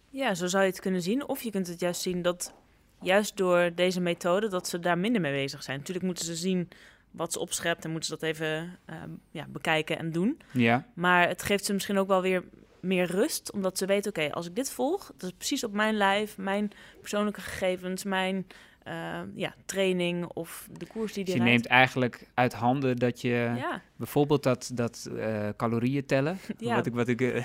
Ja, 0.09 0.33
zo 0.33 0.47
zou 0.47 0.63
je 0.63 0.69
het 0.69 0.79
kunnen 0.79 1.01
zien. 1.01 1.27
Of 1.27 1.41
je 1.41 1.51
kunt 1.51 1.67
het 1.67 1.79
juist 1.79 2.01
zien 2.01 2.21
dat 2.21 2.53
juist 3.01 3.37
door 3.37 3.71
deze 3.75 4.01
methode 4.01 4.47
dat 4.47 4.67
ze 4.67 4.79
daar 4.79 4.97
minder 4.97 5.21
mee 5.21 5.33
bezig 5.33 5.63
zijn. 5.63 5.77
Natuurlijk 5.77 6.05
moeten 6.05 6.25
ze 6.25 6.35
zien 6.35 6.69
wat 7.11 7.33
ze 7.33 7.39
opschept 7.39 7.85
en 7.85 7.91
moeten 7.91 8.09
ze 8.09 8.17
dat 8.19 8.29
even 8.29 8.79
ehm, 8.85 9.09
ja, 9.31 9.45
bekijken 9.49 9.97
en 9.97 10.11
doen. 10.11 10.39
Ja. 10.51 10.87
Maar 10.93 11.27
het 11.27 11.43
geeft 11.43 11.65
ze 11.65 11.73
misschien 11.73 11.97
ook 11.97 12.07
wel 12.07 12.21
weer 12.21 12.43
meer 12.85 13.05
rust, 13.05 13.51
omdat 13.51 13.77
ze 13.77 13.85
weten, 13.85 14.09
oké, 14.09 14.31
als 14.31 14.47
ik 14.47 14.55
dit 14.55 14.71
volg, 14.71 15.11
dat 15.17 15.29
is 15.29 15.35
precies 15.37 15.63
op 15.63 15.73
mijn 15.73 15.93
lijf, 15.95 16.37
mijn 16.37 16.71
persoonlijke 16.99 17.41
gegevens, 17.41 18.03
mijn 18.03 18.47
eh, 18.83 19.19
ja, 19.35 19.55
training 19.65 20.25
of 20.25 20.67
de 20.77 20.85
koers 20.87 21.13
die 21.13 21.23
Dus 21.23 21.33
je 21.33 21.39
rijdt. 21.39 21.53
neemt 21.53 21.67
eigenlijk 21.67 22.27
uit 22.33 22.53
handen 22.53 22.95
dat 22.97 23.21
je 23.21 23.29
Ja. 23.29 23.81
bijvoorbeeld 23.95 24.43
dat, 24.43 24.71
dat 24.73 25.09
eh, 25.17 25.49
calorieën 25.57 26.05
tellen, 26.05 26.37
Ja. 26.57 26.75
wat 26.75 26.85
ik, 26.85 26.93
wat 26.93 27.07
ik 27.07 27.21
eh, 27.21 27.43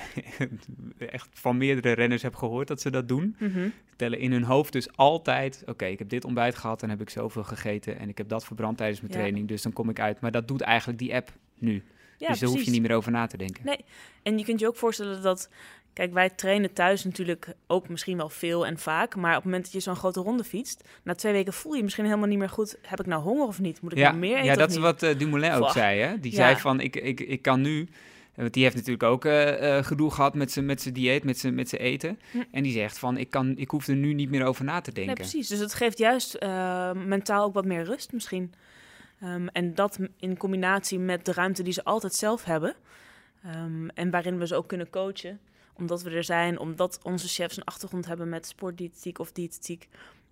echt 0.99 1.29
van 1.33 1.57
meerdere 1.57 1.93
renners 1.95 2.23
heb 2.23 2.35
gehoord 2.35 2.69
dat 2.69 2.81
ze 2.81 2.91
dat 2.91 3.09
doen. 3.09 3.37
Mhm. 3.39 3.69
Tellen 3.97 4.19
in 4.19 4.33
hun 4.33 4.43
hoofd 4.45 4.73
dus 4.73 4.97
altijd, 4.97 5.63
oké, 5.67 5.85
ik 5.85 5.99
heb 5.99 6.09
dit 6.09 6.25
ontbijt 6.25 6.55
gehad 6.55 6.83
en 6.83 6.91
heb 6.91 7.01
ik 7.01 7.11
zoveel 7.11 7.45
gegeten 7.45 7.99
en 7.99 8.09
ik 8.09 8.19
heb 8.19 8.29
dat 8.29 8.45
verbrand 8.45 8.77
tijdens 8.77 9.01
mijn 9.01 9.13
Ja. 9.13 9.19
training, 9.19 9.49
dus 9.49 9.63
dan 9.63 9.73
kom 9.73 9.89
ik 9.89 10.01
uit. 10.01 10.21
Maar 10.21 10.31
dat 10.31 10.49
doet 10.49 10.61
eigenlijk 10.61 10.99
die 10.99 11.15
app 11.15 11.33
nu. 11.59 11.83
Ja, 12.21 12.29
dus 12.29 12.39
daar 12.39 12.49
hoef 12.49 12.63
je 12.63 12.71
niet 12.71 12.83
meer 12.83 12.97
over 12.97 13.13
na 13.13 13.27
te 13.27 13.37
denken. 13.37 13.65
Nee, 13.65 13.85
en 14.23 14.39
je 14.39 14.45
kunt 14.45 14.61
je 14.61 14.67
ook 14.67 14.77
voorstellen 14.77 15.23
dat... 15.23 15.49
Kijk, 15.93 16.13
wij 16.13 16.31
trainen 16.31 16.73
thuis 16.73 17.05
natuurlijk 17.05 17.55
ook 17.67 17.89
misschien 17.89 18.17
wel 18.17 18.29
veel 18.29 18.67
en 18.67 18.79
vaak. 18.79 19.17
Maar 19.17 19.31
op 19.31 19.37
het 19.37 19.45
moment 19.45 19.65
dat 19.65 19.73
je 19.73 19.81
zo'n 19.81 19.97
grote 19.97 20.21
ronde 20.21 20.45
fietst... 20.45 20.85
Na 21.03 21.15
twee 21.15 21.33
weken 21.33 21.53
voel 21.53 21.75
je 21.75 21.83
misschien 21.83 22.05
helemaal 22.05 22.29
niet 22.29 22.39
meer 22.39 22.49
goed... 22.49 22.79
Heb 22.83 23.01
ik 23.01 23.07
nou 23.07 23.23
honger 23.23 23.47
of 23.47 23.61
niet? 23.61 23.81
Moet 23.83 23.93
ik 23.93 23.99
ja, 23.99 24.09
nou 24.09 24.19
meer 24.19 24.35
eten 24.35 24.45
ja, 24.45 24.55
dat 24.55 24.71
is 24.71 24.77
wat 24.77 25.03
eh, 25.03 25.19
Dumoulin 25.19 25.53
ook 25.53 25.71
zei. 25.71 26.01
Hè? 26.01 26.21
Die 26.21 26.31
Ja. 26.31 26.37
zei 26.37 26.57
van, 26.57 26.81
ik, 26.81 26.97
ik, 26.97 27.21
ik 27.21 27.43
kan 27.43 27.61
nu... 27.61 27.89
Want 28.35 28.53
die 28.53 28.63
heeft 28.63 28.75
natuurlijk 28.75 29.03
ook 29.03 29.25
eh, 29.25 29.85
gedoe 29.85 30.11
gehad 30.11 30.35
met 30.35 30.53
zijn 30.53 30.67
met 30.67 30.83
zijn 30.83 30.95
dieet, 30.95 31.25
met 31.25 31.39
zijn 31.39 31.55
met 31.55 31.69
zijn 31.69 31.83
eten. 31.83 32.19
Hm. 32.31 32.39
En 32.51 32.63
die 32.63 32.73
zegt 32.73 32.99
van, 32.99 33.17
ik, 33.17 33.31
kan, 33.31 33.57
ik 33.57 33.71
hoef 33.71 33.87
er 33.87 33.97
nu 33.97 34.13
niet 34.13 34.31
meer 34.31 34.45
over 34.45 34.65
na 34.65 34.81
te 34.81 34.93
denken. 34.93 35.15
Nee, 35.15 35.29
precies. 35.29 35.49
Dus 35.49 35.59
het 35.59 35.75
geeft 35.75 35.99
juist 35.99 36.39
mentaal 37.07 37.45
ook 37.45 37.55
wat 37.55 37.65
meer 37.65 37.85
rust 37.85 38.13
misschien. 38.13 38.53
Ehm, 39.21 39.47
en 39.47 39.75
dat 39.75 39.99
in 40.17 40.37
combinatie 40.37 40.99
met 40.99 41.25
de 41.25 41.33
ruimte 41.33 41.63
die 41.63 41.73
ze 41.73 41.85
altijd 41.85 42.15
zelf 42.15 42.45
hebben. 42.45 42.75
Ehm, 43.43 43.89
en 43.89 44.11
waarin 44.11 44.39
we 44.39 44.47
ze 44.47 44.55
ook 44.55 44.69
kunnen 44.69 44.91
coachen. 44.91 45.41
Omdat 45.73 46.03
we 46.03 46.11
er 46.11 46.25
zijn, 46.25 46.59
omdat 46.59 47.01
onze 47.03 47.29
chefs 47.29 47.57
een 47.57 47.65
achtergrond 47.65 48.07
hebben 48.07 48.29
met 48.29 48.47
sportdiëtetiek 48.47 49.19
of 49.19 49.33
diëtetiek. 49.33 49.89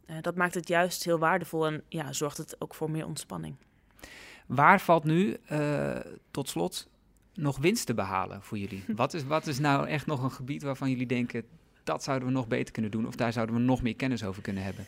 Eh, 0.07 0.17
dat 0.21 0.37
maakt 0.37 0.55
het 0.55 0.69
juist 0.69 1.05
heel 1.05 1.19
waardevol 1.19 1.67
en 1.67 1.83
ja, 1.89 2.13
zorgt 2.13 2.37
het 2.37 2.61
ook 2.61 2.75
voor 2.75 2.91
meer 2.91 3.07
ontspanning. 3.07 3.57
Waar 4.47 4.81
valt 4.81 5.05
nu, 5.05 5.37
eh, 5.47 5.97
tot 6.31 6.49
slot, 6.49 6.89
nog 7.35 7.59
winst 7.59 7.87
te 7.87 7.95
behalen 7.95 8.43
voor 8.43 8.59
jullie? 8.59 8.85
wat, 8.97 9.15
is, 9.15 9.25
wat 9.25 9.47
is 9.47 9.59
nou 9.59 9.87
echt 9.89 10.07
nog 10.07 10.23
een 10.23 10.31
gebied 10.31 10.63
waarvan 10.63 10.91
jullie 10.91 11.07
denken... 11.07 11.45
dat 11.85 12.03
zouden 12.03 12.29
we 12.29 12.35
nog 12.35 12.49
beter 12.49 12.73
kunnen 12.73 12.91
doen... 12.91 13.07
of 13.07 13.17
daar 13.17 13.33
zouden 13.33 13.55
we 13.55 13.61
nog 13.61 13.83
meer 13.83 13.97
kennis 13.97 14.25
over 14.25 14.43
kunnen 14.43 14.63
hebben? 14.63 14.87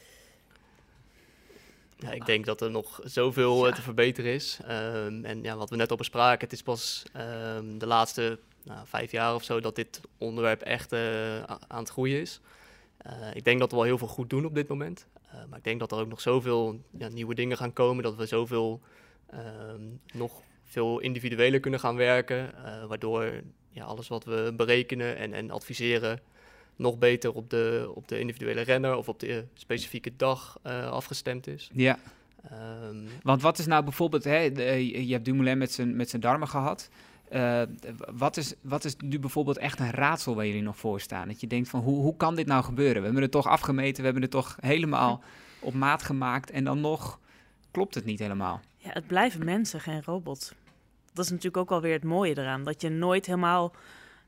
Ja, 2.00 2.10
ik 2.10 2.26
denk 2.26 2.44
dat 2.44 2.60
er 2.60 2.70
nog 2.70 3.00
zoveel 3.04 3.66
eh, 3.66 3.74
te 3.74 3.82
verbeteren 3.82 4.32
is. 4.32 4.58
Ehm, 4.66 5.24
en 5.24 5.42
ja, 5.42 5.56
wat 5.56 5.70
we 5.70 5.76
net 5.76 5.90
al 5.90 5.96
bespraken, 5.96 6.40
het 6.40 6.52
is 6.52 6.62
pas 6.62 7.02
ehm, 7.12 7.78
de 7.78 7.86
laatste 7.86 8.38
nou, 8.64 8.86
vijf 8.86 9.10
jaar 9.10 9.34
of 9.34 9.44
zo 9.44 9.60
dat 9.60 9.74
dit 9.74 10.00
onderwerp 10.18 10.62
echt 10.62 10.92
eh, 10.92 11.42
aan 11.42 11.78
het 11.78 11.88
groeien 11.88 12.20
is. 12.20 12.40
Eh, 12.96 13.34
ik 13.34 13.44
denk 13.44 13.58
dat 13.58 13.70
we 13.70 13.76
wel 13.76 13.84
heel 13.84 13.98
veel 13.98 14.06
goed 14.06 14.30
doen 14.30 14.44
op 14.44 14.54
dit 14.54 14.68
moment. 14.68 15.06
Maar 15.48 15.58
ik 15.58 15.64
denk 15.64 15.80
dat 15.80 15.92
er 15.92 15.98
ook 15.98 16.08
nog 16.08 16.20
zoveel 16.20 16.80
ja, 16.98 17.08
nieuwe 17.08 17.34
dingen 17.34 17.56
gaan 17.56 17.72
komen, 17.72 18.02
dat 18.02 18.16
we 18.16 18.26
zoveel 18.26 18.80
ehm, 19.30 19.82
nog 20.12 20.32
veel 20.64 20.98
individueler 20.98 21.60
kunnen 21.60 21.80
gaan 21.80 21.96
werken. 21.96 22.50
waardoor 22.88 23.32
ja, 23.70 23.84
alles 23.84 24.08
wat 24.08 24.24
we 24.24 24.52
berekenen 24.56 25.16
en, 25.16 25.32
en 25.32 25.50
adviseren 25.50 26.20
nog 26.80 26.98
beter 26.98 27.32
op 27.32 27.50
de, 27.50 27.90
op 27.94 28.08
de 28.08 28.18
individuele 28.18 28.60
renner 28.60 28.96
of 28.96 29.08
op 29.08 29.20
de 29.20 29.44
specifieke 29.54 30.12
dag 30.16 30.58
eh, 30.62 30.90
afgestemd 30.90 31.46
is. 31.46 31.70
Ja. 31.72 31.98
Ehm, 32.50 32.96
Want 33.22 33.42
wat 33.42 33.58
is 33.58 33.66
nou 33.66 33.84
bijvoorbeeld, 33.84 34.24
hè, 34.24 34.52
de- 34.52 35.06
je 35.06 35.12
hebt 35.12 35.24
Dumoulin 35.24 35.58
met 35.58 35.72
zijn, 35.72 35.96
met 35.96 36.10
zijn 36.10 36.22
darmen 36.22 36.48
gehad. 36.48 36.88
Eh, 37.28 37.62
wat, 38.12 38.36
is, 38.36 38.54
wat 38.60 38.84
is 38.84 38.96
nu 38.96 39.18
bijvoorbeeld 39.18 39.58
echt 39.58 39.80
een 39.80 39.90
raadsel 39.90 40.34
waar 40.34 40.46
jullie 40.46 40.62
nog 40.62 40.76
voor 40.76 41.00
staan? 41.00 41.28
Dat 41.28 41.40
je 41.40 41.46
denkt 41.46 41.68
van, 41.68 41.80
hoe, 41.80 42.00
hoe 42.02 42.16
kan 42.16 42.34
dit 42.34 42.46
nou 42.46 42.64
gebeuren? 42.64 42.96
We 42.96 43.04
hebben 43.04 43.22
het 43.22 43.30
toch 43.30 43.46
afgemeten, 43.46 43.96
we 43.98 44.04
hebben 44.04 44.22
het 44.22 44.30
toch 44.30 44.56
helemaal 44.60 45.22
op 45.60 45.74
maat 45.74 46.02
gemaakt... 46.02 46.50
en 46.50 46.64
dan 46.64 46.80
nog 46.80 47.18
klopt 47.70 47.94
het 47.94 48.04
niet 48.04 48.18
helemaal. 48.18 48.60
Ja, 48.76 48.90
het 48.92 49.06
blijven 49.06 49.44
mensen, 49.44 49.80
geen 49.80 50.02
robots. 50.04 50.52
Dat 51.12 51.24
is 51.24 51.30
natuurlijk 51.30 51.56
ook 51.56 51.70
alweer 51.70 51.92
het 51.92 52.04
mooie 52.04 52.38
eraan. 52.38 52.64
Dat 52.64 52.80
je 52.82 52.88
nooit 52.88 53.26
helemaal 53.26 53.72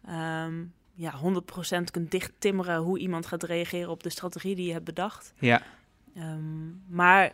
ehm 0.07 0.55
ja, 0.95 1.13
100% 1.19 1.91
kunt 1.91 2.11
dichttimmeren 2.11 2.77
hoe 2.77 2.99
iemand 2.99 3.27
gaat 3.27 3.43
reageren 3.43 3.91
op 3.91 4.03
de 4.03 4.11
strategie 4.11 4.55
die 4.55 4.67
je 4.67 4.73
hebt 4.73 4.85
bedacht. 4.85 5.33
Ja. 5.39 5.63
Ehm, 6.15 6.71
maar 6.89 7.33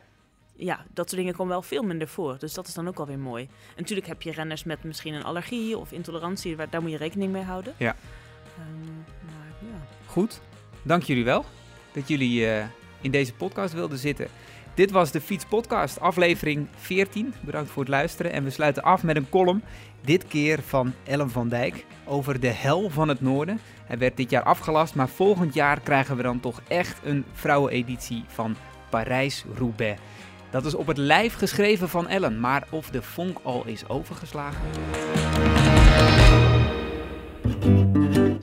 ja, 0.54 0.84
dat 0.92 1.08
soort 1.08 1.20
dingen 1.20 1.34
komen 1.34 1.52
wel 1.52 1.62
veel 1.62 1.82
minder 1.82 2.08
voor. 2.08 2.38
Dus 2.38 2.54
dat 2.54 2.66
is 2.66 2.74
dan 2.74 2.88
ook 2.88 2.98
alweer 2.98 3.18
mooi. 3.18 3.44
En 3.44 3.74
natuurlijk 3.76 4.06
heb 4.06 4.22
je 4.22 4.32
renners 4.32 4.64
met 4.64 4.84
misschien 4.84 5.14
een 5.14 5.24
allergie 5.24 5.78
of 5.78 5.92
intolerantie. 5.92 6.56
Waar, 6.56 6.70
daar 6.70 6.82
moet 6.82 6.90
je 6.90 6.96
rekening 6.96 7.32
mee 7.32 7.42
houden. 7.42 7.74
Ja. 7.76 7.96
Ehm, 8.56 8.94
maar 9.24 9.52
ja. 9.60 9.86
Goed, 10.06 10.40
dank 10.82 11.02
jullie 11.02 11.24
wel 11.24 11.44
dat 11.92 12.08
jullie 12.08 12.46
eh, 12.46 12.66
in 13.00 13.10
deze 13.10 13.34
podcast 13.34 13.74
wilden 13.74 13.98
zitten. 13.98 14.28
Dit 14.74 14.90
was 14.90 15.10
de 15.10 15.20
Fiets 15.20 15.44
Podcast, 15.44 16.00
aflevering 16.00 16.68
14. 16.76 17.34
Bedankt 17.40 17.70
voor 17.70 17.82
het 17.82 17.90
luisteren. 17.90 18.32
En 18.32 18.44
we 18.44 18.50
sluiten 18.50 18.82
af 18.82 19.02
met 19.02 19.16
een 19.16 19.28
column, 19.28 19.62
dit 20.00 20.26
keer 20.26 20.62
van 20.62 20.92
Ellen 21.04 21.30
van 21.30 21.48
Dijk, 21.48 21.84
over 22.04 22.40
de 22.40 22.48
hel 22.48 22.90
van 22.90 23.08
het 23.08 23.20
noorden. 23.20 23.60
Hij 23.84 23.98
werd 23.98 24.16
dit 24.16 24.30
jaar 24.30 24.42
afgelast, 24.42 24.94
maar 24.94 25.08
volgend 25.08 25.54
jaar 25.54 25.80
krijgen 25.80 26.16
we 26.16 26.22
dan 26.22 26.40
toch 26.40 26.60
echt 26.68 27.00
een 27.04 27.24
vrouweneditie 27.32 28.24
van 28.26 28.56
Parijs-Roubaix. 28.90 30.00
Dat 30.50 30.64
is 30.64 30.74
op 30.74 30.86
het 30.86 30.96
lijf 30.96 31.34
geschreven 31.34 31.88
van 31.88 32.08
Ellen, 32.08 32.40
maar 32.40 32.66
of 32.70 32.90
de 32.90 33.02
vonk 33.02 33.38
al 33.42 33.62
is 33.66 33.88
overgeslagen? 33.88 34.60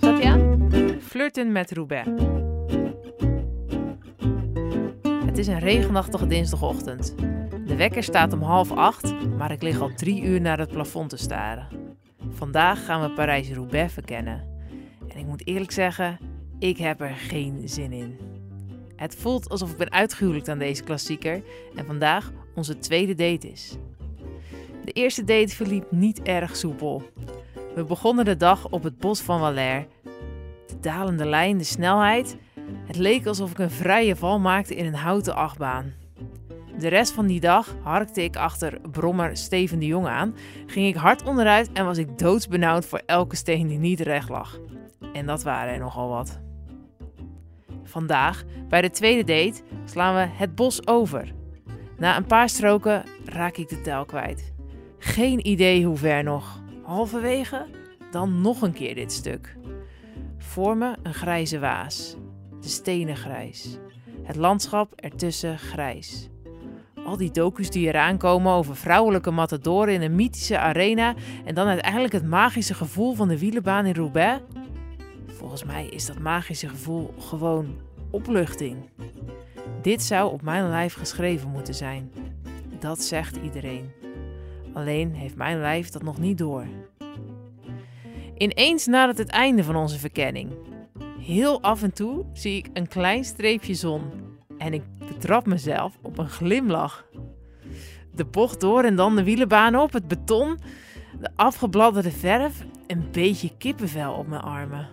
Je? 0.01 0.97
Flirten 1.01 1.51
met 1.51 1.71
Roubaix. 1.71 2.09
Het 5.25 5.37
is 5.37 5.47
een 5.47 5.59
regenachtige 5.59 6.27
dinsdagochtend. 6.27 7.15
De 7.65 7.75
wekker 7.75 8.03
staat 8.03 8.33
om 8.33 8.41
half 8.41 8.71
acht, 8.71 9.13
maar 9.37 9.51
ik 9.51 9.61
lig 9.61 9.81
al 9.81 9.93
drie 9.93 10.21
uur 10.21 10.41
naar 10.41 10.59
het 10.59 10.71
plafond 10.71 11.09
te 11.09 11.17
staren. 11.17 11.67
Vandaag 12.29 12.85
gaan 12.85 13.01
we 13.01 13.11
Parijs-Roubaix 13.11 13.93
verkennen. 13.93 14.43
En 15.07 15.17
ik 15.17 15.25
moet 15.25 15.47
eerlijk 15.47 15.71
zeggen, 15.71 16.19
ik 16.59 16.77
heb 16.77 17.01
er 17.01 17.15
geen 17.15 17.69
zin 17.69 17.91
in. 17.91 18.19
Het 18.95 19.15
voelt 19.15 19.49
alsof 19.49 19.71
ik 19.71 19.77
ben 19.77 19.91
uitgehuwelijkd 19.91 20.49
aan 20.49 20.57
deze 20.57 20.83
klassieker 20.83 21.43
en 21.75 21.85
vandaag 21.85 22.31
onze 22.55 22.77
tweede 22.77 23.15
date 23.15 23.51
is. 23.51 23.77
De 24.83 24.91
eerste 24.91 25.23
date 25.23 25.55
verliep 25.55 25.91
niet 25.91 26.21
erg 26.21 26.55
soepel. 26.55 27.03
We 27.75 27.83
begonnen 27.83 28.25
de 28.25 28.37
dag 28.37 28.69
op 28.69 28.83
het 28.83 28.97
bos 28.97 29.21
van 29.21 29.39
Valère. 29.39 29.87
De 30.67 30.79
dalende 30.79 31.25
lijn, 31.25 31.57
de 31.57 31.63
snelheid. 31.63 32.37
Het 32.87 32.97
leek 32.97 33.25
alsof 33.25 33.51
ik 33.51 33.59
een 33.59 33.71
vrije 33.71 34.15
val 34.15 34.39
maakte 34.39 34.75
in 34.75 34.85
een 34.85 34.95
houten 34.95 35.35
achtbaan. 35.35 36.04
De 36.77 36.87
rest 36.87 37.11
van 37.11 37.27
die 37.27 37.39
dag 37.39 37.75
harkte 37.81 38.23
ik 38.23 38.35
achter 38.35 38.79
brommer 38.91 39.37
Steven 39.37 39.79
de 39.79 39.85
Jong 39.85 40.07
aan, 40.07 40.35
ging 40.65 40.87
ik 40.87 40.95
hard 40.95 41.23
onderuit 41.23 41.71
en 41.73 41.85
was 41.85 41.97
ik 41.97 42.17
doodsbenauwd 42.17 42.85
voor 42.85 43.01
elke 43.05 43.35
steen 43.35 43.67
die 43.67 43.77
niet 43.77 43.99
recht 43.99 44.29
lag. 44.29 44.59
En 45.13 45.25
dat 45.25 45.43
waren 45.43 45.73
er 45.73 45.79
nogal 45.79 46.09
wat. 46.09 46.39
Vandaag, 47.83 48.43
bij 48.69 48.81
de 48.81 48.89
tweede 48.89 49.23
date, 49.23 49.61
slaan 49.85 50.15
we 50.15 50.35
het 50.35 50.55
bos 50.55 50.87
over. 50.87 51.33
Na 51.97 52.17
een 52.17 52.25
paar 52.25 52.49
stroken 52.49 53.03
raak 53.25 53.57
ik 53.57 53.69
de 53.69 53.81
tel 53.81 54.05
kwijt. 54.05 54.53
Geen 54.97 55.47
idee 55.47 55.85
hoe 55.85 55.97
ver 55.97 56.23
nog. 56.23 56.61
Halverwege? 56.83 57.65
Dan 58.11 58.41
nog 58.41 58.61
een 58.61 58.73
keer 58.73 58.95
dit 58.95 59.11
stuk. 59.11 59.57
Voor 60.37 60.77
me 60.77 60.95
een 61.03 61.13
grijze 61.13 61.59
waas. 61.59 62.15
De 62.59 62.67
stenen 62.67 63.15
grijs. 63.15 63.77
Het 64.23 64.35
landschap 64.35 64.93
ertussen 64.95 65.59
grijs. 65.59 66.29
Al 67.05 67.17
die 67.17 67.31
docus 67.31 67.69
die 67.69 67.87
eraan 67.87 68.17
komen 68.17 68.51
over 68.51 68.75
vrouwelijke 68.75 69.31
matadoren 69.31 69.93
in 69.93 70.01
een 70.01 70.15
mythische 70.15 70.59
arena 70.59 71.13
en 71.43 71.55
dan 71.55 71.67
uiteindelijk 71.67 72.13
het 72.13 72.25
magische 72.25 72.73
gevoel 72.73 73.13
van 73.13 73.27
de 73.27 73.39
wielenbaan 73.39 73.85
in 73.85 73.95
Roubaix. 73.95 74.41
Volgens 75.27 75.63
mij 75.63 75.85
is 75.85 76.05
dat 76.05 76.19
magische 76.19 76.69
gevoel 76.69 77.13
gewoon 77.19 77.75
opluchting. 78.09 78.77
Dit 79.81 80.03
zou 80.03 80.31
op 80.31 80.41
mijn 80.41 80.69
lijf 80.69 80.93
geschreven 80.93 81.49
moeten 81.49 81.73
zijn. 81.73 82.11
Dat 82.79 83.01
zegt 83.01 83.35
iedereen. 83.43 83.91
Alleen 84.73 85.13
heeft 85.13 85.35
mijn 85.35 85.59
lijf 85.59 85.89
dat 85.89 86.03
nog 86.03 86.17
niet 86.17 86.37
door. 86.37 86.65
Ineens 88.37 88.85
nadert 88.85 89.17
het 89.17 89.29
einde 89.29 89.63
van 89.63 89.75
onze 89.75 89.99
verkenning. 89.99 90.51
Heel 91.19 91.61
af 91.61 91.83
en 91.83 91.93
toe 91.93 92.25
zie 92.33 92.57
ik 92.57 92.69
een 92.73 92.87
klein 92.87 93.23
streepje 93.23 93.73
zon 93.73 94.01
en 94.57 94.73
ik 94.73 94.83
betrap 94.97 95.45
mezelf 95.45 95.97
op 96.01 96.17
een 96.17 96.29
glimlach. 96.29 97.05
De 98.11 98.25
bocht 98.25 98.61
door 98.61 98.83
en 98.83 98.95
dan 98.95 99.15
de 99.15 99.23
wielenbaan 99.23 99.75
op, 99.75 99.93
het 99.93 100.07
beton, 100.07 100.57
de 101.19 101.29
afgebladderde 101.35 102.11
verf, 102.11 102.65
een 102.87 103.07
beetje 103.11 103.57
kippenvel 103.57 104.13
op 104.13 104.27
mijn 104.27 104.41
armen. 104.41 104.87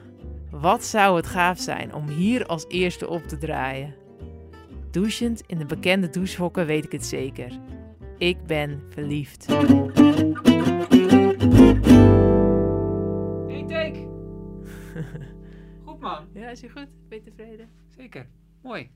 Wat 0.50 0.84
zou 0.84 1.16
het 1.16 1.26
gaaf 1.26 1.58
zijn 1.58 1.94
om 1.94 2.08
hier 2.08 2.46
als 2.46 2.64
eerste 2.68 3.08
op 3.08 3.22
te 3.22 3.38
draaien? 3.38 3.94
Douchend 4.90 5.42
in 5.46 5.58
de 5.58 5.66
bekende 5.66 6.10
douchehokken 6.10 6.66
weet 6.66 6.84
ik 6.84 6.92
het 6.92 7.06
zeker. 7.06 7.58
Ik 8.18 8.46
ben 8.46 8.82
verliefd. 8.88 9.46
Eén 13.48 13.66
take. 13.66 14.08
Goed 15.84 16.00
man. 16.00 16.26
Ja, 16.34 16.48
is 16.48 16.60
je 16.60 16.68
goed? 16.70 16.88
Ben 17.08 17.18
je 17.18 17.24
tevreden? 17.24 17.68
Zeker. 17.96 18.26
Mooi. 18.62 18.90